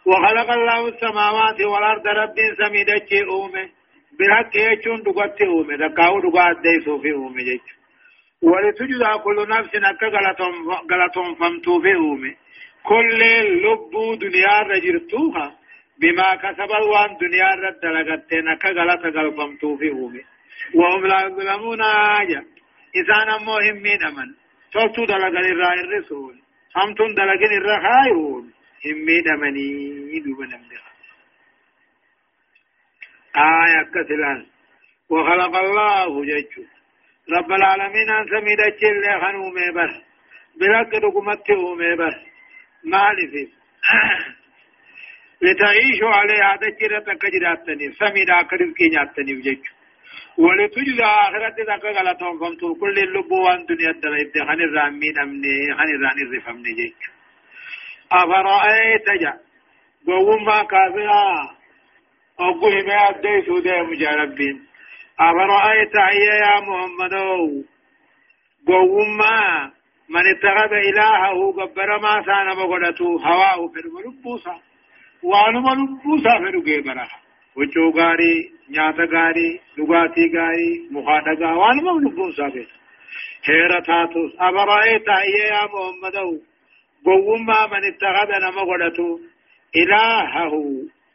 وخلق 0.06 0.52
الله 0.52 0.88
السماوات 0.88 1.62
والأرض 1.62 2.08
رب 2.08 2.38
سميدة 2.60 3.10
أومه 3.32 3.70
بالحق 4.20 4.56
يجون 4.56 5.04
دقات 5.04 5.42
أومه 5.42 5.76
دقاو 5.76 6.20
دقات 6.26 6.58
ديسو 6.64 6.98
في 7.02 7.12
أومه 7.12 7.44
جيش 7.48 7.68
ولتجد 8.42 9.04
كل 9.24 9.38
نفس 9.50 9.76
نكا 9.76 10.08
غلطهم 10.92 11.36
فمتو 11.36 11.82
في 11.82 11.96
أومه 11.96 12.36
كل 12.84 13.22
لب 13.64 13.94
دنيا 14.20 14.60
رجرتوها. 14.72 15.56
بما 16.02 16.36
كسبوا 16.36 16.86
وان 16.92 17.18
دنيا 17.18 17.50
رد 17.64 17.86
لغت 17.86 18.34
نكا 18.34 18.70
غلط 18.70 19.04
غلطمتو 19.16 19.78
في 19.78 19.90
أومه 19.90 20.24
وهم 20.76 21.06
لا 21.08 21.20
يظلمون 21.26 21.82
آجا 21.82 22.46
إذا 22.96 23.18
نموهم 23.30 23.76
من 23.76 24.04
أمن. 24.10 24.30
توتو 24.76 25.06
دلقن 25.06 25.46
الرا 25.54 25.74
الرسول 25.74 26.36
همتون 26.76 27.14
دلقن 27.20 27.54
الرا 27.60 27.76
خايون 27.86 28.46
همي 28.86 29.22
دمني 29.28 30.20
دوبا 30.26 30.46
نمدها 30.46 30.92
آية 33.36 33.84
كتلان 33.94 34.46
وخلق 35.10 35.56
الله 35.64 36.26
جيتشو 36.26 36.64
رب 37.36 37.52
العالمين 37.52 38.10
أن 38.10 38.26
سميد 38.34 38.60
الجل 38.60 39.04
خنو 39.22 39.50
ميبر 39.58 39.92
بلق 40.60 40.92
دقمت 41.04 41.52
ميبر 41.82 42.14
مالف 42.84 43.34
لتعيشوا 45.42 46.14
عليه 46.20 46.42
هذا 46.50 46.70
جرة 46.80 47.14
كجراتني 47.22 47.92
سميد 48.00 48.30
أكرز 48.30 48.74
كي 48.78 48.88
ناتني 48.94 49.34
جيتشو 49.42 49.75
ولتجد 50.38 51.00
آخرت 51.02 51.60
ذاك 51.68 51.86
غلطهم 51.86 52.40
فمتو 52.40 52.76
كل 52.76 53.00
اللبو 53.00 53.44
وان 53.46 53.66
دنيا 53.66 53.90
الدلائد 53.90 54.32
خن 54.48 54.62
الرامين 54.62 55.20
أمني 55.20 55.74
خن 55.78 55.90
الراني 55.96 56.22
الرفمني 56.22 56.74
جيك 56.80 57.02
أفرأيت 58.12 59.10
جا 59.22 59.34
قوما 60.08 60.64
كافرا 60.64 61.56
أقوه 62.40 62.76
ما 62.88 62.96
أدي 63.10 63.46
سودة 63.46 63.84
مجاربين 63.84 64.66
أفرأيت 65.20 65.96
عيا 65.96 66.36
يا 66.46 66.60
محمد 66.68 67.14
قوما 68.68 69.72
من 70.10 70.24
اتخذ 70.28 70.74
إلهه 70.74 71.52
قبر 71.52 72.00
ما 72.00 72.24
سان 72.26 72.48
بغدته 72.56 73.06
هواه 73.06 73.68
في 73.74 73.80
الملبوسة 73.80 74.56
وانما 75.24 75.74
لبوسة 77.58 77.86
في 77.86 77.92
الجبرة 77.92 77.92
وچو 77.92 78.00
غاري 78.00 78.52
نياتا 78.70 79.18
غاري 79.18 79.60
لغاتي 79.78 80.32
غاري 80.38 80.88
مخاطا 80.92 81.34
غوان 81.34 81.84
ما 81.84 82.10
لبون 82.10 82.32
سابت 82.32 82.68
حيرتاتو 83.46 84.30
أبرأيت 84.40 85.08
يا 85.08 85.66
محمد 85.66 86.42
قوما 87.06 87.68
من 87.68 87.84
اتخذ 87.94 88.30
نما 88.42 88.62
غدتو 88.62 89.20
إلهه 89.76 90.54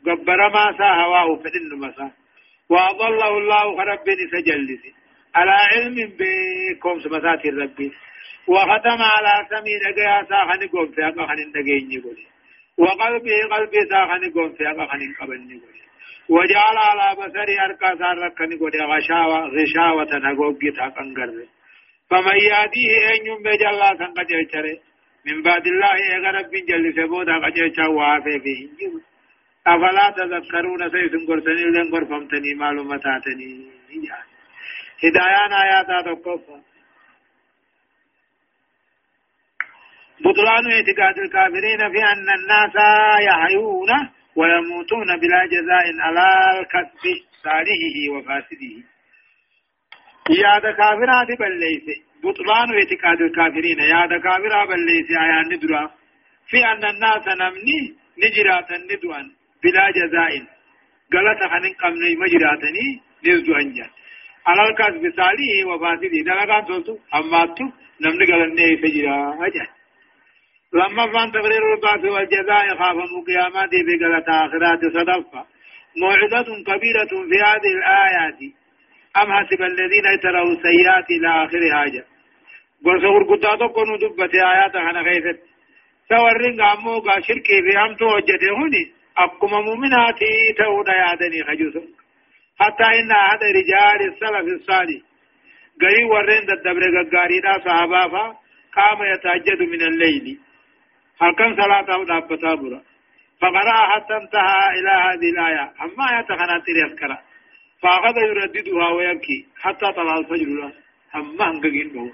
قبر 0.07 0.49
ما 0.49 0.79
سا 0.79 0.85
هواه 0.85 1.37
فإن 1.37 1.79
مسا 1.79 2.11
وأضله 2.71 3.39
الله 3.39 3.85
رب 3.85 4.05
سجلس 4.33 4.81
على 5.35 5.51
علم 5.51 6.13
بكم 6.19 7.01
سمسات 7.01 7.47
الرب 7.47 7.91
وختم 8.49 9.03
على 9.03 9.47
سمين 9.51 9.81
أجيا 9.87 10.27
ساخن 10.29 10.69
قوم 10.69 10.93
أقا 10.99 11.27
خن 11.27 11.53
دقيني 11.55 11.99
قولي 11.99 12.27
وقلبه 12.79 13.57
قلبي 13.57 13.81
ساخن 13.91 14.33
قوم 14.33 14.55
أقا 14.61 14.87
خن 14.87 15.15
قبلني 15.21 15.55
قولي 15.55 15.90
وجعل 16.29 16.77
على 16.89 17.07
بصري 17.19 17.61
أركا 17.67 17.91
ساركني 18.01 18.57
قد 18.61 18.77
غشاوة 18.91 19.39
غشاوة 19.57 20.13
نقوقي 20.25 20.71
تاقنقر. 20.77 21.31
فمن 22.11 22.37
يهديه 22.51 22.93
أن 23.15 23.27
ينبج 23.27 23.63
الله 23.73 23.91
سنقجر 23.99 24.41
چره 24.53 24.79
من 25.27 25.43
بعد 25.43 25.67
الله 25.67 25.95
يغرب 26.15 26.47
بن 26.51 26.65
جل 26.69 26.87
سبودا 26.97 27.35
قجر 27.45 27.69
چوافي 27.77 28.41
فيه 28.45 28.61
أفلا 29.67 30.07
تذكرون 30.17 30.91
سيسن 30.91 31.23
قرسني 31.29 31.65
لن 31.75 31.87
قرفمتني 31.95 32.55
معلوماتاتني 32.55 33.51
هدايان 35.05 35.53
آيات 35.53 35.87
تقفى 36.07 36.59
بطلان 40.25 40.65
اعتقاد 40.73 41.19
الكافرين 41.19 41.81
في 41.93 42.01
أن 42.13 42.27
الناس 42.39 42.75
يحيون 43.29 43.91
ويموتون 44.37 45.17
بلا 45.21 45.47
جزاء 45.47 45.85
على 46.01 46.27
الكسب 46.61 47.05
صالحه 47.45 47.97
وفاسده. 48.13 48.75
يا 50.31 50.59
كافرات 50.59 51.29
بليس 51.41 51.87
بطلان 52.23 52.69
اعتقاد 52.79 53.21
الكافرين. 53.21 53.81
يا 53.81 54.19
كافرات 54.25 54.69
بليس 54.69 55.11
آيان 55.11 55.47
ندرا. 55.53 55.91
في 56.49 56.59
أن 56.73 56.85
الناس 56.85 57.27
نمني 57.41 57.81
نجرات 58.23 58.69
ندوان 58.91 59.27
بلا 59.63 59.85
جزاء. 59.99 60.33
غلط 61.15 61.41
خنن 61.53 61.75
قمني 61.81 62.11
مجراتني 62.23 62.87
نزدو 63.25 63.55
أنجا. 63.55 63.87
على 64.47 64.63
الكسب 64.69 65.05
صالحه 65.17 65.59
وفاسده. 65.69 66.19
دلقان 66.27 66.65
توتو 66.67 66.99
أماتو 67.15 67.65
نمني 68.03 68.25
غلطني 68.31 68.77
فجرا 68.83 69.47
أجل 69.47 69.80
لما 70.73 71.13
فان 71.13 71.33
تقرير 71.33 71.75
البعث 71.75 72.05
والجزاء 72.05 72.77
خاف 72.79 72.97
قيامات 73.27 73.71
بقلة 73.87 74.29
آخرات 74.45 74.81
صدفة. 74.85 75.45
موعظة 75.97 76.49
كبيرة 76.67 77.13
في 77.31 77.39
هذه 77.49 77.73
الآيات. 77.79 78.39
أم 79.17 79.33
حسب 79.33 79.63
الذين 79.63 80.07
اتروا 80.07 80.53
السيئات 80.53 81.11
إلى 81.11 81.45
آخر 81.45 81.61
حاجة. 81.75 82.05
قرص 82.85 83.03
غرقودا 83.03 83.57
تقنوا 83.57 83.99
دبت 84.03 84.35
آيات 84.35 84.73
خنا 84.73 85.03
خيفت 85.05 85.41
سورين 86.09 86.63
قاموغا 86.63 87.21
شركي 87.21 87.63
في 87.63 87.79
أمتو 87.79 88.17
وجده 88.17 88.57
هني 88.59 88.85
أقم 89.19 89.51
مؤمناتي 89.51 90.53
تونا 90.59 90.95
يعدني 90.97 91.45
خجوسم 91.49 91.87
حتى 92.61 92.85
إن 92.99 93.13
هذا 93.13 93.47
رجال 93.59 94.01
السلف 94.09 94.61
الصالح. 94.61 95.01
غري 95.83 96.05
ورين 96.05 96.47
دبر 96.47 96.83
صحابة 97.65 98.09
فا 98.13 98.25
قام 98.77 98.99
يتهجد 99.13 99.63
من 99.63 99.83
الليل. 99.83 100.39
هل 101.21 101.35
كان 101.35 101.57
صلاة 101.57 102.05
دابتا 102.05 102.55
برا 102.55 102.83
فقرأ 103.41 103.77
حتى 103.93 104.17
انتهى 104.17 104.79
إلى 104.79 104.91
هذه 105.07 105.31
الآية. 105.31 105.73
أما 105.83 106.21
يتخنى 106.21 106.61
تريسكرا 106.67 107.19
فأخذ 107.83 108.17
يرددها 108.17 108.89
ويبكي 108.89 109.47
حتى 109.61 109.93
طلع 109.93 110.19
الفجر. 110.19 110.73
أما 111.15 111.51
هنقين 111.51 112.13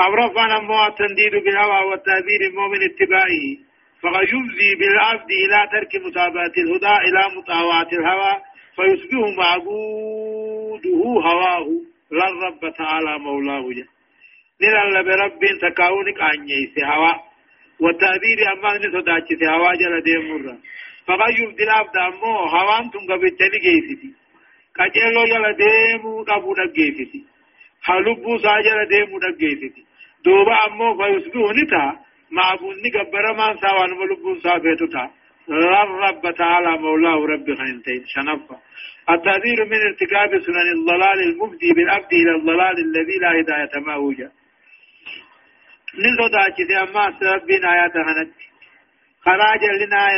أورفنا 0.00 0.58
مو 0.58 0.86
التنديد 0.86 1.44
بالهوى 1.44 1.90
والتهذير 1.90 2.40
المؤمن 2.50 2.82
اتباعه 2.82 3.44
فقد 4.02 4.22
يفزي 4.22 4.74
بالعبد 4.78 5.30
إلى 5.30 5.68
ترك 5.72 6.06
متابعة 6.06 6.52
الهدى 6.58 6.94
إلى 7.08 7.22
مطاوعة 7.36 7.88
الهوى 7.92 8.42
فيصبح 8.76 9.36
معبوده 9.38 10.98
هواه. 11.28 11.68
لا 12.10 12.26
رب 12.46 12.74
تعالى 12.78 13.18
مولاه 13.18 13.62
جل. 13.62 13.88
نلا 14.62 15.02
برب 15.02 15.40
تكاونك 15.62 16.20
عن 16.20 16.48
يسي 16.48 16.84
هوا 16.84 17.12
والتهذير 17.80 18.38
أما 18.52 18.70
نصداتي 18.78 19.46
هوا 19.46 19.72
جل 19.80 20.02
ديمورا 20.02 20.58
فقد 21.06 21.32
يفزي 21.38 21.64
العبد 21.64 21.96
أمو 21.96 22.32
هوان 22.54 22.90
تنقبتني 22.90 23.58
جيسي 23.64 24.10
كجلو 24.76 25.24
جل 25.32 25.46
ديمو 25.62 26.22
قبو 26.28 26.54
نجيسي 26.58 27.24
حلبو 27.86 28.38
ساجل 28.38 28.78
ديمو 28.92 29.18
نجيسي 29.24 29.84
دوبا 30.24 30.56
أمو 30.66 30.88
فيصبح 30.98 31.50
نتا 31.58 31.84
معبودني 32.30 32.90
قبر 32.94 33.26
ما 33.38 33.46
سوان 33.62 33.90
ملبون 33.98 34.40
سابيتو 34.40 34.86
تا 34.86 35.10
الرب 35.50 36.34
تعالى 36.38 36.78
مولاه 36.78 37.26
رب 37.32 37.46
خينتين 37.60 38.04
شنفا 38.12 38.56
التحذير 39.10 39.64
من 39.70 39.80
ارتكاب 39.88 40.30
سنن 40.46 40.68
الضلال 40.76 41.18
المفدي 41.28 41.72
بالعبد 41.72 42.12
إلى 42.12 42.32
الضلال 42.36 42.76
الذي 42.86 43.16
لا 43.22 43.30
هداية 43.40 43.84
ما 43.86 43.96
وجد 43.96 44.30
نزو 45.94 46.28
داچي 46.28 46.64
أما 46.74 47.10
سببين 47.20 47.64
آيات 47.64 47.96
هنك 47.96 48.28
خلا 49.24 49.56
جلنا 49.56 50.08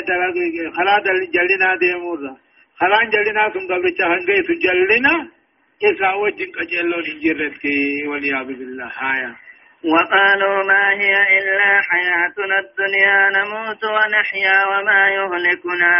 خلا 0.77 0.99
جلنا 1.33 1.77
ديمورا 1.77 2.37
خلا 2.81 3.05
جلنا۔ 3.05 3.49
ثم 3.49 3.75
قبل 3.75 3.91
چهنگي 3.99 4.43
سجلنا 4.43 5.29
إسا 5.83 6.13
وجن 6.15 6.47
قجلو 6.59 7.01
ننجرت 7.01 7.65
والعياذ 8.07 8.47
بالله 8.47 8.91
هايا 8.97 9.35
وقالوا 9.85 10.63
ما 10.63 10.91
هي 10.91 11.15
إلا 11.39 11.81
حياتنا 11.81 12.59
الدنيا 12.59 13.29
نموت 13.29 13.85
ونحيا 13.85 14.59
وما 14.67 15.09
يهلكنا 15.09 15.95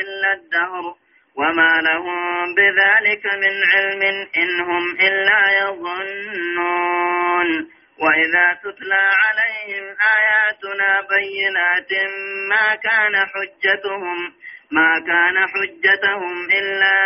إلا 0.00 0.30
الدهر۔ 0.32 0.94
وما 1.36 1.72
لهم 1.80 2.54
بذلك 2.54 3.24
من 3.26 3.54
علم 3.72 4.02
إن 4.36 4.50
هم 4.60 4.84
إلا 5.00 5.42
يظنون۔ 5.62 7.48
وإذا 8.00 8.58
بينات 11.14 11.92
ما 12.50 12.74
كان 12.74 13.14
حجتهم 13.32 14.18
ما 14.72 15.00
كان 15.06 15.36
حجتهم 15.48 16.44
إلا 16.44 16.96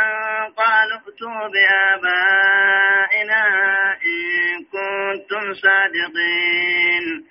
أن 0.00 0.08
قالوا 0.52 0.98
ائتوا 0.98 1.48
بآبائنا 1.48 3.44
إن 3.92 4.64
كنتم 4.72 5.44
صادقين. 5.54 7.24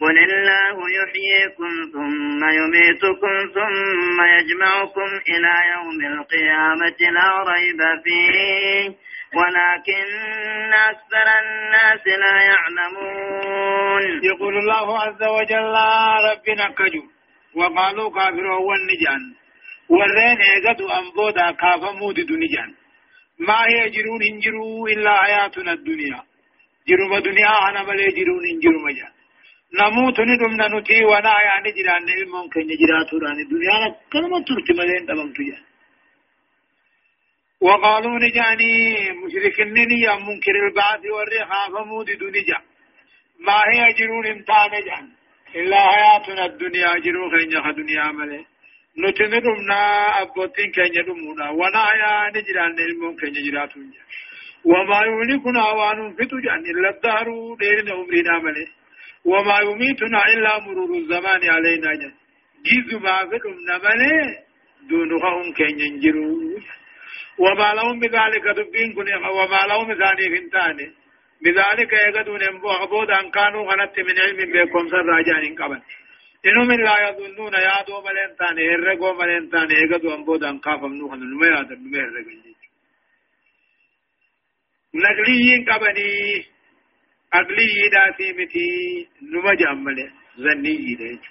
قل 0.00 0.18
الله 0.18 0.76
يحييكم 0.90 1.72
ثم 1.92 2.40
يميتكم 2.50 3.36
ثم 3.54 4.18
يجمعكم 4.38 5.10
إلى 5.28 5.54
يوم 5.74 6.00
القيامة 6.12 7.00
لا 7.00 7.30
ريب 7.52 7.80
فيه. 8.04 9.11
ولكن 9.38 10.06
أكثر 10.90 11.26
الناس 11.42 12.04
لا 12.22 12.34
يعلمون. 12.50 14.04
يقول 14.24 14.54
الله 14.58 14.86
عز 15.04 15.22
وجل 15.36 15.74
ربنا 16.28 16.66
كجو 16.78 17.04
وقالوا 17.54 18.10
كافر 18.10 18.46
هو 18.54 18.70
النجان. 18.74 19.22
ورين 19.88 20.38
ايغدوا 20.50 20.98
انبودا 20.98 21.50
كافا 21.50 21.90
مودد 22.00 22.30
نجان. 22.42 22.70
ما 23.46 23.58
هي 23.70 23.90
جرون 23.94 24.22
انجروا 24.32 24.88
إلا 24.88 25.12
حياتنا 25.16 25.72
الدنيا. 25.72 26.20
جرم 26.88 27.12
دنيا 27.18 27.52
أنا 27.68 27.82
ملي 27.88 28.06
جرون 28.18 28.44
انجروا 28.52 28.82
مجان 28.86 29.12
نموت 29.78 30.20
ندمنا 30.20 30.66
نتي 30.68 31.04
ونا 31.04 31.34
يعني 31.48 31.70
جران. 31.76 32.02
علمون 32.16 32.48
كن 32.52 32.68
جراتو 32.80 33.16
ران 33.18 33.38
الدنيا 33.44 33.76
كلمة 34.12 34.38
ترتي 34.46 34.72
ملين 34.78 35.06
تمام 35.06 35.32
تجا 35.36 35.58
وقالوا 37.66 38.18
نجاني 38.24 38.74
مشركين 39.22 39.76
يا 40.06 40.14
منكر 40.26 40.56
البعث 40.66 41.02
والرخاء 41.16 41.66
فمودد 41.72 42.22
نجان 42.36 42.64
ما 43.46 43.58
هي 43.68 43.92
جرون 43.98 44.26
امتان 44.26 44.72
جان. 44.86 45.06
إلا 45.56 45.80
حياتنا 45.92 46.44
الدنيا 46.44 46.98
جرو 47.04 47.30
خينيا 47.30 47.70
الدنيا 47.70 48.12
ملي. 48.18 48.40
نتندمنا 48.98 49.80
أبوتين 50.22 50.70
كينيا 50.76 51.02
دمونا. 51.06 51.46
ونا 51.50 51.84
يا 52.02 52.12
نجران 52.34 52.72
علمون 52.86 53.16
كينيا 53.20 53.42
جراتون 53.46 53.92
وما 54.64 54.98
يهلكنا 55.08 55.64
وأن 55.78 55.98
فتو 56.16 56.36
جان. 56.44 56.60
إلا 56.70 56.90
الدهر 56.94 57.28
ديرنا 57.60 57.92
عمرنا 57.98 58.38
ملي. 58.44 58.66
وما 59.24 59.56
يميتنا 59.66 60.20
إلا 60.32 60.52
مرور 60.64 60.90
الزمان 61.00 61.42
علينا 61.54 61.90
جان. 62.00 62.14
جيز 62.66 62.88
ما 63.04 63.16
فتمنا 63.30 63.76
ملي. 63.84 64.14
دونهم 64.88 65.52
كينيا 65.58 66.00
جرو 66.02 66.26
وما 67.44 67.70
لهم 67.78 68.00
بذلك 68.00 68.44
دبين 68.58 68.92
كن 68.96 69.08
وما 69.38 69.60
لهم 69.70 69.88
ثاني 70.00 70.26
فنتاني 70.32 70.86
بذلك 71.42 71.92
يقدون 71.92 72.42
عبود 72.80 73.10
أن 73.10 73.30
كانوا 73.30 73.62
غنت 73.70 73.96
من 74.06 74.16
علم 74.24 74.40
بكم 74.52 74.88
سر 74.88 75.06
راجان 75.14 75.44
قبل. 75.60 75.80
إنهم 76.46 76.70
لا 76.72 76.96
يظنون 77.08 77.54
يا 77.54 77.78
دو 77.88 77.96
ملنتان 78.06 78.56
هرقو 78.70 79.12
ملنتان 79.20 79.70
يقدوا 79.70 80.14
أنبود 80.16 80.44
أن 80.44 80.58
قافم 80.58 80.92
يادر 80.94 81.78
نما 81.82 82.00
هرقن 82.06 82.42
نقليين 84.94 85.60
قبني 85.70 86.12
أقلي 87.38 87.88
داسي 87.94 88.32
متي 88.38 88.68
نما 89.32 89.54
جامل 89.54 89.98
ظني 90.44 90.94
ديج 91.00 91.22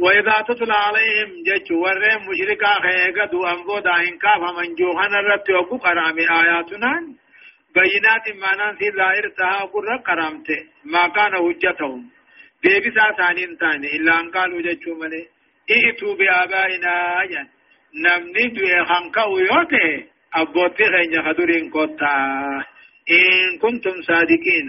وإذا 0.00 0.44
تتلى 0.48 0.72
عليهم 0.72 1.30
جج 1.46 1.72
ورهم 1.72 2.20
مشركا 2.28 2.72
خيقدوا 2.82 3.50
أنبود 3.52 3.86
أن 3.86 4.18
قافم 4.24 4.56
من 4.60 4.74
جوهن 4.74 5.14
الرت 5.14 5.50
وقو 5.50 5.76
قرامي 5.76 6.24
آياتنا 6.40 6.92
بينات 7.74 8.26
معنى 8.42 8.76
في 8.78 8.90
ظاهر 8.90 9.28
تها 9.38 9.64
قرر 9.72 9.96
قرامته 9.96 10.60
ما 10.84 11.08
كان 11.08 11.32
حجتهم. 11.44 12.10
ديبسا 12.62 13.06
ثانين 13.18 13.56
ثاني 13.60 13.96
إلا 13.96 14.20
أن 14.20 14.30
قالوا 14.30 14.62
جتشو 14.62 14.94
ملي. 14.94 15.22
ائتوا 15.70 16.14
بآبائنا 16.18 16.94
جن 17.30 17.46
نمني 18.04 18.48
دوئي 18.54 18.84
خانقا 18.84 19.24
ويوته 19.24 20.04
أبوتي 20.34 20.84
خينيا 20.92 21.22
خدورين 21.22 21.70
قطا 21.70 22.16
إن 23.16 23.58
كنتم 23.62 24.02
صادقين. 24.08 24.68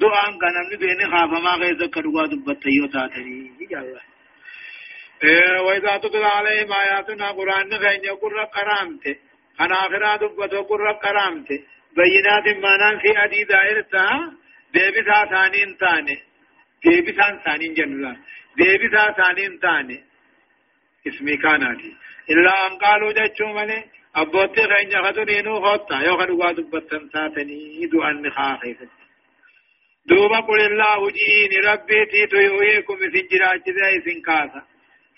دعاء 0.00 0.38
كان 0.40 0.54
نمني 0.56 0.76
دوئي 0.80 1.06
خافا 1.12 1.38
ما 1.44 1.54
غيظ 1.60 1.82
كدوا 1.94 2.26
دبتا 2.26 2.70
يوتاتني 2.78 3.50
الله 3.60 4.00
إيه 4.02 4.17
وإذا 5.66 5.96
تتلى 5.96 6.26
عليهم 6.26 6.72
آياتنا 6.72 7.30
قرآن 7.30 7.78
خينيا 7.78 8.12
قرر 8.12 8.44
قرامته 8.44 9.16
خنا 9.58 9.74
آخرا 9.74 10.16
دبتا 10.16 10.60
قرر 10.60 10.92
قرامته 10.92 11.58
بينات 11.96 12.46
مانان 12.64 12.98
في 12.98 13.24
أدي 13.24 13.44
دائرتا 13.44 14.32
ديبسا 14.74 15.24
ثانين 15.24 15.76
ثاني 15.80 16.18
ديبسا 16.84 17.40
ثانين 17.44 17.74
جنولا 17.74 18.16
ديبسا 18.56 19.12
ثانين 19.12 19.58
ثاني 19.58 20.04
اسمي 21.08 21.36
كاناتي 21.36 21.96
إلا 22.30 22.66
أن 22.66 22.78
قالوا 22.78 23.12
جاتشو 23.12 23.46
ملي 23.46 23.84
أبوتي 24.16 24.64
غين 24.70 24.90
يغدرينو 24.92 25.60
خوتا 25.60 25.96
يغد 26.08 26.30
وادو 26.30 26.62
بطن 26.62 27.08
ساتني 27.12 27.86
دو 27.92 28.02
أن 28.02 28.30
خاخيفت 28.30 28.88
دوبا 30.06 30.40
قل 30.40 30.60
الله 30.60 31.10
جيني 31.10 31.58
ربي 31.68 32.04
تيتو 32.10 32.36
يويكم 32.36 32.98
سنجراج 32.98 33.70
ذي 33.76 34.00
سنكاسا 34.06 34.62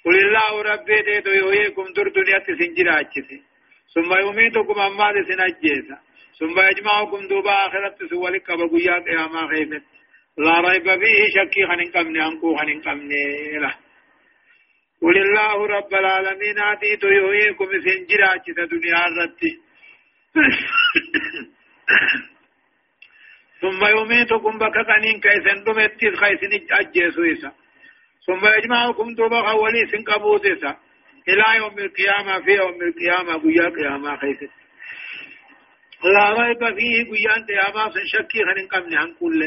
قل 0.04 0.18
الله 0.18 0.62
ربي 0.62 1.02
تيتو 1.02 1.30
يويكم 1.30 1.92
در 1.96 2.08
دنيا 2.08 2.38
سنجراج 2.46 3.12
ثم 3.94 4.10
يميتكم 4.26 4.80
أما 4.80 5.12
سنجيسا 5.28 5.98
ثم 6.38 6.56
يجمعكم 6.70 7.28
دوبا 7.28 7.66
آخرت 7.66 8.04
سوالك 8.10 8.48
بقيا 8.50 8.98
قياما 9.06 9.48
خيفت 9.48 9.82
لا 10.38 10.60
ريب 10.60 10.86
فيه 11.00 11.20
شكي 11.34 11.66
خنين 11.66 11.90
قمني 11.92 12.26
أنكو 12.26 12.56
خنين 12.56 12.80
قمني 12.80 13.58
لا. 13.62 13.74
قل 15.02 15.16
الله 15.18 15.66
رب 15.66 15.94
العالمين 15.94 16.58
آتيت 16.58 17.04
يهيكم 17.04 17.68
سنجراج 17.84 18.44
دنيا 18.70 19.06
الرتي 19.08 19.52
ثم 23.60 23.80
يميتكم 23.96 24.58
بكتنين 24.58 25.20
كيسن 25.20 25.64
دمتيز 25.64 26.14
خيسن 26.14 26.52
أجيسو 26.70 27.22
إسا. 27.32 27.52
ثم 28.30 28.46
يجمعكم 28.58 29.14
دوبا 29.14 29.42
خولي 29.42 29.86
سنقبوت 29.86 30.46
إسا 30.46 30.76
إلى 31.28 31.44
يوم 31.56 31.78
القيامة 31.78 32.40
في 32.44 32.50
يوم 32.50 32.78
القيامة 32.82 33.32
قيا 33.42 33.68
قيامة 33.68 34.16
خيسن 34.16 34.48
لا 36.04 36.32
ريب 36.32 36.58
فيه 36.76 36.96
قيان 37.10 37.46
تياما 37.46 37.90
شكي 38.12 38.40
خنين 38.44 38.68
قمني 38.68 38.96
عن 38.96 39.14
كل. 39.20 39.40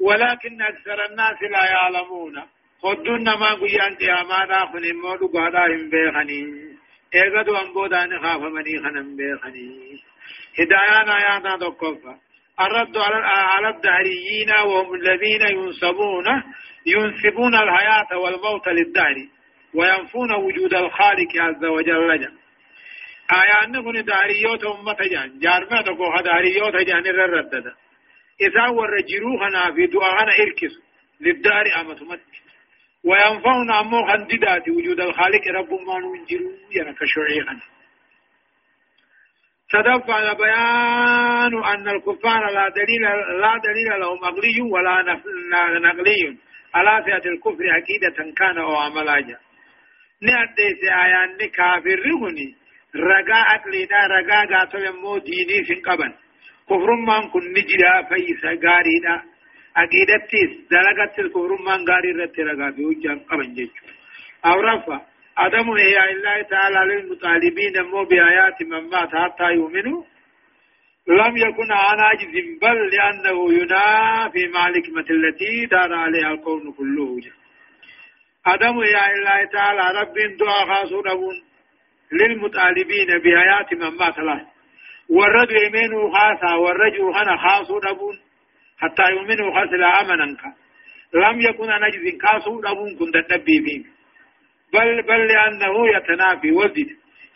ولكن 0.00 0.62
أكثر 0.62 1.04
الناس 1.10 1.42
لا 1.42 1.64
يعلمون. 1.70 2.42
خدون 2.82 3.24
ما 3.24 3.54
قيان 3.54 3.96
تياما 3.98 4.44
ناخن 4.46 4.94
مودو 5.02 5.26
قادا 5.28 5.66
هم 5.66 5.90
بيخني 5.90 6.40
ايغدو 7.14 7.56
انبودان 7.56 8.18
خاف 8.22 8.40
مني 8.40 8.78
خنم 8.78 9.16
بيخني 9.16 9.68
هدايانا 10.58 11.16
يانا 11.26 11.56
دقفا 11.56 12.29
الرد 12.60 12.96
على 12.96 13.26
على 13.26 13.68
الدهريين 13.68 14.50
وهم 14.66 14.94
الذين 14.94 15.42
ينسبون 15.42 16.24
ينسبون 16.86 17.54
الحياة 17.54 18.18
والموت 18.18 18.68
للدهر 18.68 19.16
وينفون 19.74 20.32
وجود 20.32 20.74
الخالق 20.74 21.36
عز 21.36 21.64
وجل. 21.64 22.32
آيان 23.32 23.82
كن 23.84 24.04
داريوت 24.04 24.64
أمة 24.64 24.96
جان 25.12 25.38
جارمة 25.38 25.82
تقو 25.82 26.20
داريوت 26.24 26.76
جان 26.76 27.06
الردد 27.06 27.66
إذا 28.40 28.66
ورجرو 28.68 29.38
خنا 29.40 29.74
في 29.74 29.86
دعانا 29.86 30.32
إركس 30.40 30.74
للدار 31.20 31.64
أمتمت 31.80 32.20
وينفعون 33.04 33.70
أمو 33.70 34.06
خنددات 34.06 34.68
وجود 34.68 35.00
الخالق 35.00 35.48
رب 35.48 35.72
ما 35.72 35.98
ننجرو 35.98 36.50
ينا 36.76 36.92
كشعي 36.92 37.40
خنا 37.46 37.79
تدفع 39.72 40.32
بيان 40.32 41.64
أن 41.64 41.88
الكفار 41.88 42.50
لا 42.50 42.68
دليل 42.68 43.02
لا 43.40 43.60
دليل 43.64 44.00
لهم 44.00 44.24
أغلي 44.24 44.60
ولا 44.72 45.02
نقلي. 45.78 46.36
على 46.74 47.04
فئة 47.04 47.30
الكفر 47.30 47.70
عقيدة 47.70 48.32
كان 48.36 48.58
أو 48.58 48.76
عملا 48.76 49.38
نأدي 50.22 50.68
آيان 51.04 51.36
كافر 51.56 52.02
هني 52.22 52.54
رقا 52.96 53.40
أقليدا 53.54 54.00
رقا 54.14 54.44
قاتو 54.50 54.78
يمو 54.78 55.18
ديني 55.18 55.64
سن 55.68 55.80
قبن 55.86 56.12
كفر 56.68 56.90
من 57.08 57.28
كن 57.32 57.44
نجدا 57.56 57.92
فيسا 58.08 58.48
غاريدا 58.64 59.16
عقيدتيس 59.76 60.50
دلقت 60.70 61.18
الكفر 61.18 61.52
من 61.66 61.80
غاري 61.88 62.10
رت 62.18 62.40
رقا 62.40 62.70
بيوجان 62.76 63.18
قبن 63.18 63.54
جيجو 63.54 63.72
أو 64.46 64.60
رفا 64.60 65.09
عدم 65.36 65.72
إيا 65.72 66.10
الله 66.10 66.42
تعالى 66.42 66.94
للمطالبين 66.94 67.82
مو 67.82 68.04
بآيات 68.04 68.62
من 68.62 68.90
مات 68.90 69.10
حتى 69.14 69.52
يؤمنوا 69.52 70.02
لم 71.08 71.36
يكن 71.36 71.72
عن 71.72 72.00
عاجز 72.00 72.34
بل 72.62 72.88
لأنه 72.92 73.52
ينافي 73.52 74.46
مع 74.54 74.68
الحكمة 74.68 75.06
التي 75.10 75.66
دار 75.66 75.94
عليها 75.94 76.30
الكون 76.32 76.72
كله 76.72 77.20
عدم 78.46 78.80
إيا 78.80 79.12
الله 79.12 79.44
تعالى 79.52 80.00
رب 80.00 80.14
دعا 80.38 80.74
خاص 80.74 80.92
للمطالبين 82.12 83.06
بآيات 83.06 83.74
من 83.74 83.96
مات 83.98 84.18
له 84.18 84.46
والرد 85.08 85.50
يمينه 85.50 86.12
خاصة 86.12 86.56
والرجل 86.56 87.14
خنا 87.14 87.36
خاص 87.36 87.70
ربون 87.70 88.18
حتى 88.78 89.02
يؤمنوا 89.12 89.54
خاص 89.54 89.72
لا 89.72 90.00
أمننك 90.00 90.40
لم 91.14 91.40
يكن 91.40 91.70
عن 91.70 91.82
عاجز 91.82 92.18
خاص 92.22 92.48
ربون 92.48 92.96
كنت 92.98 93.16
تبي 93.30 93.62
فيه 93.64 93.99
بل 94.72 95.02
بل 95.02 95.26
لأنه 95.26 95.74
يتنافي 95.96 96.52
وزد 96.52 96.88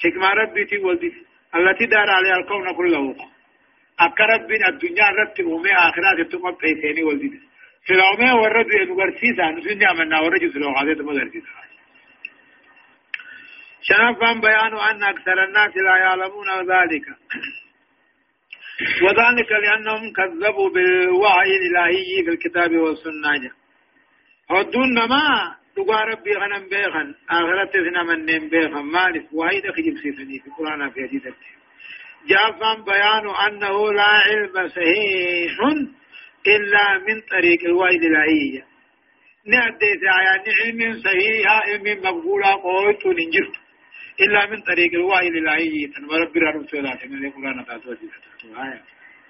حكمة 0.05 0.29
ربي 0.29 0.65
تي 0.65 0.79
وزد 0.79 1.13
التي 1.55 1.87
دار 1.87 2.11
عليها 2.11 2.37
الكون 2.37 2.77
كله. 2.77 3.17
أقرب 4.01 4.41
من 4.51 4.67
الدنيا 4.69 5.09
ربت 5.09 5.41
أمي 5.41 5.73
آخرات 5.73 6.33
ثم 6.33 6.51
بيتيني 6.51 7.03
وزد 7.03 7.35
الأمي 7.91 8.33
ورد 8.33 8.67
ينغرسيسا 8.73 9.51
نسني 9.51 9.91
أمنا 9.91 10.21
ورد 10.21 10.53
سلو 10.53 10.69
هذا 10.69 10.95
تمغرسيسا 10.95 11.65
شرفا 13.83 14.33
بيان 14.33 14.75
أن 14.91 15.03
أكثر 15.03 15.45
الناس 15.45 15.77
لا 15.77 15.97
يعلمون 15.97 16.49
ذلك. 16.73 17.07
وذلك 19.03 19.51
لأنهم 19.53 20.13
كذبوا 20.13 20.71
بالوحي 20.71 21.51
الإلهي 21.61 22.25
في 22.25 22.31
الكتاب 22.31 22.73
والسنة. 22.77 23.51
هدون 24.51 24.95
ما 24.95 25.57
دقا 25.77 26.01
ربي 26.05 26.33
غنم 26.33 26.69
بيخن 26.69 27.15
آخرت 27.31 27.73
سنا 27.73 28.03
من 28.03 28.25
نم 28.25 28.49
بيخن 28.49 28.83
مالف 28.83 29.25
وهيدا 29.33 29.73
خجب 29.73 29.97
سيفني 30.03 30.39
في 30.41 30.47
القرآن 30.47 30.91
في 30.91 31.09
حديث 31.09 31.23
جافا 32.29 32.75
بيان 32.75 33.27
أنه 33.47 33.93
لا 33.93 34.11
علم 34.27 34.69
صحيح 34.69 35.59
إلا 36.47 36.99
من 37.07 37.21
طريق 37.21 37.65
الوحي 37.65 37.97
الإلهية 37.97 38.65
نعدي 39.47 39.87
يعني 40.07 40.51
علم 40.61 41.01
صحيح 41.03 41.47
علم 41.69 42.03
مقبولة 42.03 42.47
قويت 42.63 43.07
ننجرت 43.07 43.57
إلا 44.21 44.47
من 44.47 44.63
طريق 44.63 44.95
الوحي 44.95 45.29
الإلهية 45.29 45.89
ورب 46.11 46.37
الرسولات 46.37 47.07
من 47.07 47.27
القرآن 47.27 47.65
تاتوا 47.67 47.95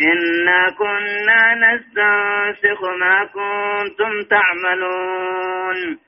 إنا 0.00 0.70
كنا 0.78 1.54
نستنسخ 1.54 2.84
ما 2.84 3.24
كنتم 3.24 4.22
تعملون. 4.30 5.98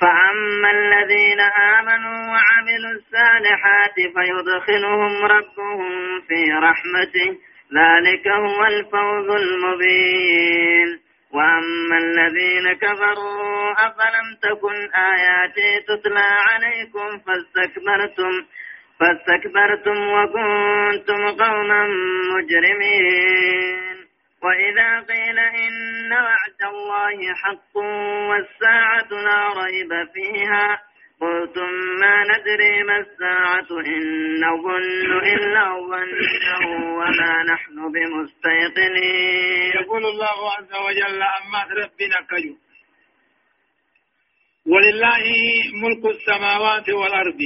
فأما 0.00 0.70
الذين 0.70 1.40
آمنوا 1.40 2.18
وعملوا 2.32 2.92
الصالحات 2.92 3.94
فيدخلهم 3.94 5.24
ربهم 5.24 6.20
في 6.28 6.52
رحمته. 6.52 7.38
ذلك 7.74 8.28
هو 8.28 8.64
الفوز 8.64 9.30
المبين. 9.30 11.06
وأما 11.32 11.98
الذين 11.98 12.72
كفروا 12.72 13.72
أفلم 13.72 14.26
تكن 14.42 14.90
آياتي 14.94 15.80
تتلى 15.88 16.28
عليكم 16.50 17.18
فاستكبرتم 17.18 18.32
فاستكبرتم 19.00 19.98
وكنتم 20.08 21.44
قوما 21.44 21.88
مجرمين. 22.34 23.96
وإذا 24.42 25.00
قيل 25.00 25.38
إن 25.38 26.12
وعد 26.12 26.62
الله 26.74 27.34
حق 27.34 27.76
والساعة 28.30 29.10
لا 29.10 29.64
ريب 29.64 29.92
فيها 30.14 30.82
قلتم 31.20 31.70
ما 32.00 32.24
ندري 32.24 32.82
ما 32.82 32.96
الساعة 32.98 33.80
إن 33.86 34.02
نظن 34.40 35.10
إلا 35.34 35.64
ظنه 35.90 36.62
وما 36.98 37.42
نحن 37.42 37.92
بمستيقنين. 37.92 39.72
يقول 39.80 40.04
الله 40.06 40.52
عز 40.58 40.72
وجل 40.86 41.22
أما 41.22 41.62
ربنا 41.62 42.18
كجو. 42.30 42.54
ولله 44.66 45.24
ملك 45.82 46.04
السماوات 46.16 46.88
والأرض. 46.90 47.40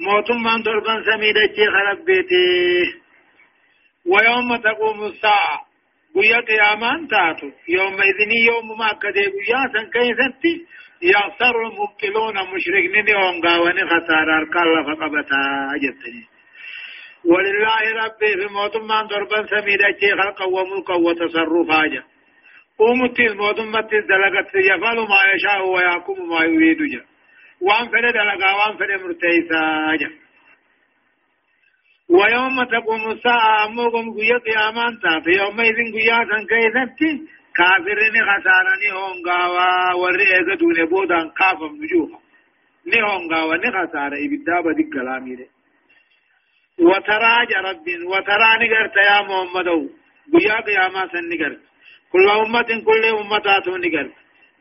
موتمان 0.00 0.62
دربان 0.62 1.04
سميدة 1.04 1.46
شيخ 1.56 1.74
ربيتي 1.90 2.46
ويوم 4.06 4.56
تقوم 4.56 5.04
الساعة 5.04 5.56
بيا 6.14 6.40
قيامان 6.48 7.08
تاتو 7.08 7.50
يوم 7.68 7.94
إذن 8.10 8.32
يوم 8.48 8.78
ما 8.78 8.92
كده 9.02 9.24
بيا 9.36 9.60
سن 9.72 9.86
كيستي 9.94 10.54
يخسر 11.02 11.54
المبطلون 11.66 12.34
مشركين 12.54 13.08
يوم 13.08 13.40
قاوني 13.46 13.82
خسارة 13.90 14.42
الكالة 14.42 14.82
فقبتا 14.88 15.40
جتني 15.82 16.24
ولله 17.24 17.82
ربي 18.04 18.30
في 18.40 18.52
موتمان 18.54 19.06
دربان 19.06 19.46
سميدة 19.46 19.86
شيخ 20.00 20.18
القوة 20.26 20.64
ملك 20.64 20.90
وتصرف 20.90 21.70
حاجة 21.70 22.02
أمتي 22.80 23.26
الموتمان 23.26 23.86
تزدلقت 23.88 24.54
يفعل 24.54 24.96
ما 24.96 25.20
يشاء 25.34 25.66
ويحكم 25.68 26.28
ما 26.30 26.44
يريد 26.44 26.78
جا 26.92 27.09
وان 27.60 27.86
فد 27.88 28.04
دلقا 28.16 28.50
وان 28.58 28.76
فد 28.78 28.90
مرتيسا 29.04 29.62
جا 30.00 30.10
ويوم 32.08 32.64
تقوم 32.64 33.10
الساعة 33.10 33.66
أموكم 33.66 34.04
قيا 34.16 34.38
قيامان 34.38 34.92
تاتي 35.02 35.30
يومئذ 35.30 35.76
قيا 35.94 36.18
سن 36.30 36.42
كيستي 36.50 37.10
كافرين 37.56 38.16
خسارني 38.28 38.88
هونغاوا 38.92 39.94
ورئيك 40.00 40.58
دون 40.60 40.84
بودان 40.90 41.30
كافم 41.38 41.72
نجوها 41.82 42.20
ni 42.84 42.98
hongawa 43.00 43.56
ni 43.56 43.68
khasara 43.74 44.16
ibidda 44.24 44.62
badi 44.64 44.84
kalamire 44.92 45.46
وترى 46.88 47.34
رب 47.68 47.86
وترى 48.12 48.50
نغرت 48.60 48.96
يا 49.10 49.18
محمد 49.28 49.68
بيا 50.32 50.56
قياما 50.66 51.02
سن 51.12 51.24
نغرت 51.28 51.60
كل 52.12 52.28
أمة 52.28 52.70
كل 52.86 53.04
أمة 53.04 53.46
نغرت 53.84 54.12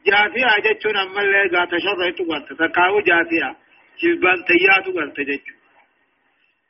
جافيا 0.06 0.52
جچون 0.66 0.98
امله 0.98 1.48
غا 1.54 1.66
تشرعت 1.66 2.22
غرت 2.30 2.54
تکاو 2.60 3.00
جافيا 3.02 3.56
جلبان 4.02 4.46
تياتو 4.48 4.92
غرت 4.92 5.20
جچو 5.30 5.54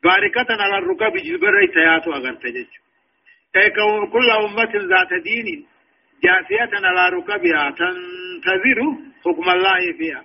بارکتن 0.04 0.62
على 0.62 0.78
الركب 0.78 1.14
جلبر 1.18 1.66
تياتو 1.74 2.12
غرت 2.12 2.46
جچو 2.56 2.82
كل 4.14 4.30
أمة 4.32 4.74
ذات 4.92 5.14
دين 5.24 5.68
جاثية 6.24 6.88
على 6.88 7.16
ركبها 7.18 7.70
تنتظر 7.80 8.80
حكم 9.26 9.50
الله 9.50 9.94
فيها 9.98 10.24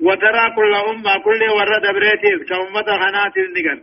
وترى 0.00 0.44
كل 0.56 0.74
أمة 0.74 1.18
كل 1.24 1.42
ورد 1.56 1.94
بريتيز 1.94 2.40
كأمة 2.48 2.88
خنات 3.00 3.36
النقر 3.36 3.82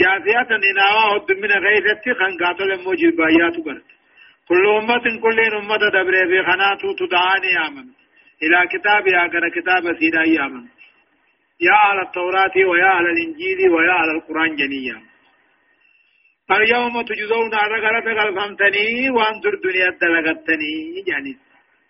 جاثية 0.00 0.50
إناوا 0.70 1.16
هد 1.16 1.32
من 1.32 1.52
غيثة 1.64 2.04
خنقاتل 2.18 2.84
موجب 2.84 3.16
بايات 3.16 3.56
قرد 3.66 3.97
كل 4.48 4.66
أمة 4.80 5.04
كل 5.22 5.38
أمة 5.60 5.76
دبري 5.76 6.22
في 6.30 6.38
خنات 6.48 6.82
تدعاني 6.98 7.52
آمن 7.66 7.86
إلى 8.42 8.58
كتابها 8.72 9.26
كان 9.32 9.44
كتاب 9.56 9.82
سيدا 10.00 10.44
آمن 10.46 10.64
يا 11.60 11.72
على 11.72 12.02
التوراة 12.02 12.56
ويا 12.70 12.86
على 12.86 13.08
الإنجيل 13.10 13.70
ويا 13.70 13.92
على 13.92 14.12
القرآن 14.12 14.56
جنيا 14.56 14.98
اليوم 16.50 17.02
تجزون 17.02 17.54
على 17.54 17.74
غلط 17.84 18.06
غلطمتني 18.18 19.10
وانظر 19.10 19.54
دنيا 19.64 19.90
دلغتني 20.00 20.74
يعني 21.06 21.36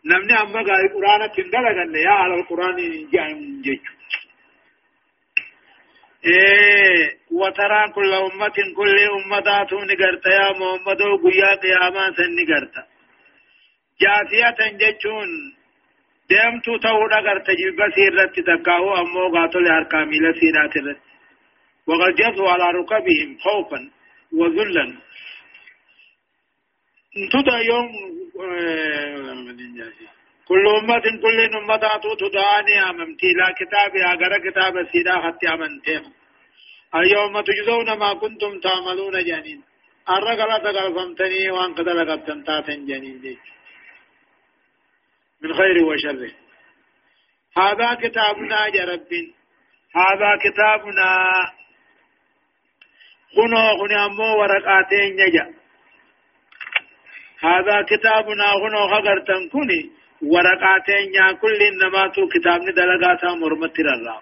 نمني 0.06 0.34
أما 0.42 0.60
القرآن 0.60 1.22
تندلغن 1.36 1.94
يا 1.94 2.10
على 2.10 2.34
القرآن 2.34 2.76
جان 3.12 3.60
جيش 3.64 3.97
إيه 6.24 7.18
وترى 7.30 7.92
كل 7.94 8.12
أمة 8.12 8.56
كل 8.76 8.96
أمة 9.18 9.48
نقرت 9.90 10.26
يا 10.26 10.52
محمد 10.58 11.02
وقيا 11.02 11.54
قياما 11.62 12.04
سنقرت 12.16 12.74
جاثية 14.00 14.76
جيشون 14.80 15.28
ديمتو 16.30 16.76
تهودا 16.76 17.16
قرت 17.16 17.50
جلبا 17.50 17.86
سيرت 17.94 18.40
تكاهو 18.40 18.96
أمو 19.00 19.32
قاتل 19.34 19.66
هركامي 19.72 20.18
لسينات 20.18 20.76
الرت 20.76 21.00
وقد 21.86 22.14
جثوا 22.14 22.50
على 22.50 22.64
ركبهم 22.78 23.38
خوفا 23.38 23.90
وذلا 24.32 24.86
تدى 27.32 27.56
يوم 27.70 27.88
كل 30.48 30.66
أمة 30.68 31.06
كل 31.22 31.38
أمة 31.56 31.84
تدعاني 32.20 32.90
أممتي 32.90 33.32
لا 33.38 33.48
كتابها 33.60 34.14
غير 34.20 34.50
كتاب 34.50 34.74
سيدا 34.92 35.16
حتى 35.24 35.48
أمنتهم 35.54 36.12
اليوم 36.94 37.40
تجزون 37.40 37.98
ما 37.98 38.14
كنتم 38.14 38.60
تعملون 38.60 39.24
جانين 39.24 39.62
الرقلة 40.10 40.58
تقلفمتني 40.58 41.50
وان 41.50 41.74
قد 41.74 41.88
لقبتن 41.88 42.44
تاتن 42.44 42.86
جانين 42.86 43.20
دي 43.20 43.38
من 45.42 45.54
خير 45.54 45.84
وشر 45.84 46.32
هذا 47.58 47.94
كتابنا 47.94 48.66
يا 48.76 48.84
رب 48.84 49.12
هذا 50.00 50.30
كتابنا 50.44 51.08
خنو 53.36 53.62
خنو 53.78 54.06
أمو 54.06 54.28
ورقاتين 54.40 55.16
نجا 55.20 55.46
هذا 57.40 57.82
كتابنا 57.82 58.46
خنو 58.62 58.80
خغرتن 58.92 59.48
كني 59.52 59.97
ورقاتين 60.22 61.14
يا 61.14 61.32
كل 61.32 61.62
إنما 61.62 62.08
تو 62.14 62.28
كتابني 62.28 62.72
دلقاتا 62.72 63.34
مرمت 63.34 63.78
الله 63.78 64.20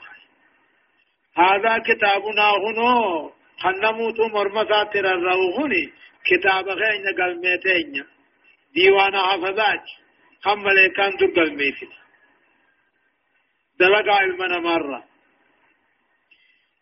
هذا 1.38 1.78
كتابنا 1.78 2.50
خنو 2.62 3.32
خنموتو 3.62 4.28
مرمسات 4.28 4.96
الروغني 4.96 5.92
كتاب 6.26 6.68
غين 6.68 7.06
قلميتين. 7.18 8.04
ديوان 8.74 9.16
حفظات 9.16 9.84
خم 10.44 10.58
ملائكان 10.58 11.16
تو 11.16 11.26
قلميتين. 11.36 11.92
دلقا 13.80 14.12
علمنا 14.12 14.58
مرة. 14.58 15.04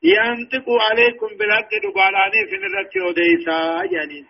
ينطق 0.02 0.66
عليكم 0.90 1.30
بالحق 1.38 1.70
دبالاني 1.84 2.40
في 2.48 2.56
نرتي 2.62 3.00
وديسا 3.00 3.58
يعني. 3.94 4.24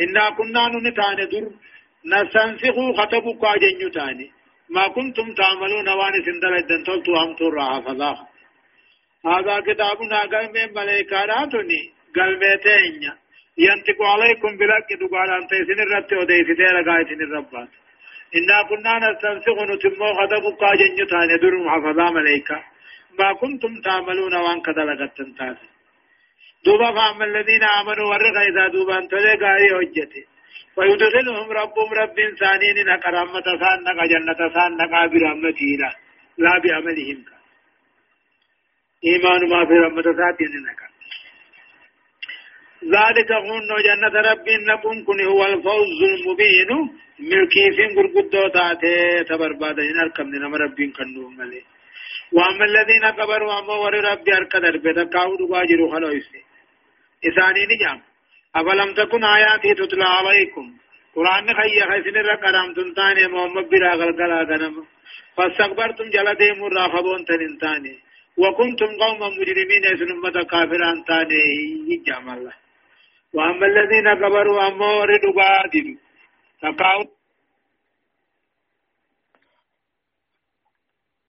إنا 0.00 0.30
كنا 0.30 0.68
نتاني 0.68 1.26
در 1.26 1.50
نسنسخ 2.12 2.76
خطبك 2.98 3.44
أجن 3.54 3.90
تاني 3.96 4.30
ما 4.74 4.84
كنتم 4.96 5.34
تعملون 5.40 5.88
واني 5.88 6.20
سندل 6.26 6.54
الدن 6.62 6.82
تلتو 6.86 7.12
هم 7.20 7.30
ترى 7.38 7.64
حفظاه 7.74 8.18
هذا 9.30 9.54
كتابنا 9.66 10.20
قلم 10.32 10.56
ملائكاراتني 10.78 11.82
قلمتين 12.16 13.02
ينطق 13.66 13.98
عليكم 14.12 14.50
بالحق 14.58 14.90
دبالان 15.00 15.46
تيسن 15.50 15.80
الرتي 15.86 16.16
وديسي 16.20 16.54
تيرا 16.58 16.82
قايتن 16.88 17.20
الربات 17.26 17.72
إنا 18.38 18.58
كنا 18.68 18.92
نستنسخ 19.04 19.58
نتمو 19.70 20.08
خطبك 20.18 20.62
أجن 20.72 20.98
تاني 21.10 21.36
در 21.42 21.54
حفظا 21.72 22.06
ملائكة 22.18 22.58
ما 23.18 23.32
كنتم 23.40 23.72
تعملون 23.86 24.34
وان 24.44 24.60
كدلغت 24.66 25.12
تنتاس 25.16 25.58
دوبا 26.64 26.90
فاما 26.96 27.24
الذين 27.30 27.64
آمنوا 27.80 28.06
ورغا 28.10 28.42
إذا 28.50 28.64
دوبا 28.74 28.98
قاري 29.42 29.68
حجته 29.78 30.35
ويدخلهم 30.76 31.48
ربهم 31.60 31.90
رب 32.02 32.18
ثانين 32.40 32.76
نقا 32.86 33.10
رحمة 33.10 33.46
سان 33.62 33.78
نقا 33.86 34.06
جنة 34.12 34.40
سان 34.54 34.72
نقا 34.80 35.06
برحمته 35.12 35.70
لا 35.80 35.90
لا 36.38 36.54
بعملهم 36.64 37.18
إيمان 39.08 39.40
ما 39.52 39.60
في 39.68 39.74
رحمة 39.84 40.06
ساتين 40.20 40.54
نقا 40.68 40.88
ذلك 42.96 43.30
هن 43.48 43.70
جنة 43.88 44.14
رب 44.30 44.46
نكون 44.70 45.04
كن 45.04 45.20
هو 45.24 45.44
الفوز 45.46 46.00
المبين. 46.10 46.70
ملكي 47.18 47.70
فين 47.76 47.90
قرقدو 47.96 48.48
تاتي 48.48 49.24
تبربادا 49.28 49.82
إن 49.82 49.98
أركم 50.00 50.28
نما 50.34 50.56
رب 50.56 50.78
كنو 50.96 51.28
مليه 51.38 51.64
وأما 52.32 52.64
الذين 52.64 53.10
كبروا 53.10 53.58
أما 53.58 53.74
ور 53.82 53.94
ربي 53.94 54.36
اركدر 54.36 54.76
بتكاو 54.76 55.36
دواجر 55.36 55.80
خلويس 55.92 56.28
إساني 57.28 57.62
نجام. 57.70 57.98
أفلم 58.58 58.94
تكن 58.94 59.24
آياتي 59.24 59.74
تتلى 59.74 60.08
عليكم؟ 60.16 60.66
قرآن 61.16 61.46
خيّ 61.58 61.78
خيسن 61.90 62.16
رقرام 62.30 62.68
تنتاني 62.76 63.24
محمد 63.32 63.66
برا 63.70 63.92
غلقلا 64.00 64.40
غنم 64.50 64.74
فاستكبرتم 65.36 66.06
جلدي 66.14 66.48
مراخبون 66.60 67.20
تنتاني. 67.28 67.94
وكنتم 68.42 68.90
قوما 69.02 69.28
مجرمين 69.38 69.84
اسنمة 69.92 70.36
كافران 70.50 70.98
تاني 71.08 71.42
يجام 71.92 72.28
الله. 72.34 72.54
وأما 73.34 73.66
الذين 73.66 74.08
كبروا 74.20 74.68
اما 74.68 74.88
ور 74.98 75.10
دواجر 75.24 75.86
تكاو 76.62 77.00